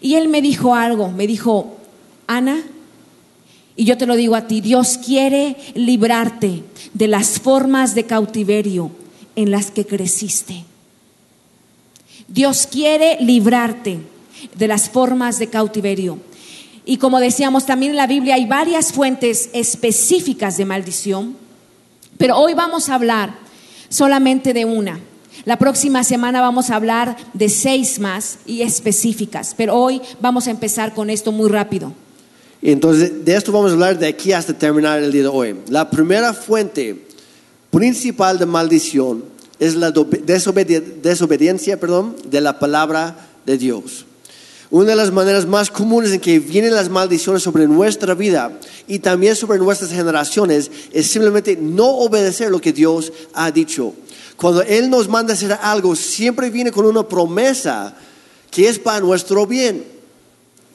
Y 0.00 0.14
él 0.14 0.28
me 0.28 0.42
dijo 0.42 0.74
algo, 0.74 1.10
me 1.10 1.26
dijo, 1.26 1.76
Ana, 2.26 2.62
y 3.76 3.84
yo 3.84 3.96
te 3.96 4.06
lo 4.06 4.16
digo 4.16 4.34
a 4.34 4.46
ti, 4.46 4.60
Dios 4.60 4.98
quiere 4.98 5.56
librarte 5.74 6.62
de 6.94 7.08
las 7.08 7.40
formas 7.40 7.94
de 7.94 8.04
cautiverio 8.04 8.90
en 9.36 9.50
las 9.50 9.70
que 9.70 9.86
creciste. 9.86 10.64
Dios 12.28 12.66
quiere 12.70 13.18
librarte 13.20 14.00
de 14.56 14.68
las 14.68 14.88
formas 14.88 15.38
de 15.38 15.48
cautiverio. 15.48 16.18
Y 16.84 16.96
como 16.96 17.20
decíamos, 17.20 17.66
también 17.66 17.92
en 17.92 17.96
la 17.96 18.06
Biblia 18.06 18.34
hay 18.34 18.46
varias 18.46 18.92
fuentes 18.92 19.50
específicas 19.52 20.56
de 20.56 20.64
maldición, 20.64 21.36
pero 22.18 22.36
hoy 22.36 22.54
vamos 22.54 22.88
a 22.88 22.94
hablar 22.94 23.34
solamente 23.88 24.52
de 24.52 24.64
una. 24.64 24.98
La 25.44 25.58
próxima 25.58 26.04
semana 26.04 26.40
vamos 26.40 26.70
a 26.70 26.76
hablar 26.76 27.16
de 27.32 27.48
seis 27.48 27.98
más 27.98 28.38
y 28.46 28.62
específicas, 28.62 29.54
pero 29.56 29.76
hoy 29.76 30.00
vamos 30.20 30.46
a 30.46 30.50
empezar 30.50 30.94
con 30.94 31.10
esto 31.10 31.32
muy 31.32 31.48
rápido. 31.48 31.92
Entonces, 32.62 33.24
de 33.24 33.34
esto 33.34 33.50
vamos 33.50 33.70
a 33.70 33.74
hablar 33.74 33.98
de 33.98 34.06
aquí 34.06 34.32
hasta 34.32 34.56
terminar 34.56 35.02
el 35.02 35.10
día 35.10 35.22
de 35.22 35.28
hoy. 35.28 35.56
La 35.68 35.90
primera 35.90 36.32
fuente 36.32 37.06
principal 37.70 38.38
de 38.38 38.46
maldición 38.46 39.24
es 39.58 39.74
la 39.74 39.92
desobedi- 39.92 41.00
desobediencia 41.02 41.78
perdón, 41.80 42.16
de 42.24 42.40
la 42.40 42.58
palabra 42.58 43.28
de 43.44 43.58
Dios. 43.58 44.06
Una 44.70 44.90
de 44.90 44.96
las 44.96 45.12
maneras 45.12 45.44
más 45.44 45.70
comunes 45.70 46.12
en 46.12 46.20
que 46.20 46.38
vienen 46.38 46.74
las 46.74 46.88
maldiciones 46.88 47.42
sobre 47.42 47.66
nuestra 47.66 48.14
vida 48.14 48.58
y 48.86 49.00
también 49.00 49.36
sobre 49.36 49.58
nuestras 49.58 49.90
generaciones 49.90 50.70
es 50.92 51.08
simplemente 51.08 51.56
no 51.56 51.88
obedecer 51.88 52.50
lo 52.50 52.60
que 52.60 52.72
Dios 52.72 53.12
ha 53.34 53.50
dicho. 53.50 53.92
Cuando 54.36 54.62
Él 54.62 54.88
nos 54.88 55.08
manda 55.08 55.34
hacer 55.34 55.52
algo, 55.60 55.94
siempre 55.94 56.48
viene 56.48 56.72
con 56.72 56.86
una 56.86 57.06
promesa 57.06 57.94
que 58.50 58.68
es 58.68 58.78
para 58.78 59.00
nuestro 59.00 59.46
bien. 59.46 59.84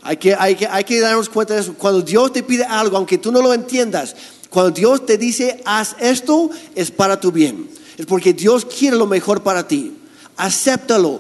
Hay 0.01 0.17
que, 0.17 0.35
hay, 0.35 0.55
que, 0.55 0.67
hay 0.67 0.83
que 0.83 0.99
darnos 0.99 1.29
cuenta 1.29 1.53
de 1.53 1.61
eso. 1.61 1.73
Cuando 1.73 2.01
Dios 2.01 2.31
te 2.31 2.43
pide 2.43 2.63
algo, 2.63 2.97
aunque 2.97 3.17
tú 3.17 3.31
no 3.31 3.41
lo 3.41 3.53
entiendas, 3.53 4.15
cuando 4.49 4.71
Dios 4.71 5.05
te 5.05 5.17
dice, 5.17 5.61
haz 5.65 5.95
esto, 5.99 6.49
es 6.75 6.91
para 6.91 7.19
tu 7.19 7.31
bien. 7.31 7.69
Es 7.97 8.05
porque 8.05 8.33
Dios 8.33 8.65
quiere 8.65 8.95
lo 8.95 9.07
mejor 9.07 9.43
para 9.43 9.67
ti. 9.67 9.93
Acéptalo, 10.37 11.19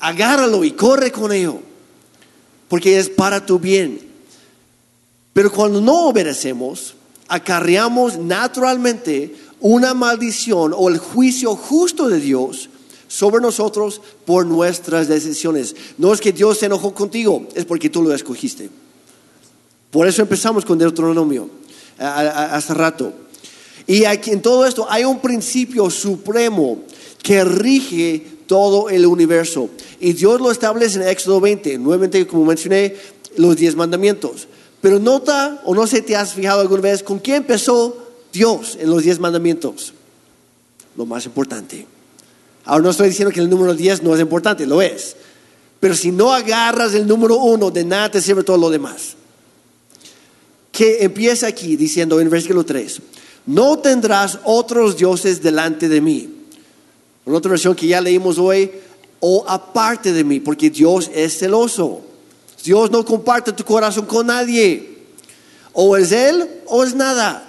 agárralo 0.00 0.64
y 0.64 0.72
corre 0.72 1.12
con 1.12 1.32
ello. 1.32 1.60
Porque 2.68 2.98
es 2.98 3.08
para 3.08 3.44
tu 3.44 3.58
bien. 3.58 4.00
Pero 5.32 5.52
cuando 5.52 5.80
no 5.80 6.06
obedecemos, 6.08 6.94
acarreamos 7.28 8.18
naturalmente 8.18 9.34
una 9.60 9.94
maldición 9.94 10.74
o 10.76 10.88
el 10.88 10.98
juicio 10.98 11.54
justo 11.54 12.08
de 12.08 12.20
Dios 12.20 12.68
sobre 13.12 13.42
nosotros 13.42 14.00
por 14.24 14.46
nuestras 14.46 15.06
decisiones. 15.06 15.76
No 15.98 16.14
es 16.14 16.20
que 16.22 16.32
Dios 16.32 16.58
se 16.58 16.66
enojó 16.66 16.94
contigo, 16.94 17.46
es 17.54 17.66
porque 17.66 17.90
tú 17.90 18.02
lo 18.02 18.14
escogiste. 18.14 18.70
Por 19.90 20.08
eso 20.08 20.22
empezamos 20.22 20.64
con 20.64 20.78
Deuteronomio 20.78 21.50
hace 21.98 22.72
rato. 22.72 23.12
Y 23.86 24.06
aquí 24.06 24.30
en 24.30 24.40
todo 24.40 24.64
esto 24.64 24.86
hay 24.88 25.04
un 25.04 25.20
principio 25.20 25.90
supremo 25.90 26.84
que 27.22 27.44
rige 27.44 28.24
todo 28.46 28.88
el 28.88 29.04
universo. 29.04 29.68
Y 30.00 30.14
Dios 30.14 30.40
lo 30.40 30.50
establece 30.50 31.02
en 31.02 31.08
Éxodo 31.08 31.38
20, 31.38 31.76
nuevamente 31.76 32.26
como 32.26 32.46
mencioné, 32.46 32.96
los 33.36 33.56
diez 33.56 33.76
mandamientos. 33.76 34.48
Pero 34.80 34.98
nota, 34.98 35.60
o 35.66 35.74
no 35.74 35.86
sé, 35.86 36.00
te 36.00 36.16
has 36.16 36.32
fijado 36.32 36.62
alguna 36.62 36.80
vez, 36.80 37.02
¿con 37.02 37.18
quién 37.18 37.36
empezó 37.36 37.94
Dios 38.32 38.78
en 38.80 38.88
los 38.88 39.02
diez 39.02 39.18
mandamientos? 39.18 39.92
Lo 40.96 41.04
más 41.04 41.26
importante. 41.26 41.91
Ahora 42.64 42.84
no 42.84 42.90
estoy 42.90 43.08
diciendo 43.08 43.32
que 43.32 43.40
el 43.40 43.50
número 43.50 43.74
10 43.74 44.02
no 44.02 44.14
es 44.14 44.20
importante, 44.20 44.66
lo 44.66 44.80
es. 44.80 45.16
Pero 45.80 45.94
si 45.94 46.12
no 46.12 46.32
agarras 46.32 46.94
el 46.94 47.06
número 47.06 47.36
uno, 47.36 47.70
de 47.70 47.84
nada 47.84 48.10
te 48.10 48.20
sirve 48.20 48.44
todo 48.44 48.56
lo 48.56 48.70
demás. 48.70 49.16
Que 50.70 51.02
empieza 51.02 51.48
aquí 51.48 51.76
diciendo 51.76 52.20
en 52.20 52.30
versículo 52.30 52.64
3, 52.64 53.00
no 53.46 53.78
tendrás 53.80 54.38
otros 54.44 54.96
dioses 54.96 55.42
delante 55.42 55.88
de 55.88 56.00
mí. 56.00 56.30
Otra 57.24 57.50
versión 57.50 57.74
que 57.74 57.88
ya 57.88 58.00
leímos 58.00 58.38
hoy, 58.38 58.70
o 59.18 59.44
aparte 59.46 60.12
de 60.12 60.24
mí, 60.24 60.40
porque 60.40 60.70
Dios 60.70 61.10
es 61.12 61.38
celoso. 61.38 62.02
Dios 62.62 62.90
no 62.90 63.04
comparte 63.04 63.52
tu 63.52 63.64
corazón 63.64 64.06
con 64.06 64.28
nadie. 64.28 64.98
O 65.72 65.96
es 65.96 66.12
Él 66.12 66.48
o 66.66 66.84
es 66.84 66.94
nada. 66.94 67.48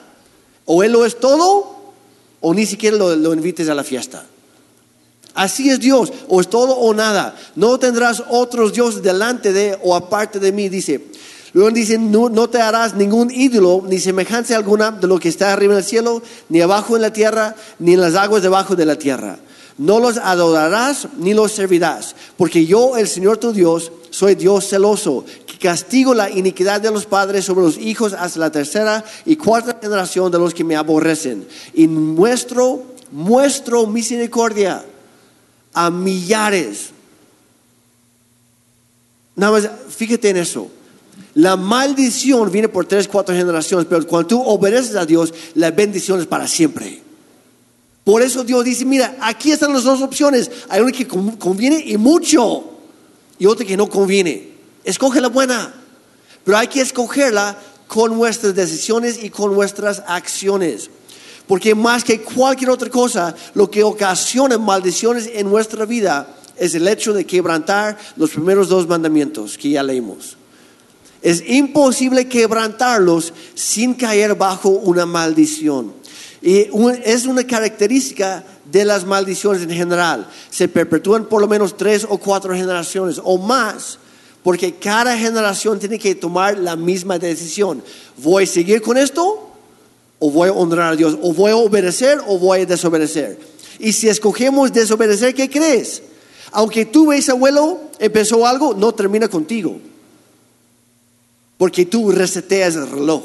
O 0.66 0.84
Él 0.84 0.92
lo 0.92 1.06
es 1.06 1.20
todo, 1.20 1.94
o 2.42 2.54
ni 2.54 2.66
siquiera 2.66 2.98
lo, 2.98 3.16
lo 3.16 3.34
invites 3.34 3.70
a 3.70 3.76
la 3.76 3.84
fiesta. 3.84 4.26
Así 5.34 5.70
es 5.70 5.80
Dios, 5.80 6.14
o 6.28 6.42
es 6.42 6.50
todo 6.50 6.76
o 6.76 6.94
nada. 6.94 7.36
No 7.56 7.80
tendrás 7.80 8.24
otros 8.30 8.74
dioses 8.74 9.02
delante 9.02 9.52
de 9.52 9.78
o 9.82 9.96
aparte 9.96 10.40
de 10.40 10.52
mí, 10.52 10.70
dice. 10.70 11.02
Luego 11.54 11.70
dice, 11.72 11.98
no, 12.00 12.30
no 12.30 12.50
te 12.50 12.60
harás 12.60 12.96
ningún 12.96 13.30
ídolo, 13.32 13.84
ni 13.88 14.00
semejanza 14.00 14.56
alguna 14.56 14.92
de 14.92 15.08
lo 15.08 15.20
que 15.20 15.30
está 15.30 15.54
arriba 15.54 15.74
en 15.74 15.80
el 15.80 15.84
cielo, 15.84 16.22
ni 16.50 16.62
abajo 16.62 16.96
en 16.96 17.04
la 17.04 17.14
tierra, 17.14 17.56
ni 17.78 17.94
en 17.94 18.02
las 18.02 18.16
aguas 18.16 18.42
debajo 18.42 18.76
de 18.76 18.86
la 18.86 18.96
tierra. 18.96 19.38
No 19.78 20.00
los 20.00 20.18
adorarás 20.18 21.08
ni 21.18 21.34
los 21.34 21.52
servirás, 21.52 22.16
porque 22.38 22.66
yo, 22.66 22.98
el 22.98 23.08
Señor 23.08 23.38
tu 23.38 23.54
Dios, 23.54 23.92
soy 24.10 24.36
Dios 24.36 24.68
celoso, 24.68 25.26
que 25.48 25.58
castigo 25.58 26.14
la 26.14 26.30
iniquidad 26.30 26.82
de 26.82 26.92
los 26.92 27.06
padres 27.06 27.46
sobre 27.46 27.66
los 27.66 27.78
hijos 27.78 28.14
hasta 28.14 28.40
la 28.40 28.52
tercera 28.52 29.04
y 29.26 29.36
cuarta 29.36 29.80
generación 29.82 30.32
de 30.32 30.40
los 30.40 30.54
que 30.54 30.64
me 30.64 30.76
aborrecen. 30.76 31.48
Y 31.74 31.88
muestro, 31.88 32.84
muestro 33.12 33.88
misericordia 33.88 34.84
a 35.74 35.90
millares. 35.90 36.90
Nada 39.36 39.52
más, 39.54 39.70
fíjate 39.96 40.30
en 40.30 40.38
eso. 40.38 40.70
La 41.36 41.56
maldición 41.56 42.52
viene 42.52 42.70
por 42.70 42.86
tres, 42.86 43.08
cuatro 43.08 43.36
generaciones, 43.36 43.88
pero 43.90 44.06
cuando 44.06 44.28
tú 44.28 44.42
obedeces 44.42 44.96
a 44.96 45.06
Dios, 45.06 45.34
la 45.56 45.72
bendición 45.72 46.20
es 46.20 46.28
para 46.28 46.48
siempre. 46.48 47.02
Por 48.04 48.22
eso 48.22 48.44
Dios 48.44 48.66
dice, 48.66 48.86
mira, 48.86 49.16
aquí 49.22 49.52
están 49.52 49.74
las 49.74 49.84
dos 49.84 50.02
opciones. 50.02 50.52
Hay 50.70 50.82
una 50.82 50.92
que 50.92 51.08
con- 51.08 51.38
conviene 51.38 51.82
y 51.86 51.98
mucho, 51.98 52.70
y 53.40 53.46
otra 53.46 53.66
que 53.66 53.78
no 53.78 53.90
conviene. 53.90 54.50
Escoge 54.84 55.22
la 55.22 55.30
buena, 55.30 55.74
pero 56.44 56.58
hay 56.58 56.68
que 56.68 56.82
escogerla 56.82 57.58
con 57.88 58.16
nuestras 58.16 58.54
decisiones 58.54 59.24
y 59.24 59.30
con 59.30 59.54
nuestras 59.54 60.04
acciones. 60.06 60.90
Porque 61.48 61.76
más 61.76 62.04
que 62.04 62.22
cualquier 62.22 62.70
otra 62.70 62.90
cosa, 62.90 63.36
lo 63.54 63.70
que 63.70 63.84
ocasiona 63.84 64.58
maldiciones 64.58 65.30
en 65.34 65.50
nuestra 65.50 65.86
vida 65.86 66.36
es 66.58 66.76
el 66.76 66.88
hecho 66.88 67.14
de 67.14 67.26
quebrantar 67.26 67.98
los 68.16 68.32
primeros 68.32 68.70
dos 68.70 68.88
mandamientos 68.88 69.58
que 69.58 69.72
ya 69.72 69.84
leímos. 69.84 70.38
Es 71.22 71.44
imposible 71.48 72.28
quebrantarlos 72.28 73.34
sin 73.56 73.94
caer 73.94 74.36
bajo 74.36 74.70
una 74.70 75.06
maldición. 75.06 75.94
Y 76.42 76.68
es 77.06 77.26
una 77.26 77.48
característica 77.48 78.44
de 78.70 78.84
las 78.84 79.06
maldiciones 79.06 79.62
en 79.64 79.70
general. 79.70 80.28
Se 80.50 80.68
perpetúan 80.68 81.26
por 81.26 81.40
lo 81.40 81.48
menos 81.48 81.78
tres 81.78 82.06
o 82.08 82.18
cuatro 82.18 82.54
generaciones 82.54 83.22
o 83.24 83.38
más, 83.38 83.98
porque 84.44 84.76
cada 84.76 85.18
generación 85.18 85.80
tiene 85.80 85.98
que 85.98 86.16
tomar 86.16 86.58
la 86.58 86.76
misma 86.76 87.18
decisión. 87.18 87.82
¿Voy 88.18 88.44
a 88.44 88.48
seguir 88.48 88.82
con 88.82 88.98
esto? 88.98 89.53
¿O 90.26 90.32
voy 90.32 90.48
a 90.48 90.54
honrar 90.54 90.94
a 90.94 90.96
Dios? 90.96 91.18
¿O 91.22 91.34
voy 91.34 91.52
a 91.52 91.58
obedecer 91.58 92.18
o 92.26 92.40
voy 92.40 92.62
a 92.62 92.66
desobedecer? 92.66 93.38
Y 93.78 93.92
si 93.92 94.08
escogemos 94.08 94.72
desobedecer, 94.72 95.36
¿qué 95.36 95.50
crees? 95.50 96.02
Aunque 96.54 96.86
tu 96.86 97.12
abuelo 97.12 97.80
empezó 98.00 98.48
algo, 98.48 98.74
no 98.74 98.94
termina 98.94 99.28
contigo 99.28 99.78
porque 101.58 101.86
tú 101.86 102.10
reseteas 102.10 102.76
el 102.76 102.90
reloj. 102.90 103.24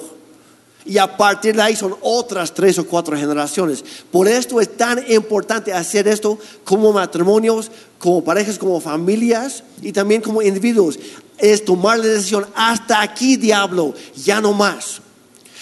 Y 0.84 0.99
a 0.99 1.16
partir 1.16 1.55
de 1.55 1.62
ahí 1.62 1.76
son 1.76 1.94
otras 2.01 2.53
tres 2.53 2.78
o 2.78 2.86
cuatro 2.86 3.16
generaciones. 3.16 3.84
Por 4.11 4.26
esto 4.26 4.61
es 4.61 4.76
tan 4.76 5.05
importante 5.09 5.72
hacer 5.72 6.09
esto 6.09 6.36
como 6.64 6.92
matrimonios, 6.92 7.70
como 7.99 8.24
parejas, 8.24 8.59
como 8.59 8.80
familias 8.80 9.62
y 9.82 9.92
también 9.92 10.20
como 10.20 10.42
individuos. 10.42 10.99
Es 11.36 11.64
tomar 11.64 11.99
la 11.99 12.07
decisión, 12.07 12.46
hasta 12.57 13.03
aquí 13.03 13.36
diablo, 13.36 13.94
ya 14.16 14.40
no 14.40 14.53
más. 14.53 15.03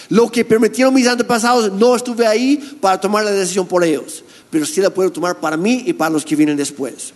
Lo 0.09 0.31
que 0.31 0.45
permitieron 0.45 0.95
mis 0.95 1.07
antepasados, 1.07 1.73
no 1.73 1.97
estuve 1.97 2.27
ahí 2.27 2.57
para 2.81 3.01
tomar 3.01 3.25
la 3.25 3.33
decisión 3.33 3.67
por 3.67 3.83
ellos, 3.83 4.23
pero 4.51 4.65
sí 4.65 4.81
la 4.81 4.91
puedo 4.91 5.11
tomar 5.11 5.41
para 5.41 5.57
mí 5.57 5.83
y 5.87 5.93
para 5.93 6.11
los 6.11 6.25
que 6.25 6.37
vienen 6.37 6.57
después. 6.57 7.13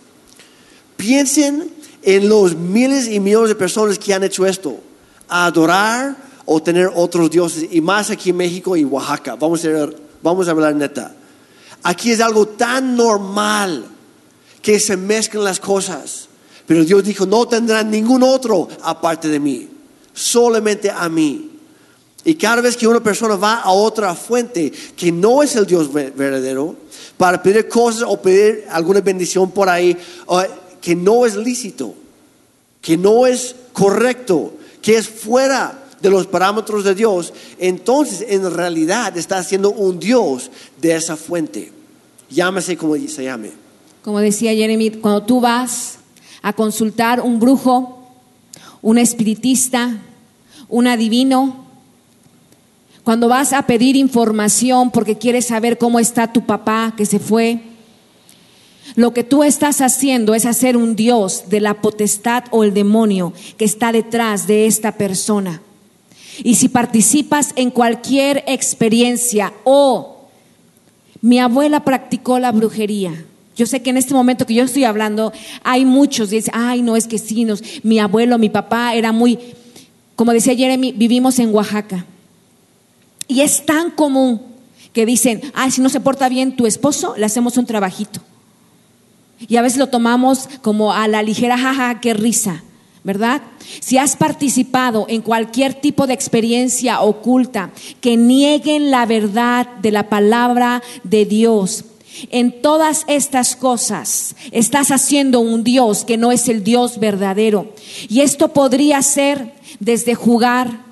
Piensen 0.97 1.71
en 2.03 2.29
los 2.29 2.55
miles 2.55 3.07
y 3.07 3.19
millones 3.19 3.49
de 3.49 3.55
personas 3.55 3.97
que 3.97 4.13
han 4.13 4.23
hecho 4.23 4.45
esto, 4.45 4.79
adorar 5.27 6.17
o 6.45 6.61
tener 6.61 6.91
otros 6.93 7.29
dioses, 7.31 7.67
y 7.71 7.79
más 7.81 8.09
aquí 8.09 8.31
en 8.31 8.37
México 8.37 8.75
y 8.75 8.83
Oaxaca. 8.83 9.35
Vamos 9.35 9.63
a, 9.63 9.69
ver- 9.69 9.97
vamos 10.21 10.47
a 10.47 10.51
hablar 10.51 10.75
neta. 10.75 11.15
Aquí 11.83 12.11
es 12.11 12.19
algo 12.19 12.47
tan 12.47 12.95
normal 12.95 13.85
que 14.61 14.79
se 14.79 14.97
mezclan 14.97 15.43
las 15.45 15.59
cosas. 15.59 16.27
Pero 16.67 16.83
Dios 16.83 17.03
dijo, 17.03 17.25
no 17.25 17.47
tendrán 17.47 17.89
ningún 17.89 18.21
otro 18.23 18.67
aparte 18.83 19.27
de 19.27 19.39
mí, 19.39 19.69
solamente 20.13 20.89
a 20.91 21.09
mí. 21.09 21.50
Y 22.23 22.35
cada 22.35 22.61
vez 22.61 22.77
que 22.77 22.87
una 22.87 23.01
persona 23.01 23.35
va 23.35 23.61
a 23.61 23.71
otra 23.71 24.13
fuente 24.13 24.71
que 24.95 25.11
no 25.11 25.41
es 25.41 25.55
el 25.55 25.65
Dios 25.65 25.91
ver- 25.91 26.11
verdadero, 26.11 26.75
para 27.17 27.41
pedir 27.41 27.67
cosas 27.67 28.03
o 28.07 28.21
pedir 28.21 28.65
alguna 28.69 29.01
bendición 29.01 29.49
por 29.51 29.69
ahí, 29.69 29.97
que 30.79 30.95
no 30.95 31.25
es 31.25 31.35
lícito, 31.35 31.95
que 32.79 32.95
no 32.97 33.25
es 33.25 33.55
correcto, 33.73 34.53
que 34.81 34.97
es 34.97 35.07
fuera 35.07 35.83
de 36.01 36.09
los 36.09 36.25
parámetros 36.27 36.83
de 36.83 36.95
Dios, 36.95 37.31
entonces 37.59 38.25
en 38.27 38.51
realidad 38.51 39.15
está 39.17 39.37
haciendo 39.37 39.71
un 39.71 39.99
Dios 39.99 40.49
de 40.81 40.95
esa 40.95 41.15
fuente. 41.15 41.71
Llámese 42.29 42.75
como 42.77 42.95
se 42.95 43.23
llame. 43.23 43.51
Como 44.03 44.19
decía 44.19 44.51
Jeremy, 44.53 44.89
cuando 44.91 45.23
tú 45.23 45.41
vas 45.41 45.97
a 46.41 46.53
consultar 46.53 47.21
un 47.21 47.39
brujo, 47.39 47.99
un 48.81 48.97
espiritista, 48.97 50.01
un 50.69 50.87
adivino, 50.87 51.67
cuando 53.03 53.27
vas 53.27 53.53
a 53.53 53.63
pedir 53.63 53.95
información 53.95 54.91
porque 54.91 55.17
quieres 55.17 55.47
saber 55.47 55.77
cómo 55.77 55.99
está 55.99 56.31
tu 56.31 56.45
papá 56.45 56.93
que 56.95 57.05
se 57.05 57.19
fue, 57.19 57.61
lo 58.95 59.13
que 59.13 59.23
tú 59.23 59.43
estás 59.43 59.81
haciendo 59.81 60.35
es 60.35 60.45
hacer 60.45 60.75
un 60.75 60.95
Dios 60.95 61.45
de 61.49 61.61
la 61.61 61.75
potestad 61.75 62.43
o 62.51 62.63
el 62.63 62.73
demonio 62.73 63.33
que 63.57 63.65
está 63.65 63.91
detrás 63.91 64.47
de 64.47 64.67
esta 64.67 64.93
persona. 64.93 65.61
Y 66.43 66.55
si 66.55 66.69
participas 66.69 67.53
en 67.55 67.71
cualquier 67.71 68.43
experiencia 68.47 69.53
o 69.63 70.27
mi 71.21 71.39
abuela 71.39 71.83
practicó 71.83 72.39
la 72.39 72.51
brujería. 72.51 73.25
Yo 73.55 73.65
sé 73.65 73.81
que 73.81 73.91
en 73.91 73.97
este 73.97 74.13
momento 74.13 74.45
que 74.45 74.55
yo 74.55 74.63
estoy 74.63 74.85
hablando 74.85 75.31
hay 75.63 75.85
muchos 75.85 76.29
que 76.29 76.37
dicen, 76.37 76.53
ay, 76.55 76.81
no 76.81 76.95
es 76.95 77.07
que 77.07 77.17
sí, 77.17 77.45
mi 77.83 77.99
abuelo, 77.99 78.37
mi 78.37 78.49
papá 78.49 78.95
era 78.95 79.11
muy, 79.11 79.37
como 80.15 80.33
decía 80.33 80.55
Jeremy, 80.55 80.93
vivimos 80.93 81.37
en 81.39 81.53
Oaxaca. 81.53 82.05
Y 83.31 83.39
es 83.39 83.65
tan 83.65 83.91
común 83.91 84.41
que 84.91 85.05
dicen, 85.05 85.39
ay, 85.53 85.71
si 85.71 85.79
no 85.79 85.87
se 85.87 86.01
porta 86.01 86.27
bien 86.27 86.57
tu 86.57 86.67
esposo, 86.67 87.13
le 87.15 87.25
hacemos 87.25 87.55
un 87.55 87.65
trabajito. 87.65 88.19
Y 89.47 89.55
a 89.55 89.61
veces 89.61 89.79
lo 89.79 89.87
tomamos 89.87 90.49
como 90.61 90.91
a 90.91 91.07
la 91.07 91.23
ligera, 91.23 91.57
jaja, 91.57 92.01
qué 92.01 92.13
risa. 92.13 92.61
¿verdad? 93.05 93.41
Si 93.79 93.97
has 93.97 94.17
participado 94.17 95.05
en 95.07 95.21
cualquier 95.21 95.75
tipo 95.75 96.07
de 96.07 96.13
experiencia 96.13 96.99
oculta 96.99 97.71
que 98.01 98.17
nieguen 98.17 98.91
la 98.91 99.05
verdad 99.05 99.65
de 99.81 99.91
la 99.91 100.09
palabra 100.09 100.83
de 101.05 101.25
Dios, 101.25 101.85
en 102.31 102.61
todas 102.61 103.05
estas 103.07 103.55
cosas 103.55 104.35
estás 104.51 104.91
haciendo 104.91 105.39
un 105.39 105.63
Dios 105.63 106.03
que 106.03 106.17
no 106.17 106.33
es 106.33 106.49
el 106.49 106.65
Dios 106.65 106.99
verdadero. 106.99 107.73
Y 108.09 108.19
esto 108.19 108.49
podría 108.49 109.01
ser 109.01 109.53
desde 109.79 110.15
jugar 110.15 110.90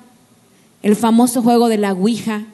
el 0.82 0.96
famoso 0.96 1.42
juego 1.42 1.68
de 1.68 1.78
la 1.78 1.92
Ouija 1.92 2.44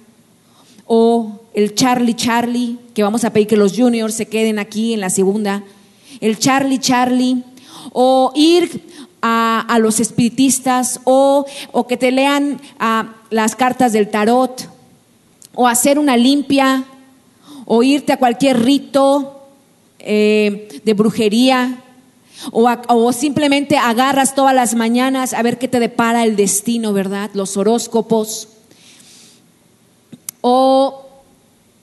o 0.87 1.41
el 1.55 1.75
Charlie 1.75 2.15
Charlie, 2.15 2.79
que 2.95 3.03
vamos 3.03 3.25
a 3.25 3.31
pedir 3.31 3.47
que 3.47 3.57
los 3.57 3.77
juniors 3.77 4.15
se 4.15 4.27
queden 4.27 4.59
aquí 4.59 4.93
en 4.93 5.01
la 5.01 5.11
segunda, 5.11 5.63
el 6.21 6.39
Charlie 6.39 6.79
Charlie, 6.79 7.43
o 7.93 8.33
ir 8.35 8.83
a, 9.23 9.79
los 9.81 10.01
espiritistas 10.01 11.01
o, 11.05 11.47
que 11.89 11.97
te 11.97 12.13
lean 12.13 12.61
las 13.31 13.57
cartas 13.57 13.93
del 13.93 14.09
tarot 14.09 14.69
o 15.55 15.67
hacer 15.67 15.99
una 15.99 16.17
limpia 16.17 16.85
o 17.65 17.83
irte 17.83 18.13
a 18.13 18.19
cualquier 18.19 18.63
rito 18.63 19.49
eh, 19.99 20.81
de 20.85 20.95
brujería 20.95 21.83
o, 22.53 22.69
o, 22.89 23.13
simplemente 23.13 23.77
agarras 23.77 24.35
todas 24.35 24.55
las 24.55 24.75
mañanas 24.75 25.33
a 25.33 25.43
ver 25.43 25.59
qué 25.59 25.69
te 25.69 25.81
depara 25.81 26.25
el 26.25 26.37
destino, 26.37 26.93
¿verdad? 26.93 27.31
Los 27.35 27.57
horóscopos. 27.57 28.49
O 30.41 31.03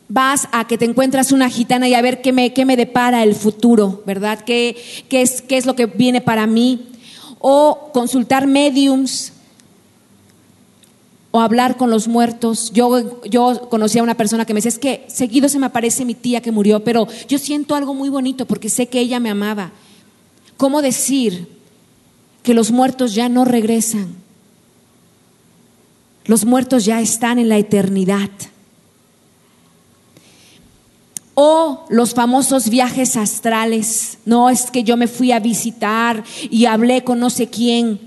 vas 0.07 0.47
a 0.51 0.67
que 0.67 0.77
te 0.77 0.85
encuentras 0.85 1.31
una 1.31 1.49
gitana 1.49 1.87
y 1.87 1.95
a 1.95 2.01
ver 2.01 2.21
qué 2.21 2.31
me, 2.31 2.53
qué 2.53 2.65
me 2.65 2.77
depara 2.77 3.23
el 3.23 3.35
futuro, 3.35 4.03
¿verdad? 4.05 4.39
¿Qué, 4.45 4.77
qué, 5.09 5.21
es, 5.21 5.41
¿Qué 5.41 5.57
es 5.57 5.65
lo 5.65 5.75
que 5.75 5.87
viene 5.87 6.21
para 6.21 6.45
mí? 6.47 6.87
o 7.45 7.91
consultar 7.91 8.47
mediums 8.47 9.33
o 11.31 11.41
hablar 11.41 11.75
con 11.75 11.89
los 11.89 12.07
muertos. 12.07 12.71
Yo, 12.71 13.21
yo 13.25 13.67
conocí 13.69 13.99
a 13.99 14.03
una 14.03 14.15
persona 14.15 14.45
que 14.45 14.53
me 14.53 14.59
decía, 14.59 14.69
es 14.69 14.79
que 14.79 15.03
seguido 15.09 15.49
se 15.49 15.59
me 15.59 15.65
aparece 15.65 16.05
mi 16.05 16.15
tía 16.15 16.39
que 16.39 16.53
murió, 16.53 16.85
pero 16.85 17.05
yo 17.27 17.37
siento 17.37 17.75
algo 17.75 17.93
muy 17.93 18.07
bonito 18.07 18.45
porque 18.45 18.69
sé 18.69 18.87
que 18.87 19.01
ella 19.01 19.19
me 19.19 19.29
amaba. 19.29 19.73
¿Cómo 20.57 20.81
decir 20.81 21.47
que 22.43 22.53
los 22.53 22.71
muertos 22.71 23.15
ya 23.15 23.29
no 23.29 23.45
regresan? 23.45 24.15
Los 26.25 26.45
muertos 26.45 26.85
ya 26.85 27.01
están 27.01 27.39
en 27.39 27.49
la 27.49 27.57
eternidad. 27.57 28.29
O 31.35 31.85
los 31.89 32.13
famosos 32.13 32.69
viajes 32.69 33.17
astrales. 33.17 34.19
No 34.25 34.49
es 34.49 34.69
que 34.69 34.83
yo 34.83 34.95
me 34.95 35.07
fui 35.07 35.31
a 35.31 35.39
visitar 35.39 36.23
y 36.49 36.65
hablé 36.65 37.03
con 37.03 37.19
no 37.19 37.29
sé 37.29 37.47
quién. 37.47 37.99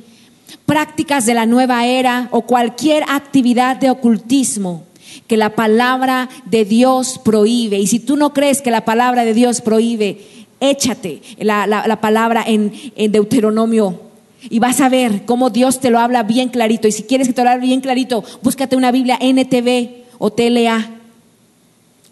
Prácticas 0.65 1.27
de 1.27 1.35
la 1.35 1.45
nueva 1.45 1.87
era 1.87 2.29
o 2.31 2.43
cualquier 2.43 3.05
actividad 3.09 3.77
de 3.77 3.91
ocultismo 3.91 4.85
que 5.27 5.37
la 5.37 5.55
palabra 5.55 6.29
de 6.45 6.65
Dios 6.65 7.19
prohíbe. 7.23 7.79
Y 7.79 7.87
si 7.87 7.99
tú 7.99 8.17
no 8.17 8.33
crees 8.33 8.63
que 8.63 8.71
la 8.71 8.85
palabra 8.85 9.25
de 9.25 9.35
Dios 9.35 9.61
prohíbe, 9.61 10.36
échate 10.61 11.23
la, 11.39 11.99
palabra 12.01 12.45
en, 12.47 12.73
en 12.97 13.13
Deuteronomio 13.13 14.01
y 14.49 14.59
vas 14.59 14.81
a 14.81 14.89
ver 14.89 15.25
cómo 15.25 15.51
Dios 15.51 15.81
te 15.81 15.91
lo 15.91 15.99
habla 15.99 16.23
bien 16.23 16.49
clarito. 16.49 16.87
Y 16.89 16.93
si 16.93 17.03
quieres 17.03 17.29
que 17.29 17.35
te 17.35 17.43
lo 17.43 17.51
hable 17.51 17.67
bien 17.67 17.81
clarito, 17.81 18.25
búscate 18.43 18.77
una 18.77 18.93
Biblia 18.93 19.19
NTV 19.21 20.05
o 20.19 20.31
TLA 20.31 20.97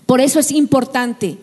por 0.06 0.20
eso 0.20 0.38
es 0.38 0.50
importante 0.50 1.38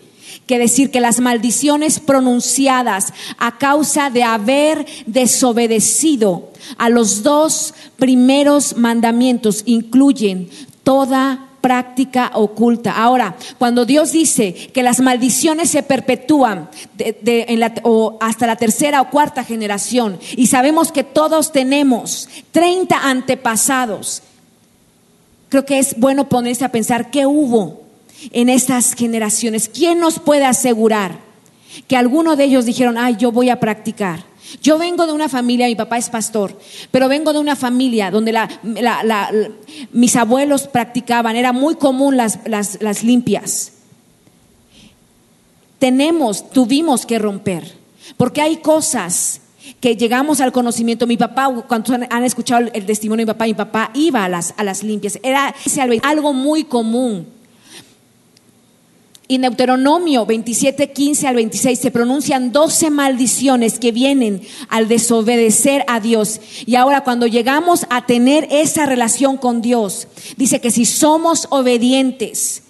que 0.46 0.60
decir 0.60 0.92
que 0.92 1.02
las 1.02 1.20
maldiciones 1.20 2.00
pronunciadas 2.00 3.14
a 3.38 3.58
causa 3.58 4.10
de 4.10 4.24
haber 4.24 4.86
desobedecido 5.06 6.50
a 6.78 6.90
los 6.90 7.24
dos 7.24 7.74
primeros 7.98 8.78
mandamientos 8.78 9.64
incluyen 9.66 10.50
toda 10.84 11.48
práctica 11.62 12.32
oculta. 12.34 12.92
Ahora, 12.92 13.36
cuando 13.58 13.86
Dios 13.86 14.12
dice 14.12 14.54
que 14.54 14.84
las 14.84 15.00
maldiciones 15.00 15.70
se 15.70 15.84
perpetúan 15.84 16.70
o 17.84 18.18
hasta 18.20 18.48
la 18.48 18.56
tercera 18.56 19.02
o 19.02 19.10
cuarta 19.10 19.44
generación, 19.44 20.20
y 20.36 20.48
sabemos 20.48 20.92
que 20.92 21.04
todos 21.04 21.52
tenemos 21.52 22.28
30 22.52 22.98
antepasados, 22.98 24.24
creo 25.50 25.66
que 25.66 25.80
es 25.80 25.98
bueno 25.98 26.28
ponerse 26.28 26.66
a 26.66 26.72
pensar 26.72 27.12
qué 27.12 27.26
hubo 27.26 27.82
en 28.32 28.50
estas 28.50 28.94
generaciones. 28.94 29.70
¿Quién 29.70 30.00
nos 30.00 30.20
puede 30.20 30.46
asegurar 30.46 31.20
que 31.88 31.98
alguno 31.98 32.36
de 32.36 32.46
ellos 32.46 32.66
dijeron, 32.66 32.98
ay, 32.98 33.16
yo 33.18 33.32
voy 33.32 33.50
a 33.50 33.60
practicar? 33.60 34.31
Yo 34.62 34.78
vengo 34.78 35.06
de 35.06 35.14
una 35.14 35.30
familia, 35.30 35.68
mi 35.68 35.76
papá 35.76 35.98
es 35.98 36.10
pastor, 36.10 36.58
pero 36.92 37.08
vengo 37.08 37.34
de 37.34 37.40
una 37.40 37.56
familia 37.56 38.12
donde 38.12 38.38
mis 39.92 40.16
abuelos 40.16 40.68
practicaban, 40.68 41.36
era 41.36 41.54
muy 41.54 41.76
común 41.76 42.18
las, 42.18 43.04
limpias. 43.04 43.74
Tenemos, 45.80 46.50
tuvimos 46.52 47.06
que 47.06 47.18
romper, 47.18 47.76
porque 48.18 48.42
hay 48.42 48.58
cosas 48.58 49.42
que 49.80 49.96
llegamos 49.96 50.42
al 50.42 50.52
conocimiento. 50.52 51.08
Mi 51.08 51.18
papá, 51.18 51.50
cuando 51.68 51.98
han 52.10 52.24
escuchado 52.24 52.68
el 52.74 52.86
testimonio 52.86 53.26
de 53.26 53.32
mi 53.32 53.34
papá, 53.34 53.46
mi 53.46 53.54
papá 53.54 53.92
iba 53.94 54.26
a 54.26 54.64
las 54.64 54.84
limpias. 54.84 55.20
Era 55.24 55.56
algo 56.04 56.34
muy 56.34 56.66
común. 56.66 57.41
Y 59.32 59.38
Deuteronomio 59.38 60.26
27, 60.26 60.92
15 60.92 61.26
al 61.26 61.36
26 61.36 61.80
se 61.80 61.90
pronuncian 61.90 62.52
12 62.52 62.90
maldiciones 62.90 63.80
que 63.80 63.94
vienen 63.94 64.42
al 64.68 64.90
desobedecer 64.90 65.86
a 65.88 66.02
Dios. 66.02 66.42
Y 66.66 66.76
ahora 66.76 67.06
cuando 67.06 67.28
llegamos 67.28 67.86
a 67.90 68.06
tener 68.06 68.46
esa 68.52 68.86
relación 68.86 69.38
con 69.38 69.62
Dios, 69.62 70.10
dice 70.36 70.60
que 70.60 70.70
si 70.70 70.84
somos 70.84 71.48
obedientes, 71.50 72.64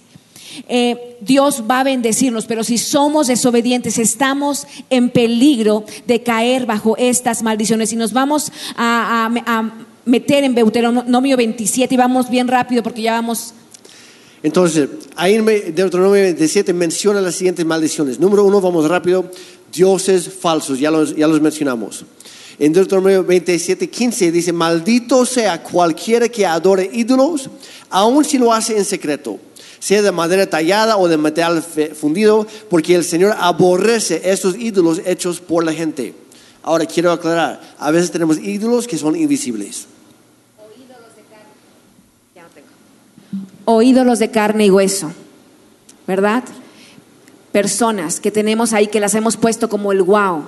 eh, 0.69 1.17
Dios 1.21 1.63
va 1.67 1.79
a 1.79 1.83
bendecirnos, 1.83 2.45
pero 2.45 2.63
si 2.63 2.77
somos 2.77 3.25
desobedientes, 3.25 3.97
estamos 3.97 4.67
en 4.91 5.09
peligro 5.09 5.83
de 6.05 6.21
caer 6.21 6.67
bajo 6.67 6.95
estas 6.97 7.41
maldiciones. 7.41 7.91
Y 7.91 7.95
nos 7.95 8.13
vamos 8.13 8.51
a, 8.77 9.31
a 9.47 9.71
meter 10.05 10.43
en 10.43 10.53
Deuteronomio 10.53 11.37
27 11.37 11.95
y 11.95 11.97
vamos 11.97 12.29
bien 12.29 12.47
rápido 12.47 12.83
porque 12.83 13.01
ya 13.01 13.13
vamos 13.13 13.55
entonces, 14.43 14.89
ahí 15.15 15.35
en 15.35 15.45
Deuteronomio 15.45 16.23
27 16.23 16.73
menciona 16.73 17.21
las 17.21 17.35
siguientes 17.35 17.65
maldiciones. 17.65 18.19
Número 18.19 18.43
uno, 18.43 18.59
vamos 18.59 18.87
rápido, 18.87 19.29
dioses 19.71 20.27
falsos, 20.29 20.79
ya 20.79 20.89
los, 20.89 21.15
ya 21.15 21.27
los 21.27 21.39
mencionamos. 21.39 22.05
En 22.57 22.73
Deuteronomio 22.73 23.23
27, 23.23 23.89
15 23.89 24.31
dice, 24.31 24.51
maldito 24.51 25.25
sea 25.25 25.61
cualquiera 25.61 26.27
que 26.27 26.45
adore 26.45 26.89
ídolos, 26.91 27.49
aun 27.89 28.25
si 28.25 28.37
lo 28.37 28.51
hace 28.51 28.77
en 28.77 28.85
secreto, 28.85 29.39
sea 29.79 30.01
de 30.01 30.11
madera 30.11 30.47
tallada 30.47 30.97
o 30.97 31.07
de 31.07 31.17
metal 31.17 31.63
fundido, 31.63 32.45
porque 32.69 32.95
el 32.95 33.03
Señor 33.03 33.35
aborrece 33.39 34.21
estos 34.23 34.55
ídolos 34.55 35.01
hechos 35.05 35.39
por 35.39 35.63
la 35.63 35.73
gente. 35.73 36.13
Ahora 36.63 36.85
quiero 36.85 37.11
aclarar, 37.11 37.75
a 37.77 37.91
veces 37.91 38.11
tenemos 38.11 38.37
ídolos 38.37 38.87
que 38.87 38.97
son 38.97 39.15
invisibles. 39.15 39.87
O 43.65 43.81
ídolos 43.81 44.19
de 44.19 44.31
carne 44.31 44.65
y 44.65 44.71
hueso, 44.71 45.11
¿verdad? 46.07 46.43
Personas 47.51 48.19
que 48.19 48.31
tenemos 48.31 48.73
ahí 48.73 48.87
que 48.87 48.99
las 48.99 49.13
hemos 49.15 49.37
puesto 49.37 49.69
como 49.69 49.91
el 49.91 50.03
wow. 50.03 50.43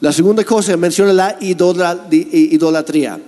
La 0.00 0.12
segunda 0.12 0.44
cosa 0.44 0.76
menciona 0.76 1.12
la 1.12 1.36
idolatría. 1.40 3.20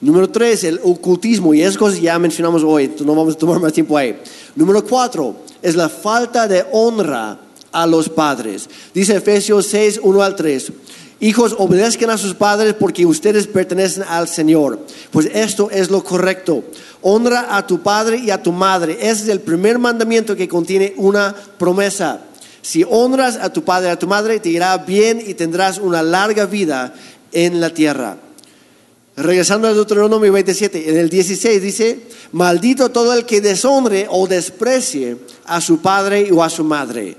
Número 0.00 0.30
tres, 0.30 0.64
el 0.64 0.80
ocultismo. 0.82 1.52
Y 1.52 1.62
esas 1.62 1.76
cosas 1.76 2.00
ya 2.00 2.18
mencionamos 2.18 2.62
hoy, 2.62 2.90
no 3.04 3.14
vamos 3.14 3.34
a 3.34 3.38
tomar 3.38 3.60
más 3.60 3.72
tiempo 3.72 3.96
ahí. 3.96 4.18
Número 4.56 4.84
cuatro, 4.84 5.36
es 5.62 5.76
la 5.76 5.88
falta 5.88 6.48
de 6.48 6.64
honra 6.72 7.38
a 7.72 7.86
los 7.86 8.08
padres. 8.08 8.68
Dice 8.92 9.16
Efesios 9.16 9.66
6, 9.66 10.00
1 10.02 10.22
al 10.22 10.34
3. 10.36 10.72
Hijos, 11.22 11.54
obedezcan 11.58 12.08
a 12.08 12.16
sus 12.16 12.34
padres 12.34 12.74
porque 12.74 13.04
ustedes 13.04 13.46
pertenecen 13.46 14.04
al 14.08 14.26
Señor. 14.26 14.80
Pues 15.10 15.28
esto 15.34 15.70
es 15.70 15.90
lo 15.90 16.02
correcto. 16.02 16.64
Honra 17.02 17.56
a 17.56 17.66
tu 17.66 17.82
padre 17.82 18.16
y 18.16 18.30
a 18.30 18.42
tu 18.42 18.52
madre. 18.52 18.96
Ese 19.00 19.24
es 19.24 19.28
el 19.28 19.40
primer 19.40 19.78
mandamiento 19.78 20.34
que 20.34 20.48
contiene 20.48 20.94
una 20.96 21.34
promesa. 21.58 22.22
Si 22.62 22.84
honras 22.88 23.36
a 23.36 23.52
tu 23.52 23.64
padre 23.64 23.88
y 23.88 23.92
a 23.92 23.98
tu 23.98 24.06
madre, 24.06 24.40
te 24.40 24.48
irá 24.48 24.76
bien 24.78 25.22
y 25.24 25.34
tendrás 25.34 25.78
una 25.78 26.02
larga 26.02 26.46
vida 26.46 26.94
en 27.32 27.60
la 27.60 27.68
tierra. 27.68 28.16
Regresando 29.16 29.68
al 29.68 29.74
Deuteronomio 29.74 30.32
27, 30.32 30.88
en 30.88 30.96
el 30.96 31.10
16 31.10 31.60
dice, 31.60 32.00
maldito 32.32 32.90
todo 32.90 33.12
el 33.12 33.26
que 33.26 33.42
deshonre 33.42 34.06
o 34.08 34.26
desprecie 34.26 35.18
a 35.44 35.60
su 35.60 35.82
padre 35.82 36.30
o 36.32 36.42
a 36.42 36.48
su 36.48 36.64
madre. 36.64 37.16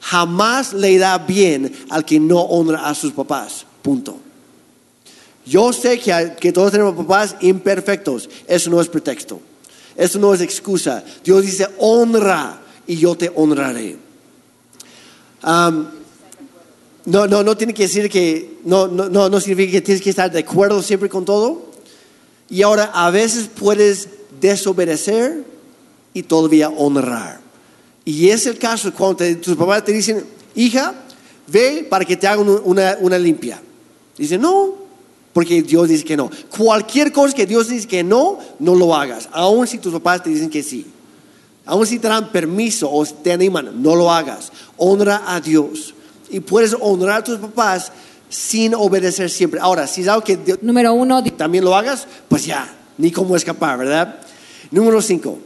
Jamás 0.00 0.72
le 0.72 0.92
irá 0.92 1.18
bien 1.18 1.72
al 1.90 2.04
que 2.04 2.20
no 2.20 2.40
honra 2.40 2.88
a 2.88 2.94
sus 2.94 3.12
papás. 3.12 3.66
Punto. 3.82 4.18
Yo 5.44 5.72
sé 5.72 5.98
que, 5.98 6.34
que 6.38 6.52
todos 6.52 6.72
tenemos 6.72 6.94
papás 6.94 7.36
imperfectos. 7.40 8.28
Eso 8.46 8.70
no 8.70 8.80
es 8.80 8.88
pretexto. 8.88 9.40
Eso 9.96 10.18
no 10.18 10.32
es 10.32 10.40
excusa. 10.40 11.04
Dios 11.24 11.42
dice, 11.42 11.66
honra 11.78 12.60
y 12.86 12.96
yo 12.96 13.16
te 13.16 13.32
honraré. 13.34 13.96
No, 15.42 17.26
no, 17.26 17.42
no 17.42 17.56
tiene 17.56 17.72
que 17.72 17.84
decir 17.84 18.10
que, 18.10 18.58
no, 18.64 18.86
no, 18.86 19.08
no, 19.08 19.28
no 19.28 19.40
significa 19.40 19.72
que 19.72 19.80
tienes 19.80 20.02
que 20.02 20.10
estar 20.10 20.30
de 20.30 20.40
acuerdo 20.40 20.82
siempre 20.82 21.08
con 21.08 21.24
todo. 21.24 21.68
Y 22.50 22.62
ahora 22.62 22.90
a 22.94 23.10
veces 23.10 23.48
puedes 23.48 24.08
desobedecer 24.40 25.44
y 26.14 26.22
todavía 26.22 26.68
honrar. 26.68 27.47
Y 28.08 28.30
es 28.30 28.46
el 28.46 28.56
caso 28.56 28.90
cuando 28.94 29.16
te- 29.16 29.34
tus 29.34 29.54
papás 29.54 29.84
te 29.84 29.92
dicen, 29.92 30.24
hija, 30.54 30.94
ve 31.46 31.86
para 31.90 32.06
que 32.06 32.16
te 32.16 32.26
hagan 32.26 32.48
un- 32.48 32.62
una, 32.64 32.96
una 33.00 33.18
limpia. 33.18 33.60
Dice, 34.16 34.38
no, 34.38 34.74
porque 35.34 35.60
Dios 35.62 35.88
dice 35.90 36.04
que 36.04 36.16
no. 36.16 36.30
Cualquier 36.56 37.12
cosa 37.12 37.34
que 37.34 37.44
Dios 37.44 37.68
dice 37.68 37.86
que 37.86 38.02
no, 38.02 38.38
no 38.60 38.74
lo 38.74 38.94
hagas, 38.96 39.28
aun 39.30 39.66
si 39.66 39.76
tus 39.76 39.92
papás 39.92 40.22
te 40.22 40.30
dicen 40.30 40.48
que 40.48 40.62
sí. 40.62 40.86
Aun 41.66 41.86
si 41.86 41.98
te 41.98 42.08
dan 42.08 42.32
permiso 42.32 42.90
o 42.90 43.04
te 43.04 43.30
animan, 43.30 43.82
no 43.82 43.94
lo 43.94 44.10
hagas. 44.10 44.52
Honra 44.78 45.24
a 45.26 45.38
Dios. 45.42 45.92
Y 46.30 46.40
puedes 46.40 46.74
honrar 46.80 47.18
a 47.18 47.24
tus 47.24 47.36
papás 47.38 47.92
sin 48.30 48.74
obedecer 48.74 49.28
siempre. 49.28 49.60
Ahora, 49.60 49.86
si 49.86 50.00
es 50.00 50.08
algo 50.08 50.24
que 50.24 50.38
Dios 50.38 50.58
Número 50.62 50.94
uno, 50.94 51.22
también 51.36 51.62
lo 51.62 51.76
hagas, 51.76 52.06
pues 52.26 52.46
ya, 52.46 52.74
ni 52.96 53.10
cómo 53.12 53.36
escapar, 53.36 53.76
¿verdad? 53.76 54.18
Número 54.70 55.02
5. 55.02 55.38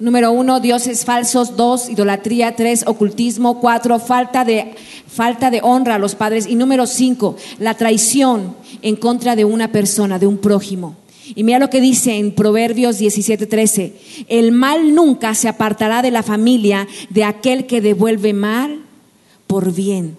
Número 0.00 0.32
uno, 0.32 0.58
dioses 0.58 1.04
falsos. 1.04 1.56
Dos, 1.56 1.88
idolatría. 1.88 2.56
Tres, 2.56 2.84
ocultismo. 2.86 3.60
Cuatro, 3.60 3.98
falta 4.00 4.44
de, 4.44 4.74
falta 5.06 5.50
de 5.50 5.60
honra 5.62 5.94
a 5.94 5.98
los 5.98 6.14
padres. 6.14 6.46
Y 6.46 6.56
número 6.56 6.86
cinco, 6.86 7.36
la 7.58 7.74
traición 7.74 8.56
en 8.82 8.96
contra 8.96 9.36
de 9.36 9.44
una 9.44 9.70
persona, 9.70 10.18
de 10.18 10.26
un 10.26 10.38
prójimo. 10.38 10.96
Y 11.34 11.44
mira 11.44 11.60
lo 11.60 11.70
que 11.70 11.80
dice 11.80 12.16
en 12.16 12.32
Proverbios 12.34 12.98
17:13. 12.98 13.92
El 14.28 14.50
mal 14.50 14.94
nunca 14.94 15.34
se 15.34 15.48
apartará 15.48 16.02
de 16.02 16.10
la 16.10 16.24
familia 16.24 16.88
de 17.10 17.24
aquel 17.24 17.66
que 17.66 17.80
devuelve 17.80 18.32
mal 18.32 18.80
por 19.46 19.72
bien. 19.72 20.16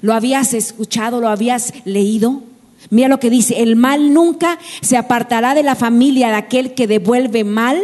¿Lo 0.00 0.14
habías 0.14 0.54
escuchado? 0.54 1.20
¿Lo 1.20 1.28
habías 1.28 1.72
leído? 1.84 2.42
Mira 2.90 3.08
lo 3.08 3.20
que 3.20 3.30
dice, 3.30 3.62
el 3.62 3.76
mal 3.76 4.14
nunca 4.14 4.58
se 4.80 4.96
apartará 4.96 5.54
de 5.54 5.62
la 5.62 5.74
familia 5.74 6.28
de 6.28 6.34
aquel 6.34 6.74
que 6.74 6.86
devuelve 6.86 7.44
mal 7.44 7.82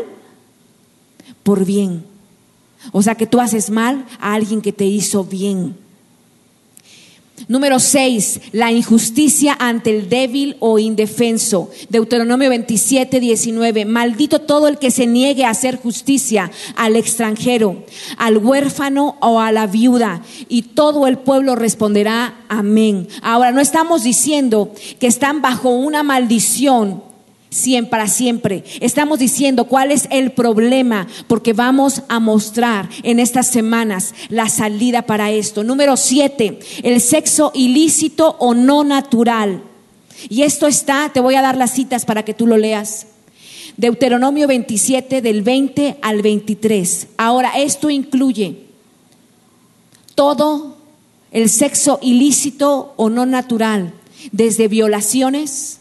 por 1.45 1.65
bien. 1.65 2.05
O 2.91 3.03
sea 3.03 3.15
que 3.15 3.29
tú 3.29 3.41
haces 3.41 3.71
mal 3.71 4.05
a 4.21 4.35
alguien 4.35 4.61
que 4.61 4.73
te 4.73 4.85
hizo 4.85 5.25
bien. 5.25 5.77
Número 7.49 7.81
6, 7.81 8.41
la 8.53 8.71
injusticia 8.71 9.57
ante 9.59 9.91
el 9.91 10.09
débil 10.09 10.57
o 10.61 10.79
indefenso. 10.79 11.69
Deuteronomio 11.91 12.49
27, 12.49 13.19
19. 13.19 13.85
Maldito 13.85 14.41
todo 14.41 14.69
el 14.69 14.79
que 14.79 14.93
se 14.93 15.07
niegue 15.07 15.45
a 15.45 15.51
hacer 15.51 15.77
justicia 15.77 16.53
al 16.77 16.95
extranjero, 16.95 17.85
al 18.19 18.39
huérfano 18.39 19.17
o 19.21 19.41
a 19.41 19.51
la 19.51 19.67
viuda. 19.67 20.23
Y 20.49 20.63
todo 20.63 21.09
el 21.09 21.19
pueblo 21.19 21.57
responderá 21.57 22.35
amén. 22.49 23.09
Ahora, 23.21 23.51
no 23.51 23.61
estamos 23.61 24.05
diciendo 24.05 24.73
que 25.01 25.09
están 25.09 25.43
bajo 25.43 25.71
una 25.71 26.05
maldición 26.05 27.03
siempre 27.55 27.91
para 27.91 28.09
siempre. 28.09 28.65
Estamos 28.81 29.21
diciendo 29.21 29.67
cuál 29.67 29.93
es 29.93 30.09
el 30.11 30.33
problema, 30.33 31.07
porque 31.29 31.53
vamos 31.53 32.03
a 32.09 32.19
mostrar 32.19 32.89
en 33.03 33.21
estas 33.21 33.47
semanas 33.47 34.13
la 34.29 34.49
salida 34.49 35.03
para 35.03 35.31
esto. 35.31 35.63
Número 35.63 35.97
siete, 35.97 36.59
el 36.83 37.01
sexo 37.01 37.53
ilícito 37.55 38.37
o 38.41 38.55
no 38.55 38.83
natural. 38.83 39.63
Y 40.29 40.43
esto 40.43 40.67
está, 40.67 41.11
te 41.13 41.21
voy 41.21 41.37
a 41.37 41.43
dar 41.43 41.57
las 41.57 41.73
citas 41.73 42.05
para 42.05 42.25
que 42.25 42.35
tú 42.35 42.47
lo 42.47 42.57
leas. 42.57 43.07
Deuteronomio 43.77 44.49
27 44.49 45.23
del 45.23 45.43
20 45.43 45.99
al 46.03 46.23
23. 46.23 47.09
Ahora, 47.17 47.53
esto 47.57 47.89
incluye 47.91 48.65
todo 50.15 50.77
el 51.31 51.51
sexo 51.51 51.99
ilícito 52.03 52.95
o 52.97 53.11
no 53.11 53.27
natural, 53.27 53.93
desde 54.33 54.69
violaciones, 54.69 55.81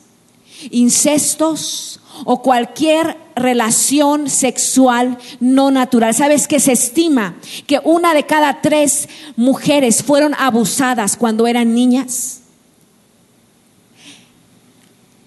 incestos 0.72 2.00
o 2.26 2.42
cualquier 2.42 3.18
relación 3.36 4.30
sexual 4.30 5.18
no 5.40 5.72
natural. 5.72 6.14
¿Sabes 6.14 6.48
que 6.48 6.60
se 6.60 6.74
estima 6.74 7.36
que 7.68 7.80
una 7.84 8.14
de 8.14 8.26
cada 8.26 8.62
tres 8.62 9.10
mujeres 9.36 10.04
fueron 10.04 10.34
abusadas 10.38 11.18
cuando 11.18 11.48
eran 11.48 11.74
niñas? 11.74 12.42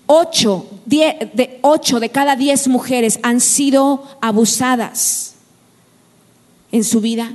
Ocho, 0.07 0.67
de, 0.85 1.59
ocho 1.63 1.99
de 1.99 2.11
cada 2.11 2.37
diez 2.37 2.69
mujeres 2.69 3.19
han 3.23 3.41
sido 3.41 4.05
abusadas 4.21 5.35
en 6.71 6.85
su 6.85 7.01
vida. 7.01 7.33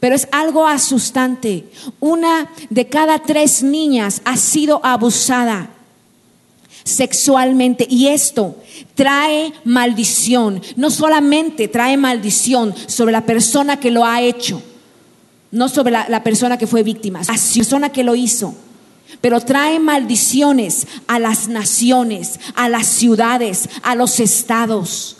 Pero 0.00 0.14
es 0.14 0.26
algo 0.32 0.66
asustante. 0.66 1.70
Una 2.00 2.50
de 2.70 2.88
cada 2.88 3.18
tres 3.18 3.62
niñas 3.62 4.22
ha 4.24 4.38
sido 4.38 4.80
abusada 4.84 5.73
sexualmente 6.84 7.86
y 7.88 8.08
esto 8.08 8.56
trae 8.94 9.52
maldición. 9.64 10.62
No 10.76 10.90
solamente 10.90 11.66
trae 11.68 11.96
maldición 11.96 12.74
sobre 12.86 13.12
la 13.12 13.26
persona 13.26 13.80
que 13.80 13.90
lo 13.90 14.04
ha 14.04 14.20
hecho, 14.20 14.62
no 15.50 15.68
sobre 15.68 15.92
la, 15.92 16.22
persona 16.22 16.58
que 16.58 16.66
fue 16.66 16.82
víctima, 16.82 17.20
la 17.20 17.34
persona 17.34 17.90
que 17.90 18.04
lo 18.04 18.14
hizo. 18.14 18.54
Pero 19.20 19.40
trae 19.40 19.78
maldiciones 19.78 20.86
a 21.06 21.18
las 21.18 21.48
naciones, 21.48 22.38
a 22.54 22.68
las 22.68 22.86
ciudades, 22.86 23.68
a 23.82 23.94
los 23.94 24.20
estados. 24.20 25.16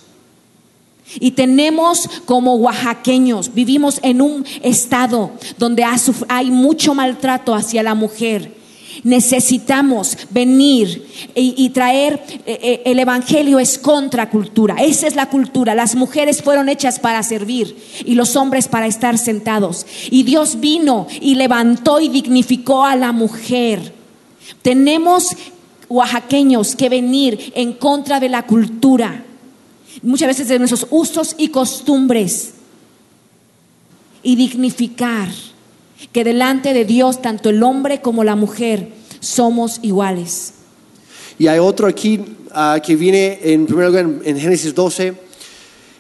Y 1.21 1.33
tenemos 1.33 2.09
como 2.25 2.57
oaxaqueños, 2.57 3.55
vivimos 3.55 4.01
en 4.03 4.21
un 4.21 4.45
estado 4.63 5.33
donde 5.59 5.85
hay 6.29 6.51
mucho 6.51 6.95
maltrato 6.95 7.55
hacia 7.55 7.83
la 7.83 7.95
mujer. 7.95 8.64
Necesitamos 9.03 10.17
venir 10.31 11.07
y, 11.35 11.69
traer 11.71 12.23
eh, 12.47 12.59
eh, 12.63 12.83
el 12.87 12.99
evangelio 12.99 13.59
es 13.59 13.79
contracultura. 13.79 14.77
Esa 14.77 15.07
es 15.07 15.17
la 15.17 15.29
cultura. 15.29 15.75
Las 15.75 15.95
mujeres 15.95 16.43
fueron 16.43 16.69
hechas 16.69 16.99
para 16.99 17.23
servir 17.23 17.77
y 18.05 18.15
los 18.15 18.37
hombres 18.37 18.69
para 18.69 18.87
estar 18.87 19.19
sentados. 19.19 19.87
Y 20.11 20.23
Dios 20.23 20.61
vino 20.61 21.07
y 21.21 21.35
levantó 21.35 22.01
y 22.01 22.09
dignificó 22.09 22.85
a 22.85 22.97
la 22.97 23.13
mujer. 23.13 23.93
Tenemos 24.63 25.29
oaxaqueños 25.89 26.77
que 26.77 26.89
venir 26.89 27.53
en 27.55 27.73
contra 27.75 28.21
de 28.21 28.29
la 28.29 28.47
cultura 28.47 29.25
muchas 30.05 30.29
veces 30.29 30.49
de 30.49 30.59
nuestros 30.59 30.87
usos 30.91 31.35
y 31.39 31.49
costumbres 31.49 32.55
y 34.23 34.37
dignificar 34.37 35.29
que 36.13 36.25
delante 36.25 36.73
de 36.73 36.85
Dios 36.85 37.23
tanto 37.23 37.51
el 37.51 37.63
hombre 37.63 38.01
como 38.01 38.25
la 38.25 38.37
mujer 38.37 38.89
somos 39.21 39.81
iguales. 39.83 40.55
Y 41.39 41.47
hay 41.49 41.59
otro 41.59 41.87
aquí 41.87 42.21
ah, 42.53 42.79
que 42.85 42.97
viene 42.97 43.41
en 43.43 43.67
primer 43.67 43.89
lugar 43.89 44.07
en, 44.25 44.39
Génesis 44.39 44.75
12. 44.75 45.15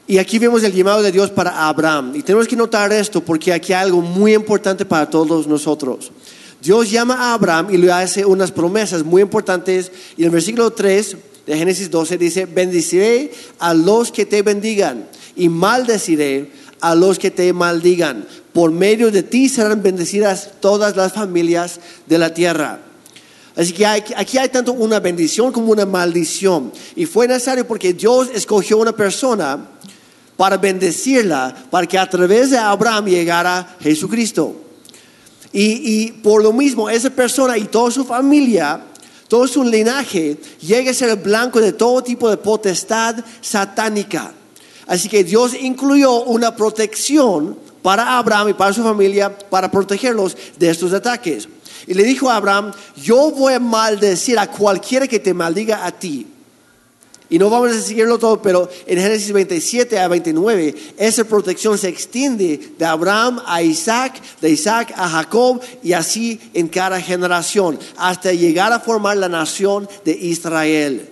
Y 0.07 0.18
aquí 0.18 0.38
vemos 0.38 0.62
el 0.62 0.72
llamado 0.72 1.03
de 1.03 1.11
Dios 1.11 1.30
para 1.30 1.66
Abraham. 1.66 2.12
Y 2.14 2.22
tenemos 2.22 2.47
que 2.47 2.57
notar 2.57 2.92
esto 2.92 3.22
porque 3.22 3.53
aquí 3.53 3.72
hay 3.72 3.84
algo 3.84 4.01
muy 4.03 4.34
importante 4.34 4.84
para 4.84 5.09
todos 5.09 5.47
nosotros. 5.47 6.12
Dios 6.61 6.90
llama 6.90 7.14
a 7.14 7.34
Abraham 7.34 7.68
y 7.70 7.76
le 7.78 7.90
hace 7.90 8.24
unas 8.24 8.53
promesas 8.53 9.03
muy 9.05 9.22
importantes. 9.22 9.90
Y 10.16 10.22
en 10.22 10.26
el 10.26 10.30
versículo 10.30 10.70
3 10.70 11.16
de 11.47 11.59
Génesis 11.59 11.90
12 11.90 12.18
dice, 12.18 12.47
bendeciré 12.47 13.32
a 13.59 13.74
los 13.74 14.12
que 14.12 14.26
te 14.26 14.42
bendigan 14.42 15.09
y 15.36 15.49
maldeciré 15.49 16.51
a 16.85 16.95
los 16.95 17.18
que 17.18 17.30
te 17.30 17.51
maldigan. 17.55 18.26
Por 18.53 18.70
medio 18.70 19.11
de 19.11 19.22
ti 19.22 19.49
serán 19.49 19.82
bendecidas 19.82 20.51
todas 20.61 20.95
las 20.97 21.14
familias 21.14 21.80
de 22.05 22.18
la 22.18 22.35
tierra. 22.35 22.78
Así 23.57 23.72
que 23.72 23.87
aquí 23.87 24.37
hay 24.37 24.51
tanto 24.51 24.74
una 24.74 25.01
bendición 25.01 25.51
como 25.51 25.72
una 25.72 25.87
maldición. 25.87 26.70
Y 26.95 27.07
fue 27.07 27.26
necesario 27.26 27.66
porque 27.66 27.95
Dios 27.95 28.28
escogió 28.35 28.76
una 28.76 28.93
persona 28.93 29.66
para 30.37 30.59
bendecirla, 30.59 31.57
para 31.70 31.87
que 31.87 31.97
a 31.97 32.11
través 32.11 32.51
de 32.51 32.59
Abraham 32.59 33.07
llegara 33.07 33.76
Jesucristo. 33.80 34.55
Y, 35.55 36.12
por 36.12 36.43
lo 36.43 36.53
mismo, 36.53 36.91
esa 36.91 37.09
persona 37.09 37.57
y 37.57 37.64
toda 37.64 37.91
su 37.91 38.05
familia, 38.05 38.82
todo 39.26 39.49
su 39.49 39.64
linaje, 39.64 40.37
llega 40.61 40.91
a 40.91 40.95
ser 40.95 41.16
blanco 41.16 41.62
de 41.62 41.72
todo 41.72 42.03
tipo 42.03 42.28
de 42.28 42.37
potestad 42.37 43.24
satánica. 43.41 44.35
Así 44.87 45.09
que 45.09 45.24
Dios 45.24 45.55
incluyó 45.55 46.22
una 46.24 46.55
protección 46.55 47.57
para 47.82 48.18
Abraham 48.18 48.51
y 48.51 48.55
para 48.55 48.72
su 48.72 48.82
familia 48.82 49.37
para 49.37 49.70
protegerlos 49.70 50.37
de 50.59 50.70
estos 50.70 50.93
ataques. 50.93 51.49
Y 51.87 51.95
le 51.95 52.03
dijo 52.05 52.30
a 52.30 52.37
Abraham, 52.37 52.72
yo 52.97 53.30
voy 53.30 53.55
a 53.55 53.61
maldecir 53.61 54.39
a 54.39 54.51
cualquiera 54.51 55.07
que 55.07 55.20
te 55.20 55.35
maldiga 55.35 55.85
a 55.85 55.93
ti. 55.93 56.26
Y 57.30 57.39
no 57.39 57.49
vamos 57.51 57.72
a 57.72 57.80
seguirlo 57.80 58.18
todo, 58.18 58.41
pero 58.41 58.68
en 58.87 58.99
Génesis 58.99 59.32
27 59.32 59.99
a 59.99 60.09
29, 60.09 60.74
esa 60.99 61.24
protección 61.24 61.76
se 61.78 61.89
extiende 61.89 62.72
de 62.78 62.85
Abraham 62.85 63.41
a 63.47 63.62
Isaac, 63.62 64.20
de 64.41 64.51
Isaac 64.51 64.93
a 64.97 65.09
Jacob 65.09 65.61
y 65.82 65.95
así 65.95 66.39
en 66.53 66.68
cada 66.68 67.01
generación, 67.01 67.78
hasta 67.97 68.32
llegar 68.32 68.72
a 68.72 68.80
formar 68.80 69.16
la 69.16 69.28
nación 69.28 69.89
de 70.05 70.12
Israel. 70.12 71.09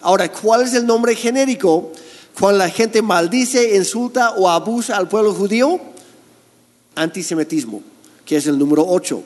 Ahora, 0.00 0.30
¿cuál 0.30 0.62
es 0.62 0.74
el 0.74 0.86
nombre 0.86 1.14
genérico 1.16 1.92
cuando 2.38 2.58
la 2.58 2.70
gente 2.70 3.02
maldice, 3.02 3.76
insulta 3.76 4.32
o 4.32 4.48
abusa 4.48 4.96
al 4.96 5.08
pueblo 5.08 5.34
judío? 5.34 5.80
Antisemitismo, 6.94 7.82
que 8.24 8.36
es 8.36 8.46
el 8.46 8.58
número 8.58 8.84
8. 8.86 9.22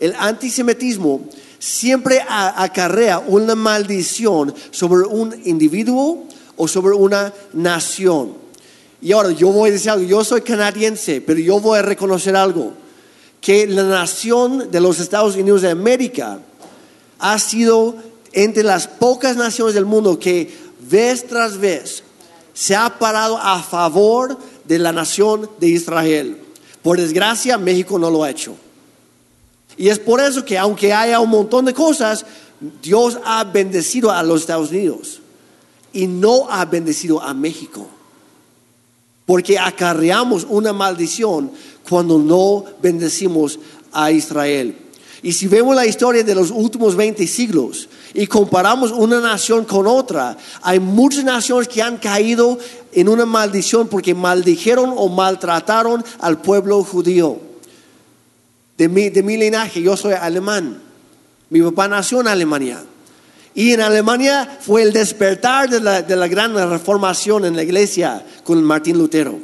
El 0.00 0.14
antisemitismo 0.16 1.28
siempre 1.58 2.22
acarrea 2.28 3.18
una 3.18 3.54
maldición 3.54 4.54
sobre 4.70 5.06
un 5.06 5.34
individuo 5.44 6.24
o 6.56 6.68
sobre 6.68 6.94
una 6.94 7.32
nación. 7.52 8.34
Y 9.00 9.12
ahora 9.12 9.30
yo 9.30 9.48
voy 9.48 9.70
a 9.70 9.72
decir 9.72 9.90
algo, 9.90 10.04
yo 10.04 10.24
soy 10.24 10.40
canadiense, 10.40 11.20
pero 11.20 11.38
yo 11.38 11.60
voy 11.60 11.78
a 11.78 11.82
reconocer 11.82 12.34
algo, 12.34 12.72
que 13.40 13.66
la 13.66 13.84
nación 13.84 14.70
de 14.70 14.80
los 14.80 14.98
Estados 14.98 15.36
Unidos 15.36 15.62
de 15.62 15.70
América 15.70 16.40
ha 17.18 17.38
sido 17.38 17.94
entre 18.32 18.64
las 18.64 18.88
pocas 18.88 19.36
naciones 19.36 19.74
del 19.74 19.86
mundo 19.86 20.18
que 20.18 20.52
vez 20.90 21.26
tras 21.26 21.58
vez 21.58 22.02
se 22.56 22.74
ha 22.74 22.98
parado 22.98 23.36
a 23.36 23.62
favor 23.62 24.38
de 24.64 24.78
la 24.78 24.90
nación 24.90 25.50
de 25.60 25.68
Israel. 25.68 26.38
Por 26.82 26.96
desgracia, 26.96 27.58
México 27.58 27.98
no 27.98 28.10
lo 28.10 28.24
ha 28.24 28.30
hecho. 28.30 28.56
Y 29.76 29.90
es 29.90 29.98
por 29.98 30.22
eso 30.22 30.42
que 30.42 30.56
aunque 30.56 30.90
haya 30.90 31.20
un 31.20 31.28
montón 31.28 31.66
de 31.66 31.74
cosas, 31.74 32.24
Dios 32.82 33.18
ha 33.26 33.44
bendecido 33.44 34.10
a 34.10 34.22
los 34.22 34.40
Estados 34.40 34.70
Unidos 34.70 35.20
y 35.92 36.06
no 36.06 36.50
ha 36.50 36.64
bendecido 36.64 37.20
a 37.20 37.34
México. 37.34 37.86
Porque 39.26 39.58
acarreamos 39.58 40.46
una 40.48 40.72
maldición 40.72 41.50
cuando 41.86 42.16
no 42.16 42.64
bendecimos 42.80 43.58
a 43.92 44.10
Israel. 44.10 44.78
Y 45.22 45.32
si 45.32 45.46
vemos 45.46 45.76
la 45.76 45.84
historia 45.84 46.24
de 46.24 46.34
los 46.34 46.50
últimos 46.50 46.96
20 46.96 47.26
siglos 47.26 47.90
y 48.16 48.26
comparamos 48.26 48.92
una 48.92 49.20
nación 49.20 49.66
con 49.66 49.86
otra, 49.86 50.38
hay 50.62 50.80
muchas 50.80 51.22
naciones 51.22 51.68
que 51.68 51.82
han 51.82 51.98
caído 51.98 52.58
en 52.92 53.10
una 53.10 53.26
maldición 53.26 53.88
porque 53.88 54.14
maldijeron 54.14 54.94
o 54.96 55.10
maltrataron 55.10 56.02
al 56.20 56.40
pueblo 56.40 56.82
judío. 56.82 57.38
De 58.78 58.88
mi, 58.88 59.10
de 59.10 59.22
mi 59.22 59.36
linaje, 59.36 59.82
yo 59.82 59.98
soy 59.98 60.14
alemán. 60.14 60.80
Mi 61.50 61.60
papá 61.60 61.88
nació 61.88 62.22
en 62.22 62.28
Alemania. 62.28 62.82
Y 63.54 63.72
en 63.72 63.82
Alemania 63.82 64.58
fue 64.62 64.82
el 64.82 64.94
despertar 64.94 65.68
de 65.68 65.80
la, 65.80 66.00
de 66.00 66.16
la 66.16 66.26
gran 66.26 66.54
reformación 66.54 67.44
en 67.44 67.54
la 67.54 67.64
iglesia 67.64 68.24
con 68.44 68.64
Martín 68.64 68.96
Lutero. 68.96 69.38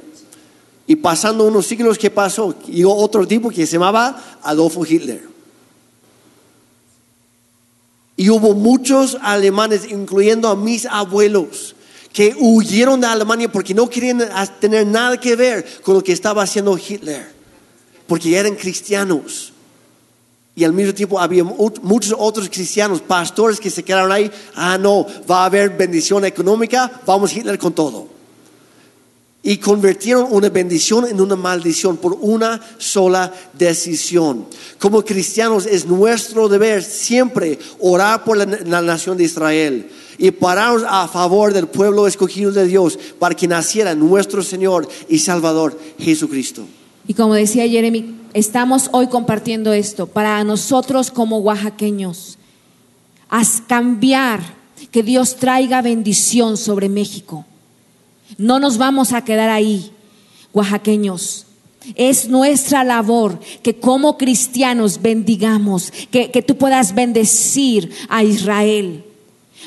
Y 0.86 0.96
pasando 0.96 1.44
unos 1.44 1.66
siglos, 1.66 1.98
¿qué 1.98 2.10
pasó? 2.10 2.54
Llegó 2.66 2.96
otro 2.96 3.26
tipo 3.26 3.50
que 3.50 3.66
se 3.66 3.74
llamaba 3.74 4.38
Adolfo 4.42 4.84
Hitler. 4.86 5.31
Y 8.22 8.30
hubo 8.30 8.54
muchos 8.54 9.18
alemanes, 9.20 9.90
incluyendo 9.90 10.46
a 10.48 10.54
mis 10.54 10.86
abuelos, 10.86 11.74
que 12.12 12.36
huyeron 12.38 13.00
de 13.00 13.08
Alemania 13.08 13.50
porque 13.50 13.74
no 13.74 13.90
querían 13.90 14.22
tener 14.60 14.86
nada 14.86 15.18
que 15.18 15.34
ver 15.34 15.66
con 15.82 15.96
lo 15.96 16.04
que 16.04 16.12
estaba 16.12 16.44
haciendo 16.44 16.78
Hitler, 16.78 17.26
porque 18.06 18.38
eran 18.38 18.54
cristianos. 18.54 19.52
Y 20.54 20.62
al 20.62 20.72
mismo 20.72 20.94
tiempo 20.94 21.18
había 21.18 21.42
mu- 21.42 21.72
muchos 21.82 22.14
otros 22.16 22.48
cristianos, 22.48 23.00
pastores 23.00 23.58
que 23.58 23.70
se 23.70 23.82
quedaron 23.82 24.12
ahí, 24.12 24.30
ah, 24.54 24.78
no, 24.78 25.04
va 25.28 25.42
a 25.42 25.46
haber 25.46 25.70
bendición 25.70 26.24
económica, 26.24 27.00
vamos 27.04 27.34
Hitler 27.34 27.58
con 27.58 27.72
todo. 27.72 28.06
Y 29.44 29.56
convirtieron 29.56 30.28
una 30.30 30.48
bendición 30.50 31.06
en 31.08 31.20
una 31.20 31.34
maldición 31.34 31.96
por 31.96 32.16
una 32.20 32.60
sola 32.78 33.32
decisión. 33.52 34.46
Como 34.78 35.04
cristianos 35.04 35.66
es 35.66 35.84
nuestro 35.84 36.48
deber 36.48 36.82
siempre 36.82 37.58
orar 37.80 38.22
por 38.22 38.36
la, 38.36 38.46
nación 38.46 39.16
de 39.16 39.24
Israel 39.24 39.90
y 40.16 40.30
pararnos 40.30 40.84
a 40.88 41.08
favor 41.08 41.52
del 41.52 41.66
pueblo 41.66 42.06
escogido 42.06 42.52
de 42.52 42.66
Dios 42.66 42.96
para 43.18 43.34
que 43.34 43.48
naciera 43.48 43.96
nuestro 43.96 44.44
Señor 44.44 44.88
y 45.08 45.18
Salvador 45.18 45.76
Jesucristo. 45.98 46.64
Y 47.08 47.14
como 47.14 47.34
decía 47.34 47.66
Jeremy, 47.66 48.14
estamos 48.34 48.90
hoy 48.92 49.08
compartiendo 49.08 49.72
esto 49.72 50.06
para 50.06 50.42
nosotros 50.44 51.10
como 51.10 51.38
oaxaqueños. 51.38 52.38
Haz 53.28 53.62
cambiar 53.66 54.40
que 54.90 55.02
Dios 55.02 55.36
traiga 55.36 55.82
bendición 55.82 56.56
sobre 56.56 56.88
México. 56.88 57.46
No 58.38 58.58
nos 58.58 58.78
vamos 58.78 59.12
a 59.12 59.24
quedar 59.24 59.50
ahí, 59.50 59.92
oaxaqueños. 60.52 61.46
Es 61.96 62.28
nuestra 62.28 62.84
labor 62.84 63.40
que 63.62 63.80
como 63.80 64.16
cristianos 64.16 65.02
bendigamos, 65.02 65.92
que, 66.10 66.30
que 66.30 66.42
tú 66.42 66.56
puedas 66.56 66.94
bendecir 66.94 67.90
a 68.08 68.22
Israel. 68.22 69.04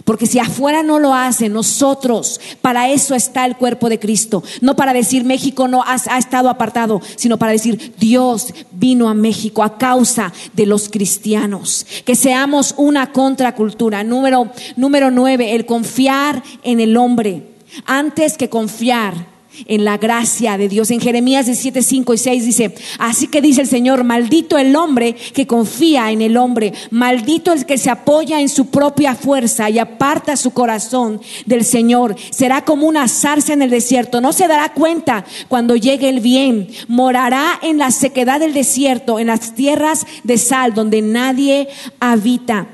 Porque 0.04 0.26
si 0.26 0.40
afuera 0.40 0.84
no 0.84 1.00
lo 1.00 1.14
hacen, 1.14 1.54
nosotros, 1.54 2.42
para 2.62 2.90
eso 2.90 3.16
está 3.16 3.46
el 3.46 3.56
cuerpo 3.56 3.88
de 3.88 4.00
Cristo. 4.00 4.44
No 4.60 4.76
para 4.76 4.92
decir 4.92 5.24
México 5.24 5.68
no 5.68 5.84
ha, 5.84 5.96
ha 6.10 6.18
estado 6.18 6.50
apartado, 6.50 7.02
sino 7.16 7.38
para 7.38 7.54
decir 7.54 7.94
Dios 7.98 8.54
vino 8.72 9.08
a 9.08 9.14
México 9.14 9.64
a 9.64 9.78
causa 9.78 10.34
de 10.54 10.66
los 10.66 10.90
cristianos. 10.90 11.86
Que 12.04 12.16
seamos 12.16 12.74
una 12.78 13.14
contracultura. 13.14 14.04
Número, 14.04 14.52
número 14.76 15.12
nueve, 15.12 15.56
el 15.56 15.66
confiar 15.66 16.44
en 16.64 16.82
el 16.82 16.98
hombre 16.98 17.55
antes 17.86 18.38
que 18.38 18.50
confiar 18.50 19.36
en 19.66 19.86
la 19.86 19.98
gracia 19.98 20.58
de 20.58 20.68
Dios. 20.68 20.92
En 20.92 21.00
Jeremías 21.00 21.46
17, 21.46 21.82
5 21.82 22.14
y 22.14 22.18
6 22.18 22.46
dice, 22.46 22.76
así 23.00 23.28
que 23.28 23.42
dice 23.42 23.62
el 23.62 23.68
Señor, 23.68 24.04
maldito 24.04 24.58
el 24.58 24.76
hombre 24.76 25.14
que 25.14 25.48
confía 25.48 26.12
en 26.12 26.22
el 26.22 26.38
hombre, 26.38 26.74
maldito 26.92 27.54
el 27.54 27.66
que 27.66 27.78
se 27.78 27.90
apoya 27.90 28.42
en 28.42 28.50
su 28.50 28.68
propia 28.68 29.16
fuerza 29.16 29.70
y 29.70 29.80
aparta 29.80 30.36
su 30.36 30.52
corazón 30.52 31.22
del 31.46 31.64
Señor. 31.64 32.16
Será 32.32 32.66
como 32.66 32.88
una 32.88 33.08
zarza 33.08 33.54
en 33.54 33.62
el 33.62 33.70
desierto, 33.70 34.22
no 34.22 34.34
se 34.34 34.48
dará 34.48 34.74
cuenta 34.74 35.26
cuando 35.48 35.76
llegue 35.76 36.10
el 36.10 36.20
bien, 36.20 36.68
morará 36.88 37.60
en 37.62 37.78
la 37.78 37.92
sequedad 37.92 38.40
del 38.40 38.54
desierto, 38.54 39.20
en 39.20 39.28
las 39.28 39.56
tierras 39.56 40.06
de 40.24 40.38
sal 40.38 40.74
donde 40.74 41.02
nadie 41.02 41.68
habita. 42.00 42.68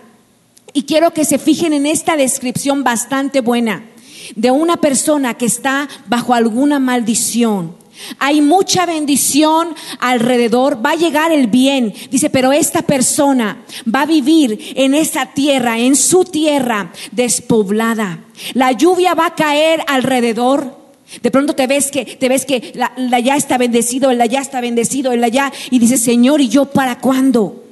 Y 0.73 0.83
quiero 0.83 1.11
que 1.11 1.25
se 1.25 1.37
fijen 1.37 1.73
en 1.73 1.85
esta 1.85 2.15
descripción 2.15 2.83
bastante 2.83 3.41
buena 3.41 3.83
de 4.35 4.51
una 4.51 4.77
persona 4.77 5.35
que 5.35 5.45
está 5.45 5.87
bajo 6.07 6.33
alguna 6.33 6.79
maldición. 6.79 7.81
Hay 8.19 8.41
mucha 8.41 8.85
bendición 8.85 9.69
alrededor, 9.99 10.83
va 10.83 10.91
a 10.91 10.95
llegar 10.95 11.31
el 11.31 11.47
bien. 11.47 11.93
Dice, 12.09 12.29
pero 12.29 12.51
esta 12.51 12.81
persona 12.81 13.63
va 13.93 14.01
a 14.01 14.05
vivir 14.05 14.73
en 14.75 14.93
esa 14.93 15.27
tierra, 15.27 15.79
en 15.79 15.95
su 15.95 16.25
tierra 16.25 16.91
despoblada. 17.11 18.19
La 18.53 18.71
lluvia 18.71 19.13
va 19.13 19.27
a 19.27 19.35
caer 19.35 19.83
alrededor. 19.87 20.79
De 21.21 21.31
pronto 21.31 21.53
te 21.53 21.67
ves 21.67 21.91
que, 21.91 22.05
te 22.05 22.29
ves 22.29 22.45
que 22.45 22.71
la, 22.75 22.93
la 22.95 23.19
ya 23.19 23.35
está 23.35 23.57
bendecido, 23.57 24.11
el 24.11 24.21
allá 24.21 24.39
está 24.39 24.61
bendecido, 24.61 25.11
el 25.11 25.23
allá, 25.23 25.51
y 25.69 25.79
dice, 25.79 25.97
Señor, 25.97 26.39
¿y 26.39 26.47
yo 26.47 26.65
para 26.65 26.99
cuándo? 26.99 27.63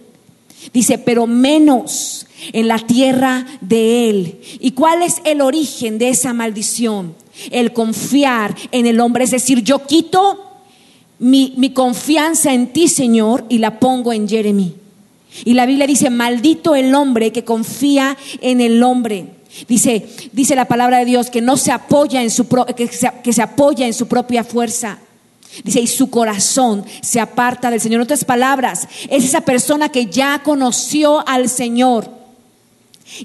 Dice, 0.74 0.97
pero 0.97 1.26
menos 1.26 2.28
en 2.54 2.68
la 2.68 2.80
tierra 2.80 3.46
de 3.62 4.10
Él. 4.10 4.40
¿Y 4.60 4.72
cuál 4.72 5.02
es 5.02 5.22
el 5.24 5.42
origen 5.42 5.98
de 5.98 6.10
esa 6.10 6.34
maldición? 6.34 7.16
El 7.52 7.74
confiar 7.74 8.56
en 8.72 8.86
el 8.86 9.00
hombre. 9.00 9.24
Es 9.24 9.32
decir, 9.32 9.64
yo 9.64 9.86
quito 9.86 10.46
mi, 11.20 11.54
mi 11.58 11.72
confianza 11.72 12.54
en 12.54 12.68
ti, 12.68 12.88
Señor, 12.88 13.46
y 13.50 13.60
la 13.60 13.80
pongo 13.80 14.14
en 14.14 14.28
Jeremy. 14.28 14.76
Y 15.46 15.54
la 15.54 15.66
Biblia 15.66 15.88
dice, 15.88 16.10
maldito 16.10 16.76
el 16.76 16.94
hombre 16.96 17.32
que 17.32 17.44
confía 17.44 18.18
en 18.42 18.62
el 18.62 18.82
hombre. 18.84 19.28
Dice, 19.68 20.08
dice 20.32 20.56
la 20.56 20.66
palabra 20.66 21.00
de 21.00 21.06
Dios 21.06 21.30
que 21.30 21.42
no 21.42 21.58
se 21.58 21.72
apoya 21.72 22.22
en 22.22 22.30
su 22.30 22.46
pro, 22.46 22.66
que, 22.66 22.88
se, 22.88 23.12
que 23.24 23.34
se 23.34 23.42
apoya 23.42 23.86
en 23.86 23.94
su 23.94 24.08
propia 24.08 24.44
fuerza. 24.44 25.00
Dice, 25.64 25.82
y 25.82 25.88
su 25.88 26.10
corazón 26.10 26.86
se 27.02 27.20
aparta 27.20 27.72
del 27.72 27.82
Señor. 27.82 28.00
En 28.00 28.04
otras 28.04 28.26
palabras, 28.26 28.88
es 29.10 29.24
esa 29.24 29.42
persona 29.42 29.90
que 29.90 30.06
ya 30.06 30.42
conoció 30.44 31.28
al 31.28 31.50
Señor 31.50 32.19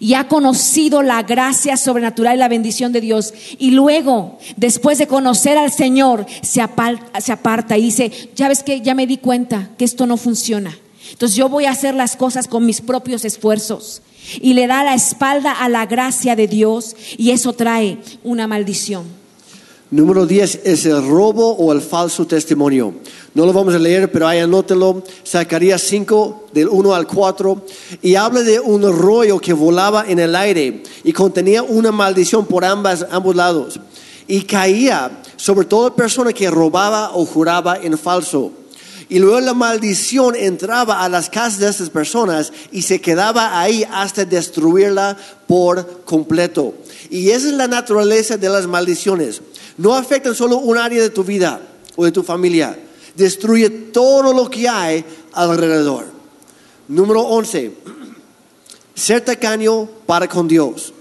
y 0.00 0.14
ha 0.14 0.28
conocido 0.28 1.02
la 1.02 1.22
gracia 1.22 1.76
sobrenatural 1.76 2.36
y 2.36 2.38
la 2.38 2.48
bendición 2.48 2.92
de 2.92 3.00
Dios. 3.00 3.34
Y 3.58 3.70
luego, 3.70 4.38
después 4.56 4.98
de 4.98 5.06
conocer 5.06 5.58
al 5.58 5.72
Señor, 5.72 6.26
se 6.42 6.60
aparta, 6.60 7.78
y 7.78 7.82
dice, 7.82 8.10
ya 8.34 8.48
ves 8.48 8.62
que 8.62 8.80
ya 8.80 8.94
me 8.94 9.06
di 9.06 9.18
cuenta 9.18 9.70
que 9.78 9.84
esto 9.84 10.06
no 10.06 10.16
funciona. 10.16 10.76
Entonces 11.10 11.36
yo 11.36 11.48
voy 11.48 11.66
a 11.66 11.70
hacer 11.70 11.94
las 11.94 12.16
cosas 12.16 12.48
con 12.48 12.66
mis 12.66 12.80
propios 12.80 13.24
esfuerzos. 13.24 14.02
Y 14.40 14.54
le 14.54 14.66
da 14.66 14.84
la 14.84 14.94
espalda 14.94 15.52
a 15.52 15.68
la 15.68 15.84
gracia 15.86 16.34
de 16.34 16.48
Dios 16.48 16.96
y 17.18 17.30
eso 17.30 17.52
trae 17.52 17.98
una 18.22 18.46
maldición. 18.46 19.23
Número 19.94 20.26
10 20.26 20.62
es 20.64 20.86
el 20.86 21.06
robo 21.06 21.52
o 21.52 21.72
el 21.72 21.80
falso 21.80 22.26
testimonio. 22.26 22.94
No 23.32 23.46
lo 23.46 23.52
vamos 23.52 23.74
a 23.74 23.78
leer, 23.78 24.10
pero 24.10 24.26
ahí 24.26 24.40
anótelo. 24.40 25.04
Zacarías 25.24 25.82
5, 25.82 26.48
del 26.52 26.66
1 26.66 26.94
al 26.96 27.06
4. 27.06 27.64
Y 28.02 28.16
habla 28.16 28.42
de 28.42 28.58
un 28.58 28.82
rollo 28.82 29.38
que 29.38 29.52
volaba 29.52 30.04
en 30.08 30.18
el 30.18 30.34
aire 30.34 30.82
y 31.04 31.12
contenía 31.12 31.62
una 31.62 31.92
maldición 31.92 32.44
por 32.44 32.64
ambas, 32.64 33.06
ambos 33.08 33.36
lados. 33.36 33.78
Y 34.26 34.42
caía 34.42 35.22
sobre 35.36 35.64
toda 35.64 35.94
persona 35.94 36.32
que 36.32 36.50
robaba 36.50 37.12
o 37.14 37.24
juraba 37.24 37.76
en 37.76 37.96
falso. 37.96 38.50
Y 39.08 39.20
luego 39.20 39.38
la 39.38 39.54
maldición 39.54 40.34
entraba 40.34 41.04
a 41.04 41.08
las 41.08 41.30
casas 41.30 41.60
de 41.60 41.68
estas 41.68 41.90
personas 41.90 42.52
y 42.72 42.82
se 42.82 43.00
quedaba 43.00 43.60
ahí 43.60 43.86
hasta 43.92 44.24
destruirla 44.24 45.16
por 45.46 46.02
completo. 46.04 46.74
Y 47.10 47.30
esa 47.30 47.46
es 47.46 47.54
la 47.54 47.68
naturaleza 47.68 48.36
de 48.36 48.48
las 48.48 48.66
maldiciones. 48.66 49.40
No 49.76 49.94
afectan 49.94 50.34
solo 50.34 50.58
un 50.58 50.78
área 50.78 51.02
de 51.02 51.10
tu 51.10 51.24
vida 51.24 51.60
o 51.96 52.04
de 52.04 52.12
tu 52.12 52.22
familia. 52.22 52.78
Destruye 53.14 53.70
todo 53.70 54.32
lo 54.32 54.48
que 54.50 54.68
hay 54.68 55.04
alrededor. 55.32 56.06
Número 56.88 57.22
11. 57.22 57.72
Ser 58.94 59.20
tacaño 59.22 59.88
para 60.06 60.28
con 60.28 60.46
Dios. 60.46 60.92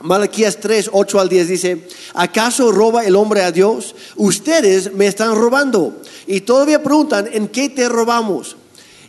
Malaquías 0.00 0.58
3, 0.58 0.90
8 0.92 1.20
al 1.20 1.28
10 1.28 1.48
dice, 1.48 1.88
¿acaso 2.14 2.72
roba 2.72 3.04
el 3.04 3.14
hombre 3.14 3.42
a 3.42 3.52
Dios? 3.52 3.94
Ustedes 4.16 4.92
me 4.92 5.06
están 5.06 5.36
robando. 5.36 6.02
Y 6.26 6.40
todavía 6.40 6.82
preguntan, 6.82 7.28
¿en 7.32 7.48
qué 7.48 7.68
te 7.68 7.88
robamos? 7.88 8.56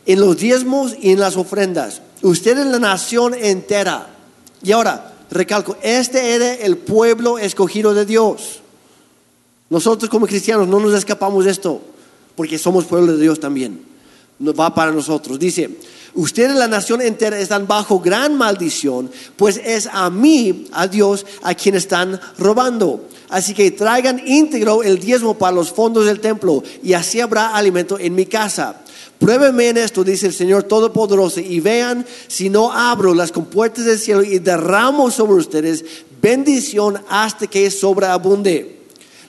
En 0.05 0.19
los 0.19 0.37
diezmos 0.37 0.95
y 1.01 1.11
en 1.11 1.19
las 1.19 1.35
ofrendas. 1.35 2.01
Ustedes 2.21 2.65
la 2.67 2.79
nación 2.79 3.33
entera. 3.33 4.15
Y 4.61 4.71
ahora, 4.71 5.15
recalco, 5.31 5.77
este 5.81 6.35
era 6.35 6.53
el 6.53 6.77
pueblo 6.77 7.39
escogido 7.39 7.93
de 7.93 8.05
Dios. 8.05 8.62
Nosotros 9.73 10.07
como 10.07 10.27
cristianos 10.27 10.67
no 10.67 10.79
nos 10.79 10.93
escapamos 10.93 11.45
de 11.45 11.51
esto, 11.51 11.81
porque 12.35 12.59
somos 12.59 12.85
pueblo 12.85 13.13
de 13.13 13.23
Dios 13.23 13.39
también. 13.39 13.81
Va 14.39 14.75
para 14.75 14.91
nosotros. 14.91 15.39
Dice, 15.39 15.67
Ustedes, 16.13 16.55
la 16.55 16.67
nación 16.67 17.01
entera, 17.01 17.39
están 17.39 17.65
bajo 17.65 17.99
gran 17.99 18.37
maldición, 18.37 19.09
pues 19.35 19.59
es 19.65 19.89
a 19.91 20.11
mí, 20.11 20.67
a 20.71 20.85
Dios, 20.85 21.25
a 21.41 21.55
quien 21.55 21.73
están 21.73 22.21
robando. 22.37 23.07
Así 23.29 23.55
que 23.55 23.71
traigan 23.71 24.21
íntegro 24.27 24.83
el 24.83 24.99
diezmo 24.99 25.39
para 25.39 25.55
los 25.55 25.71
fondos 25.71 26.05
del 26.05 26.19
templo, 26.19 26.63
y 26.83 26.93
así 26.93 27.19
habrá 27.19 27.55
alimento 27.55 27.97
en 27.97 28.13
mi 28.13 28.27
casa. 28.27 28.75
Pruébenme 29.17 29.69
en 29.69 29.77
esto, 29.77 30.03
dice 30.03 30.27
el 30.27 30.33
Señor 30.33 30.65
Todopoderoso, 30.65 31.39
y 31.39 31.59
vean 31.61 32.05
si 32.27 32.47
no 32.47 32.71
abro 32.71 33.15
las 33.15 33.31
compuertas 33.31 33.85
del 33.85 33.97
cielo 33.97 34.21
y 34.23 34.37
derramo 34.37 35.09
sobre 35.09 35.33
ustedes 35.33 35.83
bendición 36.21 37.01
hasta 37.09 37.47
que 37.47 37.71
sobreabunde. 37.71 38.72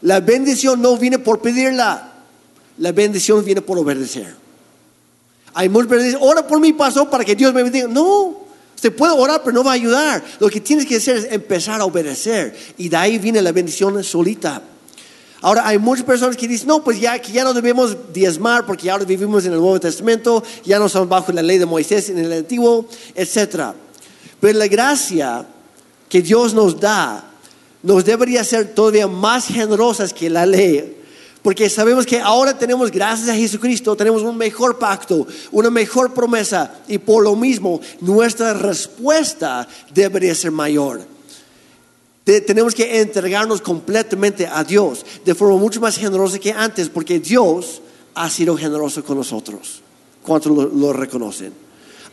La 0.04 0.20
bendición 0.20 0.82
no 0.82 0.98
viene 0.98 1.18
por 1.18 1.40
pedirla, 1.40 2.12
la 2.76 2.92
bendición 2.92 3.42
viene 3.42 3.62
por 3.62 3.78
obedecer. 3.78 4.34
Hay 5.54 5.70
muchos 5.70 5.90
que 5.90 5.96
dicen, 5.96 6.18
ora 6.20 6.46
por 6.46 6.60
mi 6.60 6.74
pasó 6.74 7.08
para 7.08 7.24
que 7.24 7.34
Dios 7.34 7.54
me 7.54 7.62
bendiga. 7.62 7.88
No, 7.88 8.36
se 8.74 8.90
puede 8.90 9.14
orar, 9.14 9.40
pero 9.42 9.54
no 9.54 9.64
va 9.64 9.70
a 9.70 9.74
ayudar. 9.74 10.22
Lo 10.40 10.50
que 10.50 10.60
tienes 10.60 10.84
que 10.84 10.96
hacer 10.96 11.16
es 11.16 11.32
empezar 11.32 11.80
a 11.80 11.86
obedecer. 11.86 12.54
Y 12.76 12.90
de 12.90 12.96
ahí 12.98 13.18
viene 13.18 13.40
la 13.40 13.50
bendición 13.50 14.04
solita. 14.04 14.60
Ahora, 15.40 15.66
hay 15.66 15.78
muchas 15.78 16.04
personas 16.04 16.36
que 16.36 16.48
dicen, 16.48 16.68
no, 16.68 16.84
pues 16.84 17.00
ya 17.00 17.18
que 17.18 17.32
ya 17.32 17.42
no 17.42 17.54
debemos 17.54 17.96
diezmar 18.12 18.66
porque 18.66 18.90
ahora 18.90 19.06
vivimos 19.06 19.46
en 19.46 19.52
el 19.52 19.58
Nuevo 19.58 19.80
Testamento, 19.80 20.44
ya 20.66 20.78
no 20.78 20.84
estamos 20.84 21.08
bajo 21.08 21.32
la 21.32 21.42
ley 21.42 21.56
de 21.56 21.64
Moisés 21.64 22.10
en 22.10 22.18
el 22.18 22.30
Antiguo, 22.30 22.86
etc. 23.14 23.72
Pero 24.38 24.58
la 24.58 24.66
gracia 24.66 25.46
que 26.10 26.20
Dios 26.20 26.52
nos 26.52 26.78
da 26.78 27.30
nos 27.84 28.04
debería 28.04 28.42
ser 28.42 28.74
todavía 28.74 29.06
más 29.06 29.46
generosas 29.46 30.12
que 30.12 30.28
la 30.28 30.44
ley 30.44 31.04
porque 31.44 31.68
sabemos 31.68 32.06
que 32.06 32.18
ahora 32.18 32.56
tenemos, 32.56 32.90
gracias 32.90 33.28
a 33.28 33.34
Jesucristo, 33.34 33.94
tenemos 33.94 34.22
un 34.22 34.34
mejor 34.34 34.78
pacto, 34.78 35.26
una 35.52 35.68
mejor 35.68 36.14
promesa. 36.14 36.76
Y 36.88 36.96
por 36.96 37.22
lo 37.22 37.36
mismo, 37.36 37.82
nuestra 38.00 38.54
respuesta 38.54 39.68
debería 39.92 40.34
ser 40.34 40.52
mayor. 40.52 41.02
tenemos 42.24 42.74
que 42.74 42.98
entregarnos 42.98 43.60
completamente 43.60 44.46
a 44.46 44.64
Dios 44.64 45.04
de 45.22 45.34
forma 45.34 45.58
mucho 45.58 45.82
más 45.82 45.98
generosa 45.98 46.38
que 46.38 46.50
antes, 46.50 46.88
porque 46.88 47.20
Dios 47.20 47.82
ha 48.14 48.30
sido 48.30 48.56
generoso 48.56 49.04
con 49.04 49.18
nosotros. 49.18 49.82
¿Cuántos 50.22 50.50
lo, 50.50 50.64
lo 50.64 50.94
reconocen? 50.94 51.52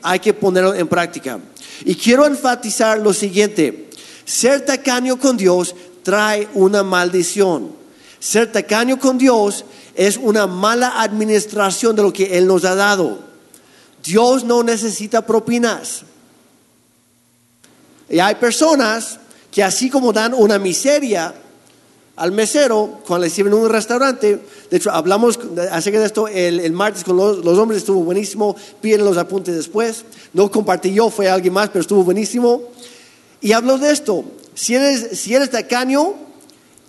Hay 0.01 0.19
que 0.19 0.33
ponerlo 0.33 0.73
en 0.73 0.89
práctica. 0.89 1.39
Y 1.85 1.95
quiero 1.95 2.25
enfatizar 2.25 2.99
lo 2.99 3.13
siguiente. 3.13 3.90
Ser 4.25 4.65
tacaño 4.65 5.19
con 5.19 5.37
Dios 5.37 5.75
trae 6.03 6.47
una 6.53 6.83
maldición. 6.83 7.71
Ser 8.19 8.51
tacaño 8.51 8.99
con 8.99 9.17
Dios 9.17 9.65
es 9.95 10.17
una 10.17 10.47
mala 10.47 11.01
administración 11.01 11.95
de 11.95 12.03
lo 12.03 12.13
que 12.13 12.37
Él 12.37 12.47
nos 12.47 12.65
ha 12.65 12.75
dado. 12.75 13.19
Dios 14.03 14.43
no 14.43 14.63
necesita 14.63 15.25
propinas. 15.25 16.03
Y 18.09 18.19
hay 18.19 18.35
personas 18.35 19.19
que 19.51 19.63
así 19.63 19.89
como 19.89 20.13
dan 20.13 20.33
una 20.33 20.57
miseria 20.59 21.33
al 22.17 22.31
mesero 22.31 22.99
cuando 23.07 23.25
le 23.25 23.29
sirven 23.29 23.53
en 23.53 23.59
un 23.59 23.69
restaurante, 23.69 24.39
de 24.69 24.77
hecho 24.77 24.91
hablamos 24.91 25.39
acerca 25.71 25.99
de 25.99 26.05
esto 26.05 26.27
el, 26.27 26.71
martes 26.71 27.03
con 27.03 27.17
los, 27.17 27.57
hombres, 27.57 27.79
estuvo 27.79 28.03
buenísimo, 28.03 28.55
piden 28.79 29.03
los 29.03 29.17
apuntes 29.17 29.55
después, 29.55 30.05
no 30.33 30.51
compartí 30.51 30.93
yo, 30.93 31.09
fue 31.09 31.29
alguien 31.29 31.53
más, 31.53 31.69
pero 31.69 31.81
estuvo 31.81 32.03
buenísimo. 32.03 32.61
Y 33.41 33.53
hablo 33.53 33.77
de 33.77 33.91
esto, 33.91 34.23
si 34.53 34.75
eres, 34.75 35.19
si 35.19 35.33
eres 35.33 35.49
tacaño, 35.49 36.15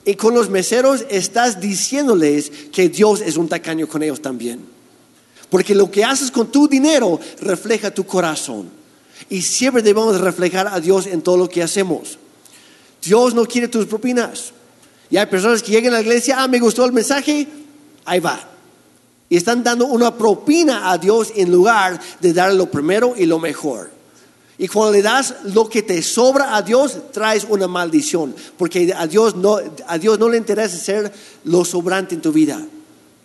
y 0.05 0.15
con 0.15 0.35
los 0.35 0.51
meseros 0.51 1.05
estás 1.09 1.61
diciéndoles 1.61 2.51
que 2.73 2.89
Dios 2.89 3.21
es 3.21 3.37
un 3.37 3.49
tacaño 3.49 3.89
con 3.89 4.03
ellos 4.03 4.21
también. 4.21 4.61
Porque 5.49 5.75
lo 5.75 5.91
que 5.91 6.05
haces 6.05 6.31
con 6.31 6.51
tu 6.51 6.67
dinero 6.67 7.21
refleja 7.41 7.93
tu 7.93 8.05
corazón. 8.05 8.69
Y 9.31 9.43
siempre 9.43 9.83
debemos 9.83 10.21
reflejar 10.21 10.67
a 10.67 10.81
Dios 10.81 11.07
en 11.07 11.23
todo 11.23 11.37
lo 11.37 11.49
que 11.49 11.63
hacemos. 11.63 12.19
Dios 13.03 13.35
no 13.35 13.45
quiere 13.45 13.69
tus 13.69 13.87
propinas. 13.87 14.53
Y 15.11 15.17
hay 15.19 15.27
personas 15.27 15.63
que 15.63 15.71
llegan 15.71 15.93
a 15.93 15.97
la 15.97 16.03
iglesia, 16.03 16.37
ah, 16.39 16.49
me 16.49 16.59
gustó 16.59 16.85
el 16.85 16.93
mensaje, 16.93 17.47
ahí 18.05 18.19
va. 18.19 18.49
Y 19.29 19.37
están 19.37 19.63
dando 19.63 19.87
una 19.87 20.17
propina 20.17 20.91
a 20.91 20.99
Dios 20.99 21.33
en 21.37 21.53
lugar 21.53 22.01
de 22.21 22.33
darle 22.33 22.57
lo 22.57 22.71
primero 22.71 23.15
y 23.17 23.27
lo 23.27 23.39
mejor. 23.39 23.91
Y 24.63 24.69
cuando 24.69 24.93
le 24.93 25.03
das 25.03 25.35
lo 25.43 25.69
que 25.69 25.83
te 25.83 26.01
sobra 26.03 26.55
a 26.55 26.63
Dios, 26.63 26.97
traes 27.11 27.45
una 27.49 27.67
maldición. 27.67 28.33
Porque 28.57 28.95
a 28.97 29.09
Dios 29.09 29.35
no, 29.35 29.59
a 29.89 29.99
Dios 29.99 30.21
no 30.21 30.29
le 30.29 30.39
interesa 30.39 30.77
ser 30.77 31.13
lo 31.43 31.65
sobrante 31.65 32.15
en 32.15 32.23
tu 32.23 32.31
vida. 32.31 32.65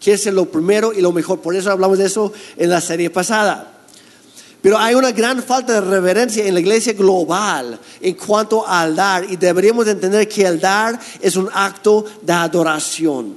Quiere 0.02 0.18
ser 0.18 0.34
lo 0.34 0.46
primero 0.46 0.94
y 0.94 1.00
lo 1.00 1.12
mejor. 1.12 1.40
Por 1.40 1.56
eso 1.56 1.70
hablamos 1.70 2.00
de 2.00 2.08
eso 2.08 2.34
en 2.56 2.72
la 2.72 2.82
serie 2.82 3.12
pasada. 3.12 3.72
Pero 4.64 4.80
hay 4.80 4.96
una 4.96 5.12
gran 5.12 5.44
falta 5.44 5.74
de 5.74 5.82
reverencia 5.82 6.44
en 6.44 6.56
la 6.56 6.60
iglesia 6.60 6.94
global 6.94 7.80
en 8.02 8.16
cuanto 8.16 8.68
al 8.68 8.96
dar. 8.96 9.32
Y 9.32 9.36
deberíamos 9.36 9.88
entender 9.88 10.28
que 10.28 10.44
el 10.44 10.60
dar 10.60 11.00
es 11.22 11.36
un 11.36 11.52
acto 11.54 12.04
de 12.20 12.34
adoración. 12.34 13.36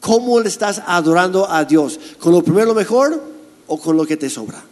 ¿Cómo 0.00 0.40
le 0.40 0.48
estás 0.48 0.80
adorando 0.86 1.46
a 1.46 1.66
Dios? 1.66 2.00
¿Con 2.18 2.32
lo 2.32 2.42
primero, 2.42 2.68
lo 2.68 2.74
mejor 2.74 3.22
o 3.66 3.78
con 3.78 3.94
lo 3.94 4.06
que 4.06 4.16
te 4.16 4.30
sobra? 4.30 4.64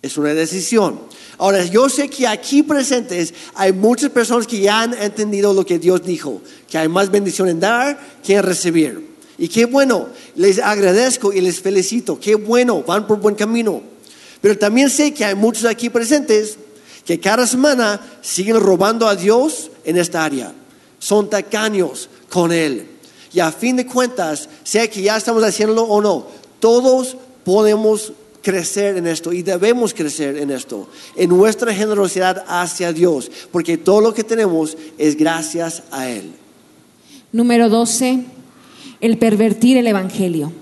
Es 0.00 0.16
una 0.18 0.34
decisión. 0.34 1.00
Ahora, 1.38 1.64
yo 1.64 1.88
sé 1.88 2.08
que 2.08 2.26
aquí 2.26 2.62
presentes 2.62 3.34
hay 3.54 3.72
muchas 3.72 4.10
personas 4.10 4.46
que 4.46 4.60
ya 4.60 4.82
han 4.82 4.94
entendido 4.94 5.52
lo 5.52 5.66
que 5.66 5.78
Dios 5.78 6.04
dijo, 6.04 6.40
que 6.68 6.78
hay 6.78 6.88
más 6.88 7.10
bendición 7.10 7.48
en 7.48 7.60
dar 7.60 7.98
que 8.22 8.34
en 8.34 8.42
recibir. 8.42 9.14
Y 9.36 9.48
qué 9.48 9.64
bueno, 9.64 10.08
les 10.36 10.58
agradezco 10.58 11.32
y 11.32 11.40
les 11.40 11.60
felicito, 11.60 12.20
qué 12.20 12.36
bueno, 12.36 12.82
van 12.82 13.06
por 13.06 13.18
buen 13.18 13.34
camino. 13.34 13.82
Pero 14.40 14.56
también 14.58 14.90
sé 14.90 15.12
que 15.12 15.24
hay 15.24 15.34
muchos 15.34 15.64
aquí 15.64 15.88
presentes 15.88 16.56
que 17.04 17.18
cada 17.18 17.46
semana 17.46 18.00
siguen 18.22 18.60
robando 18.60 19.08
a 19.08 19.16
Dios 19.16 19.70
en 19.84 19.96
esta 19.96 20.24
área. 20.24 20.52
Son 20.98 21.28
tacaños 21.28 22.08
con 22.30 22.52
Él. 22.52 22.88
Y 23.32 23.40
a 23.40 23.50
fin 23.50 23.76
de 23.76 23.86
cuentas, 23.86 24.48
sea 24.62 24.88
que 24.88 25.02
ya 25.02 25.16
estamos 25.16 25.42
haciéndolo 25.42 25.82
o 25.82 26.00
no, 26.00 26.28
todos 26.60 27.16
podemos 27.42 28.12
crecer 28.44 28.96
en 28.98 29.06
esto 29.06 29.32
y 29.32 29.42
debemos 29.42 29.94
crecer 29.94 30.36
en 30.36 30.50
esto, 30.50 30.88
en 31.16 31.30
nuestra 31.30 31.74
generosidad 31.74 32.44
hacia 32.46 32.92
Dios, 32.92 33.30
porque 33.50 33.78
todo 33.78 34.00
lo 34.00 34.14
que 34.14 34.22
tenemos 34.22 34.76
es 34.98 35.16
gracias 35.16 35.82
a 35.90 36.08
Él. 36.08 36.30
Número 37.32 37.68
12. 37.68 38.20
el 39.00 39.18
pervertir 39.18 39.76
el 39.76 39.86
Evangelio. 39.88 40.52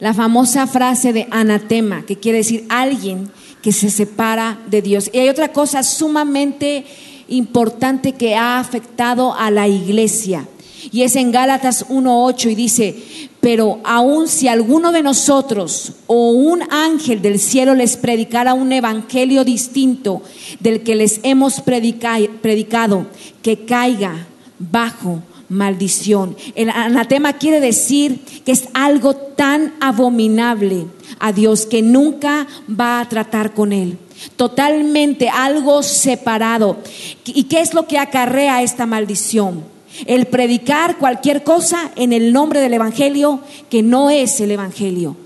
La 0.00 0.14
famosa 0.14 0.66
frase 0.66 1.12
de 1.12 1.28
anatema, 1.30 2.04
que 2.04 2.16
quiere 2.16 2.38
decir 2.38 2.64
alguien 2.68 3.30
que 3.62 3.70
se 3.70 3.88
separa 3.88 4.58
de 4.68 4.82
Dios. 4.82 5.08
Y 5.12 5.20
hay 5.20 5.28
otra 5.28 5.52
cosa 5.52 5.84
sumamente 5.84 6.84
importante 7.28 8.12
que 8.12 8.34
ha 8.34 8.58
afectado 8.58 9.32
a 9.32 9.50
la 9.50 9.68
iglesia. 9.68 10.48
Y 10.90 11.02
es 11.02 11.16
en 11.16 11.30
Gálatas 11.30 11.86
1.8 11.88 12.50
y 12.50 12.54
dice, 12.54 12.96
pero 13.40 13.80
aun 13.84 14.28
si 14.28 14.48
alguno 14.48 14.92
de 14.92 15.02
nosotros 15.02 15.92
o 16.06 16.30
un 16.30 16.62
ángel 16.70 17.22
del 17.22 17.38
cielo 17.38 17.74
les 17.74 17.96
predicara 17.96 18.54
un 18.54 18.72
evangelio 18.72 19.44
distinto 19.44 20.22
del 20.60 20.82
que 20.82 20.94
les 20.94 21.20
hemos 21.22 21.60
predicado, 21.60 23.06
que 23.42 23.64
caiga 23.64 24.26
bajo 24.58 25.22
maldición. 25.48 26.36
El 26.54 26.70
anatema 26.70 27.34
quiere 27.34 27.60
decir 27.60 28.20
que 28.44 28.52
es 28.52 28.68
algo 28.74 29.14
tan 29.14 29.74
abominable 29.80 30.86
a 31.18 31.32
Dios 31.32 31.66
que 31.66 31.82
nunca 31.82 32.46
va 32.68 33.00
a 33.00 33.08
tratar 33.08 33.54
con 33.54 33.72
él. 33.72 33.98
Totalmente 34.36 35.28
algo 35.28 35.82
separado. 35.82 36.78
¿Y 37.24 37.44
qué 37.44 37.60
es 37.60 37.74
lo 37.74 37.86
que 37.86 37.98
acarrea 37.98 38.62
esta 38.62 38.86
maldición? 38.86 39.71
El 40.06 40.26
predicar 40.26 40.98
cualquier 40.98 41.42
cosa 41.42 41.90
en 41.96 42.12
el 42.12 42.32
nombre 42.32 42.60
del 42.60 42.74
Evangelio 42.74 43.40
que 43.70 43.82
no 43.82 44.10
es 44.10 44.40
el 44.40 44.50
Evangelio. 44.50 45.16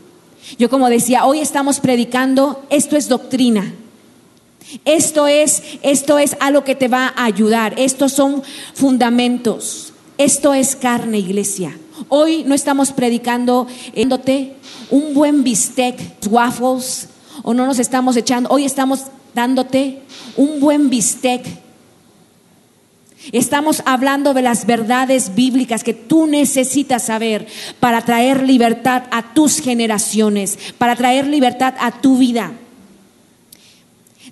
Yo 0.59 0.71
como 0.71 0.89
decía, 0.89 1.25
hoy 1.25 1.41
estamos 1.41 1.81
predicando, 1.81 2.64
esto 2.71 2.97
es 2.97 3.09
doctrina. 3.09 3.75
Esto 4.85 5.27
es, 5.29 5.62
esto 5.83 6.19
es 6.19 6.37
algo 6.41 6.64
que 6.64 6.75
te 6.75 6.89
va 6.89 7.12
a 7.17 7.25
ayudar. 7.25 7.75
Estos 7.79 8.12
son 8.12 8.43
fundamentos. 8.75 9.93
Esto 10.19 10.55
es 10.55 10.77
carne, 10.77 11.19
iglesia. 11.19 11.79
Hoy 12.09 12.45
no 12.45 12.55
estamos 12.55 12.93
predicando 12.93 13.67
dándote 13.95 14.55
un 14.91 15.14
buen 15.14 15.43
bistec, 15.45 15.99
waffles, 16.31 17.09
o 17.43 17.55
no 17.55 17.67
nos 17.67 17.79
estamos 17.79 18.17
echando, 18.17 18.51
hoy 18.51 18.64
estamos 18.64 19.05
dándote 19.35 20.03
un 20.37 20.61
buen 20.61 20.89
bistec. 20.91 21.45
Estamos 23.33 23.83
hablando 23.87 24.35
de 24.35 24.43
las 24.43 24.66
verdades 24.66 25.35
bíblicas 25.35 25.83
que 25.83 25.95
tú 25.95 26.27
necesitas 26.27 27.05
saber 27.05 27.47
para 27.81 28.03
traer 28.03 28.43
libertad 28.43 29.05
a 29.11 29.35
tus 29.35 29.61
generaciones, 29.61 30.59
para 30.79 30.97
traer 30.97 31.27
libertad 31.27 31.74
a 31.81 32.01
tu 32.01 32.18
vida. 32.18 32.53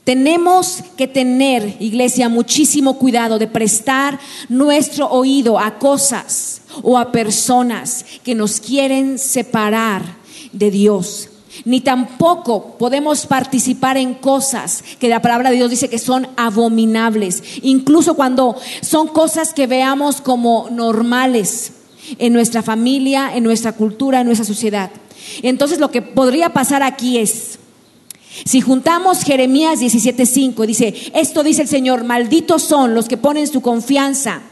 Tenemos 0.05 0.85
que 0.97 1.09
tener, 1.09 1.77
iglesia, 1.81 2.29
muchísimo 2.29 2.99
cuidado 2.99 3.39
de 3.39 3.47
prestar 3.47 4.21
nuestro 4.51 5.09
oído 5.09 5.59
a 5.59 5.79
cosas 5.79 6.61
o 6.83 6.99
a 6.99 7.11
personas 7.11 8.05
que 8.23 8.35
nos 8.35 8.61
quieren 8.61 9.19
separar 9.19 10.03
de 10.53 10.71
Dios. 10.71 11.31
Ni 11.65 11.81
tampoco 11.81 12.77
podemos 12.79 13.27
participar 13.27 13.97
en 13.97 14.15
cosas 14.15 14.83
que 14.99 15.09
la 15.09 15.23
palabra 15.23 15.51
de 15.51 15.57
Dios 15.57 15.71
dice 15.71 15.89
que 15.89 15.99
son 15.99 16.27
abominables, 16.37 17.43
incluso 17.63 18.15
cuando 18.15 18.57
son 18.81 19.09
cosas 19.09 19.55
que 19.55 19.67
veamos 19.67 20.21
como 20.21 20.69
normales 20.71 21.73
en 22.19 22.33
nuestra 22.33 22.63
familia, 22.63 23.35
en 23.35 23.45
nuestra 23.45 23.73
cultura, 23.73 24.21
en 24.21 24.27
nuestra 24.27 24.47
sociedad. 24.47 24.91
Entonces 25.43 25.79
lo 25.79 25.91
que 25.91 26.03
podría 26.03 26.51
pasar 26.51 26.83
aquí 26.83 27.19
es, 27.19 27.59
si 28.45 28.61
juntamos 28.61 29.23
Jeremías 29.23 29.81
17:5, 29.81 30.67
dice, 30.67 30.95
esto 31.15 31.43
dice 31.43 31.63
el 31.63 31.69
Señor, 31.69 32.05
malditos 32.05 32.63
son 32.63 32.95
los 32.95 33.09
que 33.09 33.17
ponen 33.17 33.47
su 33.47 33.61
confianza 33.63 34.43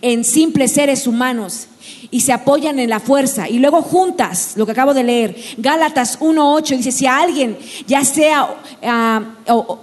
en 0.00 0.24
simples 0.24 0.72
seres 0.72 1.06
humanos 1.06 1.68
y 2.10 2.20
se 2.20 2.32
apoyan 2.32 2.78
en 2.78 2.90
la 2.90 3.00
fuerza. 3.00 3.48
Y 3.48 3.58
luego 3.58 3.82
juntas, 3.82 4.54
lo 4.56 4.66
que 4.66 4.72
acabo 4.72 4.94
de 4.94 5.04
leer, 5.04 5.36
Gálatas 5.56 6.18
1:8 6.20 6.76
dice, 6.76 6.92
si 6.92 7.06
alguien, 7.06 7.56
ya 7.86 8.04
sea 8.04 8.54
ah, 8.82 9.22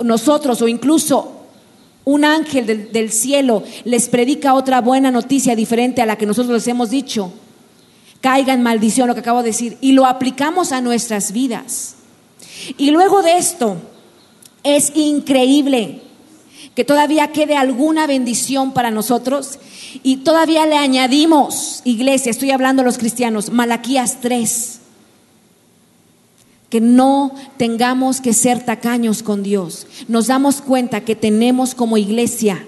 nosotros 0.03 0.61
o 0.61 0.67
incluso 0.67 1.35
un 2.05 2.25
ángel 2.25 2.65
del, 2.65 2.91
del 2.91 3.11
cielo, 3.11 3.63
les 3.83 4.09
predica 4.09 4.53
otra 4.53 4.81
buena 4.81 5.11
noticia 5.11 5.55
diferente 5.55 6.01
a 6.01 6.05
la 6.05 6.17
que 6.17 6.25
nosotros 6.25 6.53
les 6.53 6.67
hemos 6.67 6.89
dicho, 6.89 7.31
caiga 8.21 8.53
en 8.53 8.63
maldición, 8.63 9.07
lo 9.07 9.13
que 9.13 9.21
acabo 9.21 9.43
de 9.43 9.49
decir, 9.49 9.77
y 9.81 9.91
lo 9.91 10.05
aplicamos 10.05 10.71
a 10.71 10.81
nuestras 10.81 11.31
vidas. 11.31 11.95
Y 12.77 12.91
luego 12.91 13.21
de 13.21 13.37
esto, 13.37 13.77
es 14.63 14.91
increíble 14.95 16.01
que 16.75 16.85
todavía 16.85 17.31
quede 17.31 17.55
alguna 17.55 18.07
bendición 18.07 18.73
para 18.73 18.91
nosotros 18.91 19.59
y 20.03 20.17
todavía 20.17 20.65
le 20.65 20.77
añadimos, 20.77 21.81
iglesia, 21.83 22.29
estoy 22.29 22.51
hablando 22.51 22.81
a 22.81 22.85
los 22.85 22.97
cristianos, 22.97 23.51
Malaquías 23.51 24.19
3, 24.21 24.79
que 26.69 26.81
no 26.81 27.33
tengamos 27.57 28.21
que 28.21 28.33
ser 28.33 28.63
tacaños 28.63 29.23
con 29.23 29.43
Dios. 29.43 29.87
Nos 30.07 30.27
damos 30.27 30.61
cuenta 30.61 31.01
que 31.01 31.15
tenemos 31.15 31.73
como 31.73 31.97
iglesia 31.97 32.65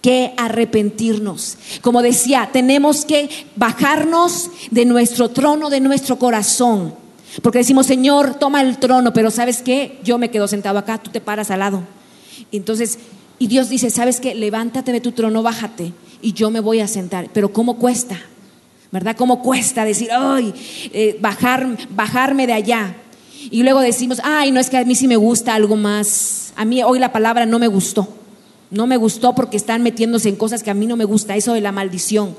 que 0.00 0.32
arrepentirnos. 0.36 1.58
Como 1.80 2.02
decía, 2.02 2.50
tenemos 2.52 3.04
que 3.04 3.28
bajarnos 3.56 4.50
de 4.70 4.84
nuestro 4.84 5.30
trono, 5.30 5.70
de 5.70 5.80
nuestro 5.80 6.18
corazón 6.18 7.02
porque 7.40 7.58
decimos, 7.58 7.86
Señor, 7.86 8.34
toma 8.34 8.60
el 8.60 8.78
trono, 8.78 9.12
pero 9.12 9.30
¿sabes 9.30 9.62
qué? 9.62 9.98
Yo 10.04 10.18
me 10.18 10.30
quedo 10.30 10.48
sentado 10.48 10.78
acá, 10.78 10.98
tú 10.98 11.10
te 11.10 11.20
paras 11.20 11.50
al 11.50 11.60
lado. 11.60 11.82
Entonces, 12.50 12.98
y 13.42 13.48
Dios 13.48 13.68
dice, 13.68 13.90
¿sabes 13.90 14.20
qué? 14.20 14.36
Levántate 14.36 14.92
de 14.92 15.00
tu 15.00 15.10
trono, 15.10 15.42
bájate 15.42 15.92
y 16.22 16.32
yo 16.32 16.48
me 16.52 16.60
voy 16.60 16.78
a 16.78 16.86
sentar. 16.86 17.28
Pero 17.32 17.52
¿cómo 17.52 17.76
cuesta? 17.76 18.16
¿Verdad? 18.92 19.16
¿Cómo 19.16 19.42
cuesta 19.42 19.84
decir, 19.84 20.10
ay, 20.12 20.54
eh, 20.92 21.18
bajar, 21.20 21.76
bajarme 21.90 22.46
de 22.46 22.52
allá? 22.52 22.94
Y 23.50 23.64
luego 23.64 23.80
decimos, 23.80 24.20
ay, 24.22 24.52
no 24.52 24.60
es 24.60 24.70
que 24.70 24.76
a 24.76 24.84
mí 24.84 24.94
sí 24.94 25.08
me 25.08 25.16
gusta 25.16 25.56
algo 25.56 25.74
más. 25.74 26.52
A 26.54 26.64
mí 26.64 26.84
hoy 26.84 27.00
la 27.00 27.10
palabra 27.10 27.44
no 27.44 27.58
me 27.58 27.66
gustó. 27.66 28.06
No 28.70 28.86
me 28.86 28.96
gustó 28.96 29.34
porque 29.34 29.56
están 29.56 29.82
metiéndose 29.82 30.28
en 30.28 30.36
cosas 30.36 30.62
que 30.62 30.70
a 30.70 30.74
mí 30.74 30.86
no 30.86 30.96
me 30.96 31.04
gusta, 31.04 31.34
eso 31.34 31.52
de 31.54 31.62
la 31.62 31.72
maldición. 31.72 32.36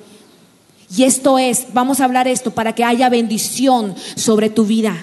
Y 0.96 1.04
esto 1.04 1.38
es, 1.38 1.74
vamos 1.74 2.00
a 2.00 2.06
hablar 2.06 2.30
esto 2.30 2.52
para 2.52 2.76
que 2.76 2.86
haya 2.86 3.10
bendición 3.10 3.94
sobre 4.16 4.50
tu 4.50 4.64
vida. 4.64 4.96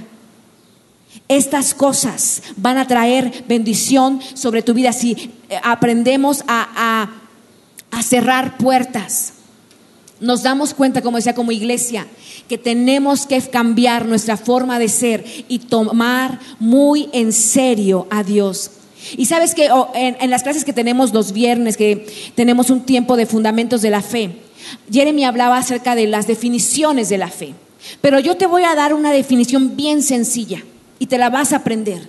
Estas 1.31 1.75
cosas 1.75 2.43
van 2.57 2.77
a 2.77 2.89
traer 2.89 3.45
bendición 3.47 4.21
sobre 4.35 4.63
tu 4.63 4.75
vida 4.75 4.93
si 4.93 5.13
eh, 5.13 5.61
aprendemos 5.63 6.43
a, 6.49 7.09
cerrar 8.03 8.57
puertas. 8.57 9.35
Nos 10.19 10.43
damos 10.43 10.75
cuenta, 10.75 11.03
como 11.03 11.19
decía, 11.19 11.37
como 11.37 11.53
iglesia, 11.53 12.09
que 12.49 12.59
tenemos 12.59 13.27
que 13.27 13.41
cambiar 13.43 14.07
nuestra 14.07 14.37
forma 14.37 14.81
de 14.81 14.89
ser 14.89 15.25
y 15.47 15.61
tomar 15.61 16.41
muy 16.59 17.09
en 17.13 17.33
serio 17.33 18.09
a 18.11 18.25
Dios. 18.25 18.73
Y 19.17 19.27
sabes 19.27 19.55
que 19.55 19.67
en, 19.95 20.17
en, 20.21 20.31
las 20.31 20.43
clases 20.43 20.65
que 20.65 20.73
tenemos 20.73 21.15
los 21.15 21.31
viernes, 21.31 21.77
que 21.77 22.09
tenemos 22.35 22.71
un 22.71 22.81
tiempo 22.81 23.17
de 23.17 23.27
fundamentos 23.27 23.83
de 23.83 23.91
la 23.91 24.03
fe, 24.03 24.33
Jeremy 24.91 25.25
hablaba 25.25 25.59
acerca 25.59 25.95
de 25.95 26.09
las 26.09 26.27
definiciones 26.27 27.09
de 27.09 27.19
la 27.19 27.29
fe. 27.29 27.55
Pero 28.01 28.19
yo 28.19 28.37
te 28.37 28.47
voy 28.47 28.65
a 28.65 28.75
dar 28.75 28.95
una 28.95 29.13
definición 29.13 29.77
bien 29.77 30.03
sencilla 30.03 30.65
y 31.01 31.07
te 31.07 31.19
la 31.19 31.31
vas 31.31 31.53
a 31.53 31.57
aprender. 31.57 32.09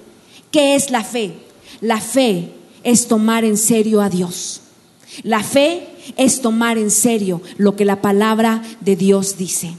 ¿Qué 0.51 0.75
es 0.75 0.91
la 0.91 1.03
fe? 1.03 1.31
La 1.79 1.99
fe 1.99 2.51
es 2.83 3.07
tomar 3.07 3.43
en 3.43 3.57
serio 3.57 4.01
a 4.01 4.09
Dios. 4.09 4.61
La 5.23 5.43
fe 5.43 5.87
es 6.17 6.41
tomar 6.41 6.77
en 6.77 6.91
serio 6.91 7.41
lo 7.57 7.75
que 7.75 7.85
la 7.85 8.01
palabra 8.01 8.61
de 8.81 8.95
Dios 8.95 9.37
dice. 9.37 9.73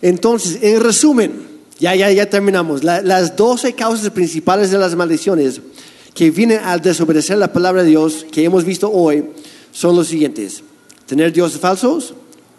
Entonces, 0.00 0.58
en 0.62 0.80
resumen, 0.80 1.46
ya, 1.78 1.94
ya, 1.94 2.10
ya 2.12 2.30
terminamos. 2.30 2.84
las 2.84 3.36
12 3.36 3.72
causas 3.74 4.10
principales 4.10 4.70
de 4.70 4.78
las 4.78 4.94
maldiciones 4.94 5.60
que 6.14 6.30
vienen 6.30 6.60
al 6.60 6.80
desobedecer 6.80 7.38
la 7.38 7.52
palabra 7.52 7.82
de 7.82 7.88
Dios 7.90 8.24
que 8.30 8.44
hemos 8.44 8.64
visto 8.64 8.90
hoy 8.90 9.24
son 9.72 9.96
los 9.96 10.06
siguientes. 10.06 10.62
Tener 11.06 11.32
dioses 11.32 11.58
falsos, 11.58 12.14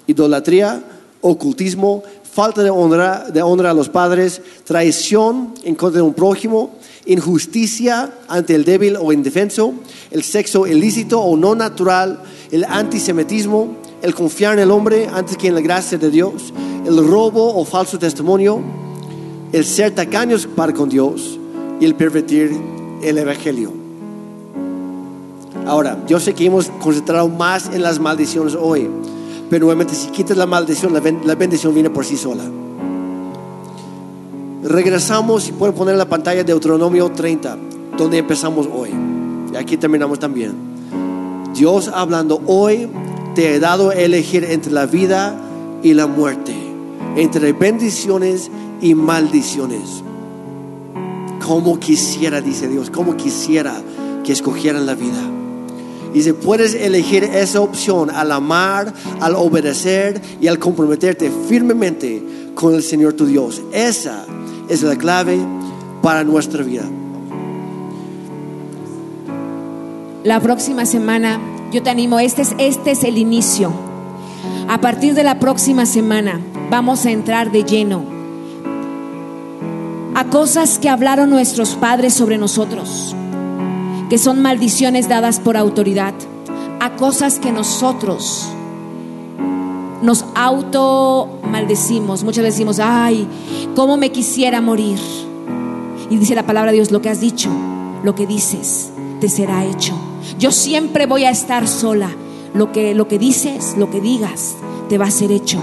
idolatría, 0.08 0.84
ocultismo, 1.22 2.04
falta 2.36 2.64
de 2.64 2.70
honra, 2.70 3.28
de 3.32 3.42
honra 3.42 3.72
a 3.72 3.74
los 3.74 3.88
padres, 3.88 4.42
traición 4.66 5.54
en 5.64 5.74
contra 5.74 6.00
de 6.00 6.02
un 6.02 6.14
prójimo, 6.14 6.76
injusticia 7.06 8.12
ante 8.28 8.54
el 8.56 8.66
débil 8.66 8.98
o 8.98 9.14
indefenso, 9.14 9.74
el 10.12 10.22
sexo 10.22 10.68
ilícito 10.68 11.22
o 11.22 11.38
no 11.38 11.56
natural, 11.56 12.22
el 12.52 12.66
antisemitismo, 12.66 13.78
el 14.02 14.14
confiar 14.14 14.56
en 14.56 14.60
el 14.60 14.72
hombre 14.72 15.08
antes 15.08 15.38
que 15.38 15.48
en 15.48 15.56
la 15.56 15.62
gracia 15.62 15.98
de 15.98 16.12
Dios, 16.12 16.54
el 16.86 16.98
robo 17.08 17.56
o 17.56 17.64
falso 17.64 17.98
testimonio, 17.98 18.60
el 19.54 19.64
ser 19.64 19.96
tacaños 19.96 20.46
para 20.46 20.74
con 20.74 20.90
Dios 20.90 21.40
y 21.80 21.86
el 21.86 21.96
pervertir 21.96 22.52
el 23.02 23.18
Evangelio. 23.18 23.72
Ahora, 25.66 26.04
yo 26.06 26.20
sé 26.20 26.34
que 26.34 26.48
hemos 26.48 26.68
concentrado 26.82 27.30
más 27.30 27.68
en 27.68 27.82
las 27.82 27.98
maldiciones 27.98 28.56
hoy, 28.60 28.90
pero 29.50 29.66
nuevamente 29.66 29.96
si 29.96 30.08
quitas 30.10 30.38
la 30.38 30.46
maldición, 30.46 30.94
la 30.94 31.36
bendición 31.36 31.74
viene 31.74 31.90
por 31.90 32.06
sí 32.06 32.18
sola. 32.18 32.44
Regresamos 34.64 35.48
y 35.48 35.52
pueden 35.52 35.76
poner 35.76 35.94
en 35.94 36.00
la 36.00 36.10
pantalla 36.10 36.38
de 36.38 36.46
Deuteronomio 36.46 37.12
30, 37.12 37.58
donde 37.98 38.18
empezamos 38.18 38.68
hoy. 38.74 38.90
Y 39.54 39.56
aquí 39.56 39.78
terminamos 39.78 40.18
también. 40.18 40.54
Dios 41.54 41.88
hablando 41.94 42.42
hoy 42.48 42.90
te 43.36 43.54
he 43.54 43.60
dado 43.60 43.92
a 43.92 43.94
elegir 43.94 44.44
entre 44.44 44.72
la 44.72 44.88
vida 44.88 45.40
y 45.84 45.94
la 45.94 46.08
muerte, 46.08 46.56
entre 47.16 47.54
bendiciones 47.54 48.50
y 48.82 48.96
maldiciones. 48.96 50.04
Como 51.46 51.80
quisiera, 51.80 52.42
dice 52.42 52.68
Dios, 52.68 52.90
como 52.90 53.16
quisiera 53.16 53.76
que 54.24 54.34
escogieran 54.34 54.88
la 54.88 54.96
vida. 54.96 55.35
Y 56.16 56.24
si 56.24 56.32
puedes 56.32 56.74
elegir 56.74 57.26
esa 57.26 57.60
opción 57.60 58.10
al 58.10 58.32
amar, 58.32 58.94
al 59.20 59.36
obedecer 59.36 60.22
y 60.40 60.48
al 60.48 60.60
comprometerte 60.60 61.30
firmemente 61.50 62.52
con 62.56 62.74
el 62.74 62.82
Señor 62.82 63.14
tu 63.14 63.26
Dios. 63.26 63.62
Esa 63.74 64.26
es 64.70 64.82
la 64.82 64.96
clave 64.96 65.38
para 66.02 66.24
nuestra 66.24 66.64
vida. 66.64 66.84
La 70.24 70.40
próxima 70.40 70.86
semana, 70.86 71.42
yo 71.74 71.84
te 71.84 71.90
animo, 71.90 72.18
este 72.20 72.44
es, 72.44 72.56
este 72.60 72.92
es 72.92 73.04
el 73.04 73.18
inicio. 73.18 73.74
A 74.70 74.80
partir 74.80 75.16
de 75.16 75.24
la 75.26 75.40
próxima 75.40 75.86
semana 75.86 76.40
vamos 76.72 77.06
a 77.06 77.12
entrar 77.12 77.52
de 77.52 77.66
lleno 77.66 78.16
a 80.16 80.24
cosas 80.30 80.80
que 80.80 80.88
hablaron 80.88 81.30
nuestros 81.30 81.76
padres 81.76 82.14
sobre 82.14 82.38
nosotros, 82.38 83.14
que 84.10 84.18
son 84.18 84.42
maldiciones 84.42 85.10
dadas 85.10 85.40
por 85.40 85.58
autoridad, 85.58 86.14
a 86.80 86.96
cosas 86.96 87.40
que 87.40 87.52
nosotros 87.52 88.48
nos 90.02 90.26
auto 90.36 91.40
maldecimos. 91.44 92.24
Muchas 92.24 92.44
veces 92.44 92.58
decimos, 92.58 92.80
ay, 92.80 93.28
cómo 93.76 93.98
me 93.98 94.12
quisiera 94.12 94.62
morir. 94.62 95.00
Y 96.10 96.18
dice 96.18 96.36
la 96.36 96.46
palabra 96.46 96.72
de 96.72 96.78
Dios, 96.78 96.92
lo 96.92 97.02
que 97.02 97.10
has 97.10 97.20
dicho, 97.20 97.50
lo 98.04 98.14
que 98.14 98.28
dices, 98.28 98.92
te 99.20 99.30
será 99.30 99.66
hecho. 99.66 99.96
Yo 100.38 100.52
siempre 100.52 101.06
voy 101.06 101.26
a 101.26 101.32
estar 101.32 101.68
sola. 101.68 102.10
Lo 102.54 102.72
que, 102.72 102.96
lo 102.96 103.08
que 103.10 103.20
dices, 103.20 103.76
lo 103.78 103.90
que 103.90 104.00
digas, 104.00 104.56
te 104.88 104.98
va 104.98 105.08
a 105.08 105.12
ser 105.12 105.32
hecho. 105.32 105.62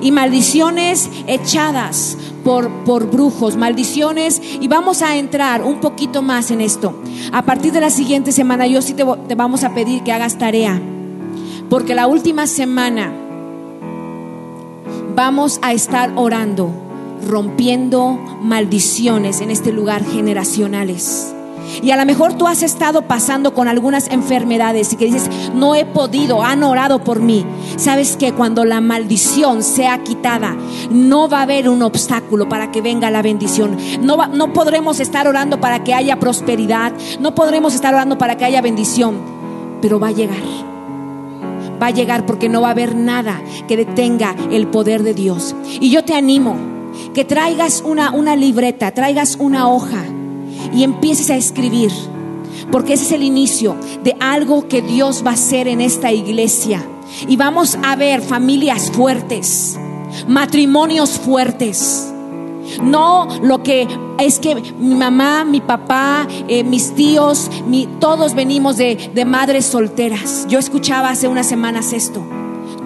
Y 0.00 0.10
maldiciones 0.12 1.10
echadas 1.26 2.16
por, 2.44 2.70
por 2.84 3.10
brujos, 3.10 3.56
maldiciones. 3.56 4.40
Y 4.60 4.68
vamos 4.68 5.02
a 5.02 5.16
entrar 5.16 5.62
un 5.62 5.80
poquito 5.80 6.22
más 6.22 6.50
en 6.50 6.60
esto. 6.60 6.94
A 7.32 7.42
partir 7.42 7.72
de 7.72 7.80
la 7.80 7.90
siguiente 7.90 8.32
semana, 8.32 8.66
yo 8.66 8.82
sí 8.82 8.94
te, 8.94 9.04
te 9.28 9.34
vamos 9.34 9.64
a 9.64 9.74
pedir 9.74 10.02
que 10.02 10.12
hagas 10.12 10.38
tarea. 10.38 10.80
Porque 11.68 11.94
la 11.94 12.06
última 12.06 12.46
semana 12.46 13.12
vamos 15.14 15.58
a 15.62 15.72
estar 15.72 16.12
orando, 16.16 16.70
rompiendo 17.26 18.18
maldiciones 18.40 19.40
en 19.40 19.50
este 19.50 19.72
lugar 19.72 20.04
generacionales. 20.04 21.34
Y 21.80 21.90
a 21.90 21.96
lo 21.96 22.04
mejor 22.04 22.34
tú 22.34 22.46
has 22.46 22.62
estado 22.62 23.02
pasando 23.02 23.54
con 23.54 23.68
algunas 23.68 24.08
enfermedades 24.10 24.92
y 24.92 24.96
que 24.96 25.06
dices, 25.06 25.30
no 25.54 25.74
he 25.74 25.84
podido, 25.84 26.42
han 26.42 26.62
orado 26.62 27.02
por 27.02 27.20
mí. 27.20 27.46
Sabes 27.76 28.16
que 28.16 28.32
cuando 28.32 28.64
la 28.64 28.80
maldición 28.80 29.62
sea 29.62 30.02
quitada, 30.02 30.56
no 30.90 31.28
va 31.28 31.38
a 31.38 31.42
haber 31.42 31.68
un 31.68 31.82
obstáculo 31.82 32.48
para 32.48 32.70
que 32.70 32.82
venga 32.82 33.10
la 33.10 33.22
bendición. 33.22 33.76
No, 34.00 34.26
no 34.26 34.52
podremos 34.52 35.00
estar 35.00 35.26
orando 35.26 35.60
para 35.60 35.84
que 35.84 35.94
haya 35.94 36.18
prosperidad, 36.18 36.92
no 37.20 37.34
podremos 37.34 37.74
estar 37.74 37.94
orando 37.94 38.18
para 38.18 38.36
que 38.36 38.44
haya 38.44 38.60
bendición, 38.60 39.16
pero 39.80 39.98
va 39.98 40.08
a 40.08 40.12
llegar. 40.12 40.42
Va 41.82 41.86
a 41.86 41.90
llegar 41.90 42.26
porque 42.26 42.48
no 42.48 42.60
va 42.60 42.68
a 42.68 42.72
haber 42.72 42.94
nada 42.94 43.40
que 43.66 43.76
detenga 43.76 44.36
el 44.50 44.68
poder 44.68 45.02
de 45.02 45.14
Dios. 45.14 45.56
Y 45.80 45.90
yo 45.90 46.04
te 46.04 46.14
animo 46.14 46.56
que 47.14 47.24
traigas 47.24 47.82
una, 47.84 48.12
una 48.12 48.36
libreta, 48.36 48.92
traigas 48.92 49.36
una 49.40 49.68
hoja 49.68 50.04
y 50.72 50.84
empieces 50.84 51.30
a 51.30 51.36
escribir. 51.36 51.92
Porque 52.70 52.94
ese 52.94 53.04
es 53.04 53.12
el 53.12 53.22
inicio 53.22 53.76
de 54.02 54.16
algo 54.20 54.68
que 54.68 54.82
Dios 54.82 55.22
va 55.24 55.30
a 55.30 55.34
hacer 55.34 55.68
en 55.68 55.80
esta 55.80 56.12
iglesia. 56.12 56.84
Y 57.28 57.36
vamos 57.36 57.76
a 57.82 57.96
ver 57.96 58.22
familias 58.22 58.90
fuertes, 58.90 59.78
matrimonios 60.26 61.18
fuertes. 61.18 62.08
No 62.82 63.28
lo 63.42 63.62
que 63.62 63.86
es 64.18 64.38
que 64.38 64.54
mi 64.54 64.94
mamá, 64.94 65.44
mi 65.44 65.60
papá, 65.60 66.26
eh, 66.48 66.64
mis 66.64 66.94
tíos, 66.94 67.50
todos 68.00 68.34
venimos 68.34 68.76
de, 68.76 69.10
de 69.12 69.24
madres 69.24 69.66
solteras. 69.66 70.46
Yo 70.48 70.58
escuchaba 70.58 71.10
hace 71.10 71.28
unas 71.28 71.46
semanas 71.46 71.92
esto. 71.92 72.22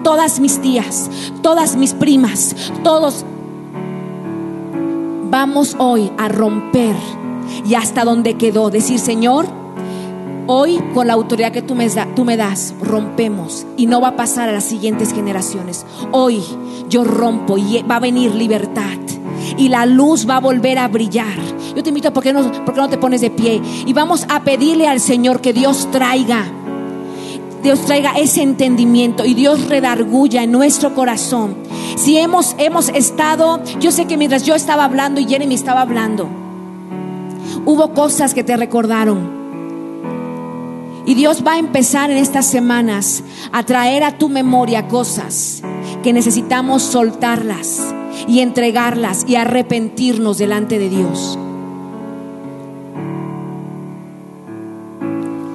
Todas 0.03 0.39
mis 0.39 0.59
tías, 0.61 1.09
todas 1.41 1.75
mis 1.75 1.93
primas, 1.93 2.55
todos 2.83 3.25
vamos 5.29 5.75
hoy 5.79 6.11
a 6.17 6.29
romper 6.29 6.95
y 7.65 7.75
hasta 7.75 8.03
donde 8.03 8.35
quedó. 8.35 8.69
Decir, 8.69 8.99
Señor, 8.99 9.45
hoy 10.47 10.79
con 10.93 11.07
la 11.07 11.13
autoridad 11.13 11.51
que 11.51 11.61
tú 11.61 11.75
me, 11.75 12.37
das, 12.37 12.73
rompemos 12.81 13.65
y 13.77 13.85
no 13.85 14.01
va 14.01 14.09
a 14.09 14.15
pasar 14.15 14.49
a 14.49 14.53
las 14.53 14.63
siguientes 14.63 15.13
generaciones. 15.13 15.85
Hoy 16.11 16.43
yo 16.89 17.03
rompo 17.03 17.57
y 17.57 17.83
va 17.83 17.97
a 17.97 17.99
venir 17.99 18.33
libertad. 18.33 18.97
Y 19.57 19.69
la 19.69 19.85
luz 19.85 20.27
va 20.29 20.37
a 20.37 20.41
volver 20.41 20.77
a 20.79 20.87
brillar. 20.87 21.37
Yo 21.75 21.83
te 21.83 21.89
invito, 21.89 22.11
¿por 22.11 22.23
qué, 22.23 22.33
no, 22.33 22.51
¿por 22.65 22.73
qué 22.73 22.81
no 22.81 22.89
te 22.89 22.97
pones 22.97 23.21
de 23.21 23.29
pie? 23.29 23.61
Y 23.85 23.93
vamos 23.93 24.25
a 24.29 24.43
pedirle 24.43 24.87
al 24.87 24.99
Señor 24.99 25.41
que 25.41 25.53
Dios 25.53 25.89
traiga 25.91 26.45
Dios 27.63 27.81
traiga 27.85 28.13
ese 28.17 28.43
entendimiento 28.43 29.25
y 29.25 29.33
Dios 29.33 29.67
redarguya 29.67 30.43
en 30.43 30.51
nuestro 30.51 30.93
corazón. 30.93 31.57
Si 31.95 32.17
hemos, 32.17 32.55
hemos 32.59 32.89
estado, 32.89 33.61
yo 33.79 33.91
sé 33.91 34.05
que 34.05 34.15
mientras 34.15 34.43
yo 34.45 34.55
estaba 34.55 34.85
hablando 34.85 35.19
y 35.19 35.27
Jeremy 35.27 35.55
estaba 35.55 35.81
hablando, 35.81 36.29
hubo 37.67 37.93
cosas 37.93 38.33
que 38.33 38.45
te 38.45 38.55
recordaron. 38.55 39.37
Y 41.05 41.13
Dios 41.13 41.43
va 41.45 41.53
a 41.53 41.59
empezar 41.59 42.09
en 42.09 42.17
estas 42.17 42.45
semanas 42.45 43.23
a 43.51 43.63
traer 43.63 44.03
a 44.03 44.17
tu 44.17 44.29
memoria 44.29 44.87
cosas 44.87 45.61
que 46.01 46.13
necesitamos 46.13 46.81
soltarlas 46.81 47.93
y 48.27 48.39
entregarlas 48.39 49.25
y 49.27 49.35
arrepentirnos 49.35 50.37
delante 50.37 50.79
de 50.79 50.89
Dios. 50.89 51.37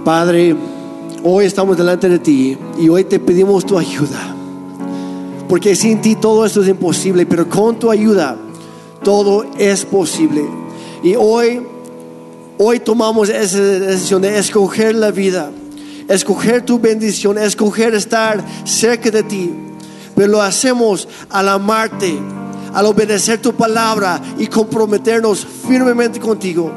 Padre, 0.05 0.55
hoy 1.23 1.47
estamos 1.47 1.77
delante 1.79 2.09
de 2.09 2.19
ti 2.19 2.59
y 2.79 2.89
hoy 2.89 3.05
te 3.05 3.19
pedimos 3.19 3.65
tu 3.65 3.79
ayuda. 3.79 4.37
Porque 5.49 5.75
sin 5.77 6.01
ti 6.03 6.17
todo 6.17 6.45
esto 6.45 6.63
es 6.63 6.69
imposible, 6.69 7.25
pero 7.25 7.49
con 7.49 7.79
tu 7.79 7.91
ayuda 7.91 8.37
todo 9.03 9.47
es 9.59 9.85
posible. 9.85 10.45
Y 11.03 11.15
hoy, 11.15 11.63
hoy 12.65 12.79
tomamos 12.79 13.29
esa 13.29 13.59
decisión 13.59 14.23
de 14.23 14.39
escoger 14.39 14.95
la 14.95 15.11
vida, 15.11 15.51
escoger 16.09 16.65
tu 16.65 16.79
bendición, 16.79 17.37
escoger 17.37 17.93
estar 17.95 18.45
cerca 18.65 19.11
de 19.11 19.23
ti. 19.25 19.53
Pero 20.15 20.29
lo 20.29 20.43
hacemos 20.43 21.09
al 21.29 21.49
amarte, 21.49 22.17
al 22.73 22.87
obedecer 22.87 23.41
tu 23.41 23.53
palabra 23.53 24.21
y 24.39 24.47
comprometernos 24.47 25.45
firmemente 25.67 26.21
contigo. 26.21 26.71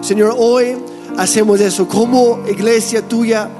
Señor, 0.00 0.34
hoy 0.38 0.76
hacemos 1.18 1.60
eso 1.60 1.86
como 1.86 2.40
iglesia 2.48 3.06
tuya, 3.06 3.50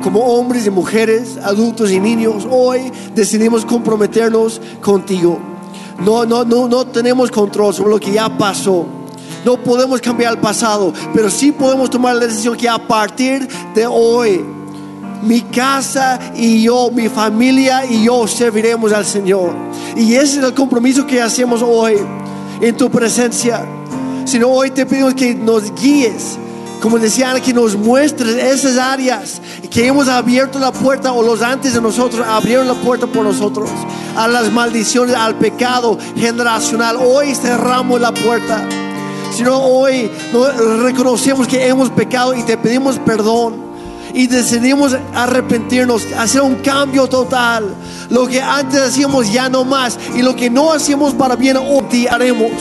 como 0.00 0.20
hombres 0.20 0.66
y 0.66 0.70
mujeres, 0.70 1.38
adultos 1.42 1.90
y 1.90 1.98
niños. 1.98 2.46
Hoy 2.48 2.92
decidimos 3.14 3.64
comprometernos 3.64 4.60
contigo. 4.80 5.40
No, 6.04 6.24
no, 6.24 6.44
no, 6.44 6.68
no 6.68 6.86
tenemos 6.86 7.32
control 7.32 7.74
sobre 7.74 7.90
lo 7.90 7.98
que 7.98 8.12
ya 8.12 8.38
pasó. 8.38 9.03
No 9.44 9.62
podemos 9.62 10.00
cambiar 10.00 10.32
el 10.32 10.38
pasado, 10.38 10.92
pero 11.12 11.30
sí 11.30 11.52
podemos 11.52 11.90
tomar 11.90 12.16
la 12.16 12.26
decisión 12.26 12.56
que 12.56 12.68
a 12.68 12.78
partir 12.78 13.46
de 13.74 13.86
hoy, 13.86 14.42
mi 15.22 15.42
casa 15.42 16.18
y 16.34 16.62
yo, 16.62 16.90
mi 16.90 17.08
familia 17.08 17.84
y 17.84 18.04
yo 18.04 18.26
serviremos 18.26 18.92
al 18.92 19.04
Señor. 19.04 19.54
Y 19.96 20.14
ese 20.14 20.38
es 20.38 20.44
el 20.44 20.54
compromiso 20.54 21.06
que 21.06 21.20
hacemos 21.20 21.62
hoy 21.62 21.96
en 22.60 22.76
tu 22.76 22.90
presencia. 22.90 23.64
Sino 24.24 24.48
hoy 24.48 24.70
te 24.70 24.86
pedimos 24.86 25.14
que 25.14 25.34
nos 25.34 25.74
guíes, 25.74 26.38
como 26.80 26.98
decía 26.98 27.30
Ana, 27.30 27.40
que 27.40 27.52
nos 27.52 27.76
muestres 27.76 28.36
esas 28.36 28.78
áreas 28.78 29.40
que 29.70 29.86
hemos 29.86 30.08
abierto 30.08 30.58
la 30.58 30.72
puerta 30.72 31.12
o 31.12 31.22
los 31.22 31.42
antes 31.42 31.74
de 31.74 31.80
nosotros 31.80 32.26
abrieron 32.26 32.66
la 32.66 32.74
puerta 32.74 33.06
por 33.06 33.24
nosotros 33.24 33.68
a 34.16 34.26
las 34.26 34.50
maldiciones, 34.50 35.14
al 35.14 35.34
pecado 35.34 35.98
generacional. 36.16 36.96
Hoy 36.96 37.34
cerramos 37.34 38.00
la 38.00 38.12
puerta. 38.12 38.66
Sino 39.34 39.58
hoy 39.58 40.10
no- 40.32 40.46
reconocemos 40.82 41.46
que 41.46 41.66
hemos 41.66 41.90
pecado 41.90 42.34
y 42.34 42.42
te 42.42 42.56
pedimos 42.56 42.98
perdón 42.98 43.62
y 44.12 44.28
decidimos 44.28 44.96
arrepentirnos, 45.14 46.06
hacer 46.16 46.40
un 46.42 46.54
cambio 46.56 47.08
total. 47.08 47.74
Lo 48.10 48.26
que 48.28 48.40
antes 48.40 48.80
hacíamos 48.80 49.32
ya 49.32 49.48
no 49.48 49.64
más 49.64 49.98
y 50.14 50.22
lo 50.22 50.36
que 50.36 50.48
no 50.50 50.72
hacíamos 50.72 51.14
para 51.14 51.34
bien, 51.34 51.56
hoy 51.56 52.06
haremos 52.06 52.52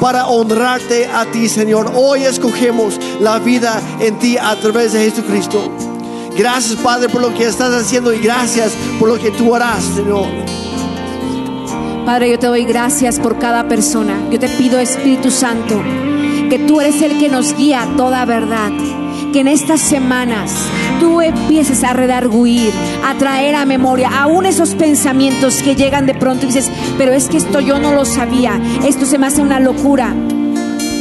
para 0.00 0.26
honrarte 0.26 1.06
a 1.06 1.24
ti, 1.26 1.48
Señor. 1.48 1.92
Hoy 1.94 2.24
escogemos 2.24 2.98
la 3.20 3.38
vida 3.38 3.80
en 4.00 4.18
ti 4.18 4.36
a 4.36 4.56
través 4.56 4.92
de 4.92 5.08
Jesucristo. 5.10 5.70
Gracias, 6.36 6.74
Padre, 6.80 7.08
por 7.08 7.20
lo 7.20 7.32
que 7.34 7.44
estás 7.46 7.72
haciendo 7.74 8.12
y 8.12 8.18
gracias 8.18 8.72
por 8.98 9.08
lo 9.08 9.18
que 9.18 9.30
tú 9.30 9.54
harás, 9.54 9.82
Señor. 9.94 10.26
Padre, 12.04 12.30
yo 12.30 12.38
te 12.38 12.46
doy 12.46 12.64
gracias 12.64 13.18
por 13.20 13.38
cada 13.38 13.68
persona. 13.68 14.14
Yo 14.30 14.38
te 14.38 14.48
pido, 14.48 14.78
Espíritu 14.78 15.30
Santo, 15.30 15.80
que 16.48 16.58
tú 16.58 16.80
eres 16.80 17.02
el 17.02 17.18
que 17.18 17.28
nos 17.28 17.56
guía 17.56 17.86
toda 17.96 18.24
verdad. 18.24 18.70
Que 19.32 19.40
en 19.40 19.48
estas 19.48 19.80
semanas 19.80 20.52
tú 21.00 21.20
empieces 21.20 21.84
a 21.84 21.92
redarguir, 21.92 22.72
a 23.04 23.14
traer 23.14 23.54
a 23.54 23.66
memoria 23.66 24.08
aún 24.08 24.46
esos 24.46 24.74
pensamientos 24.74 25.62
que 25.62 25.76
llegan 25.76 26.06
de 26.06 26.14
pronto 26.14 26.44
y 26.44 26.48
dices, 26.48 26.70
pero 26.96 27.12
es 27.12 27.28
que 27.28 27.36
esto 27.36 27.60
yo 27.60 27.78
no 27.78 27.92
lo 27.92 28.04
sabía, 28.04 28.60
esto 28.86 29.04
se 29.04 29.18
me 29.18 29.26
hace 29.26 29.42
una 29.42 29.60
locura. 29.60 30.14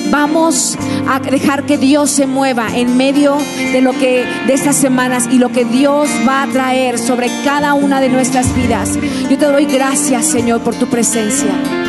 Vamos 0.10 0.78
a 1.08 1.20
dejar 1.20 1.66
que 1.66 1.78
Dios 1.78 2.12
se 2.12 2.28
mueva 2.28 2.76
en 2.76 2.96
medio 2.96 3.38
de 3.74 3.82
lo 3.82 3.92
que 3.92 4.26
de 4.46 4.54
estas 4.54 4.76
semanas 4.76 5.28
y 5.32 5.38
lo 5.38 5.50
que 5.50 5.66
Dios 5.66 6.10
va 6.28 6.44
a 6.44 6.48
traer 6.48 6.98
sobre 6.98 7.30
cada 7.44 7.74
una 7.74 8.00
de 8.00 8.10
nuestras 8.10 8.56
vidas. 8.56 8.98
Yo 9.30 9.38
te 9.38 9.46
doy 9.46 9.66
gracias, 9.66 10.26
Señor, 10.28 10.62
por 10.62 10.76
tu 10.76 10.88
presencia. 10.88 11.87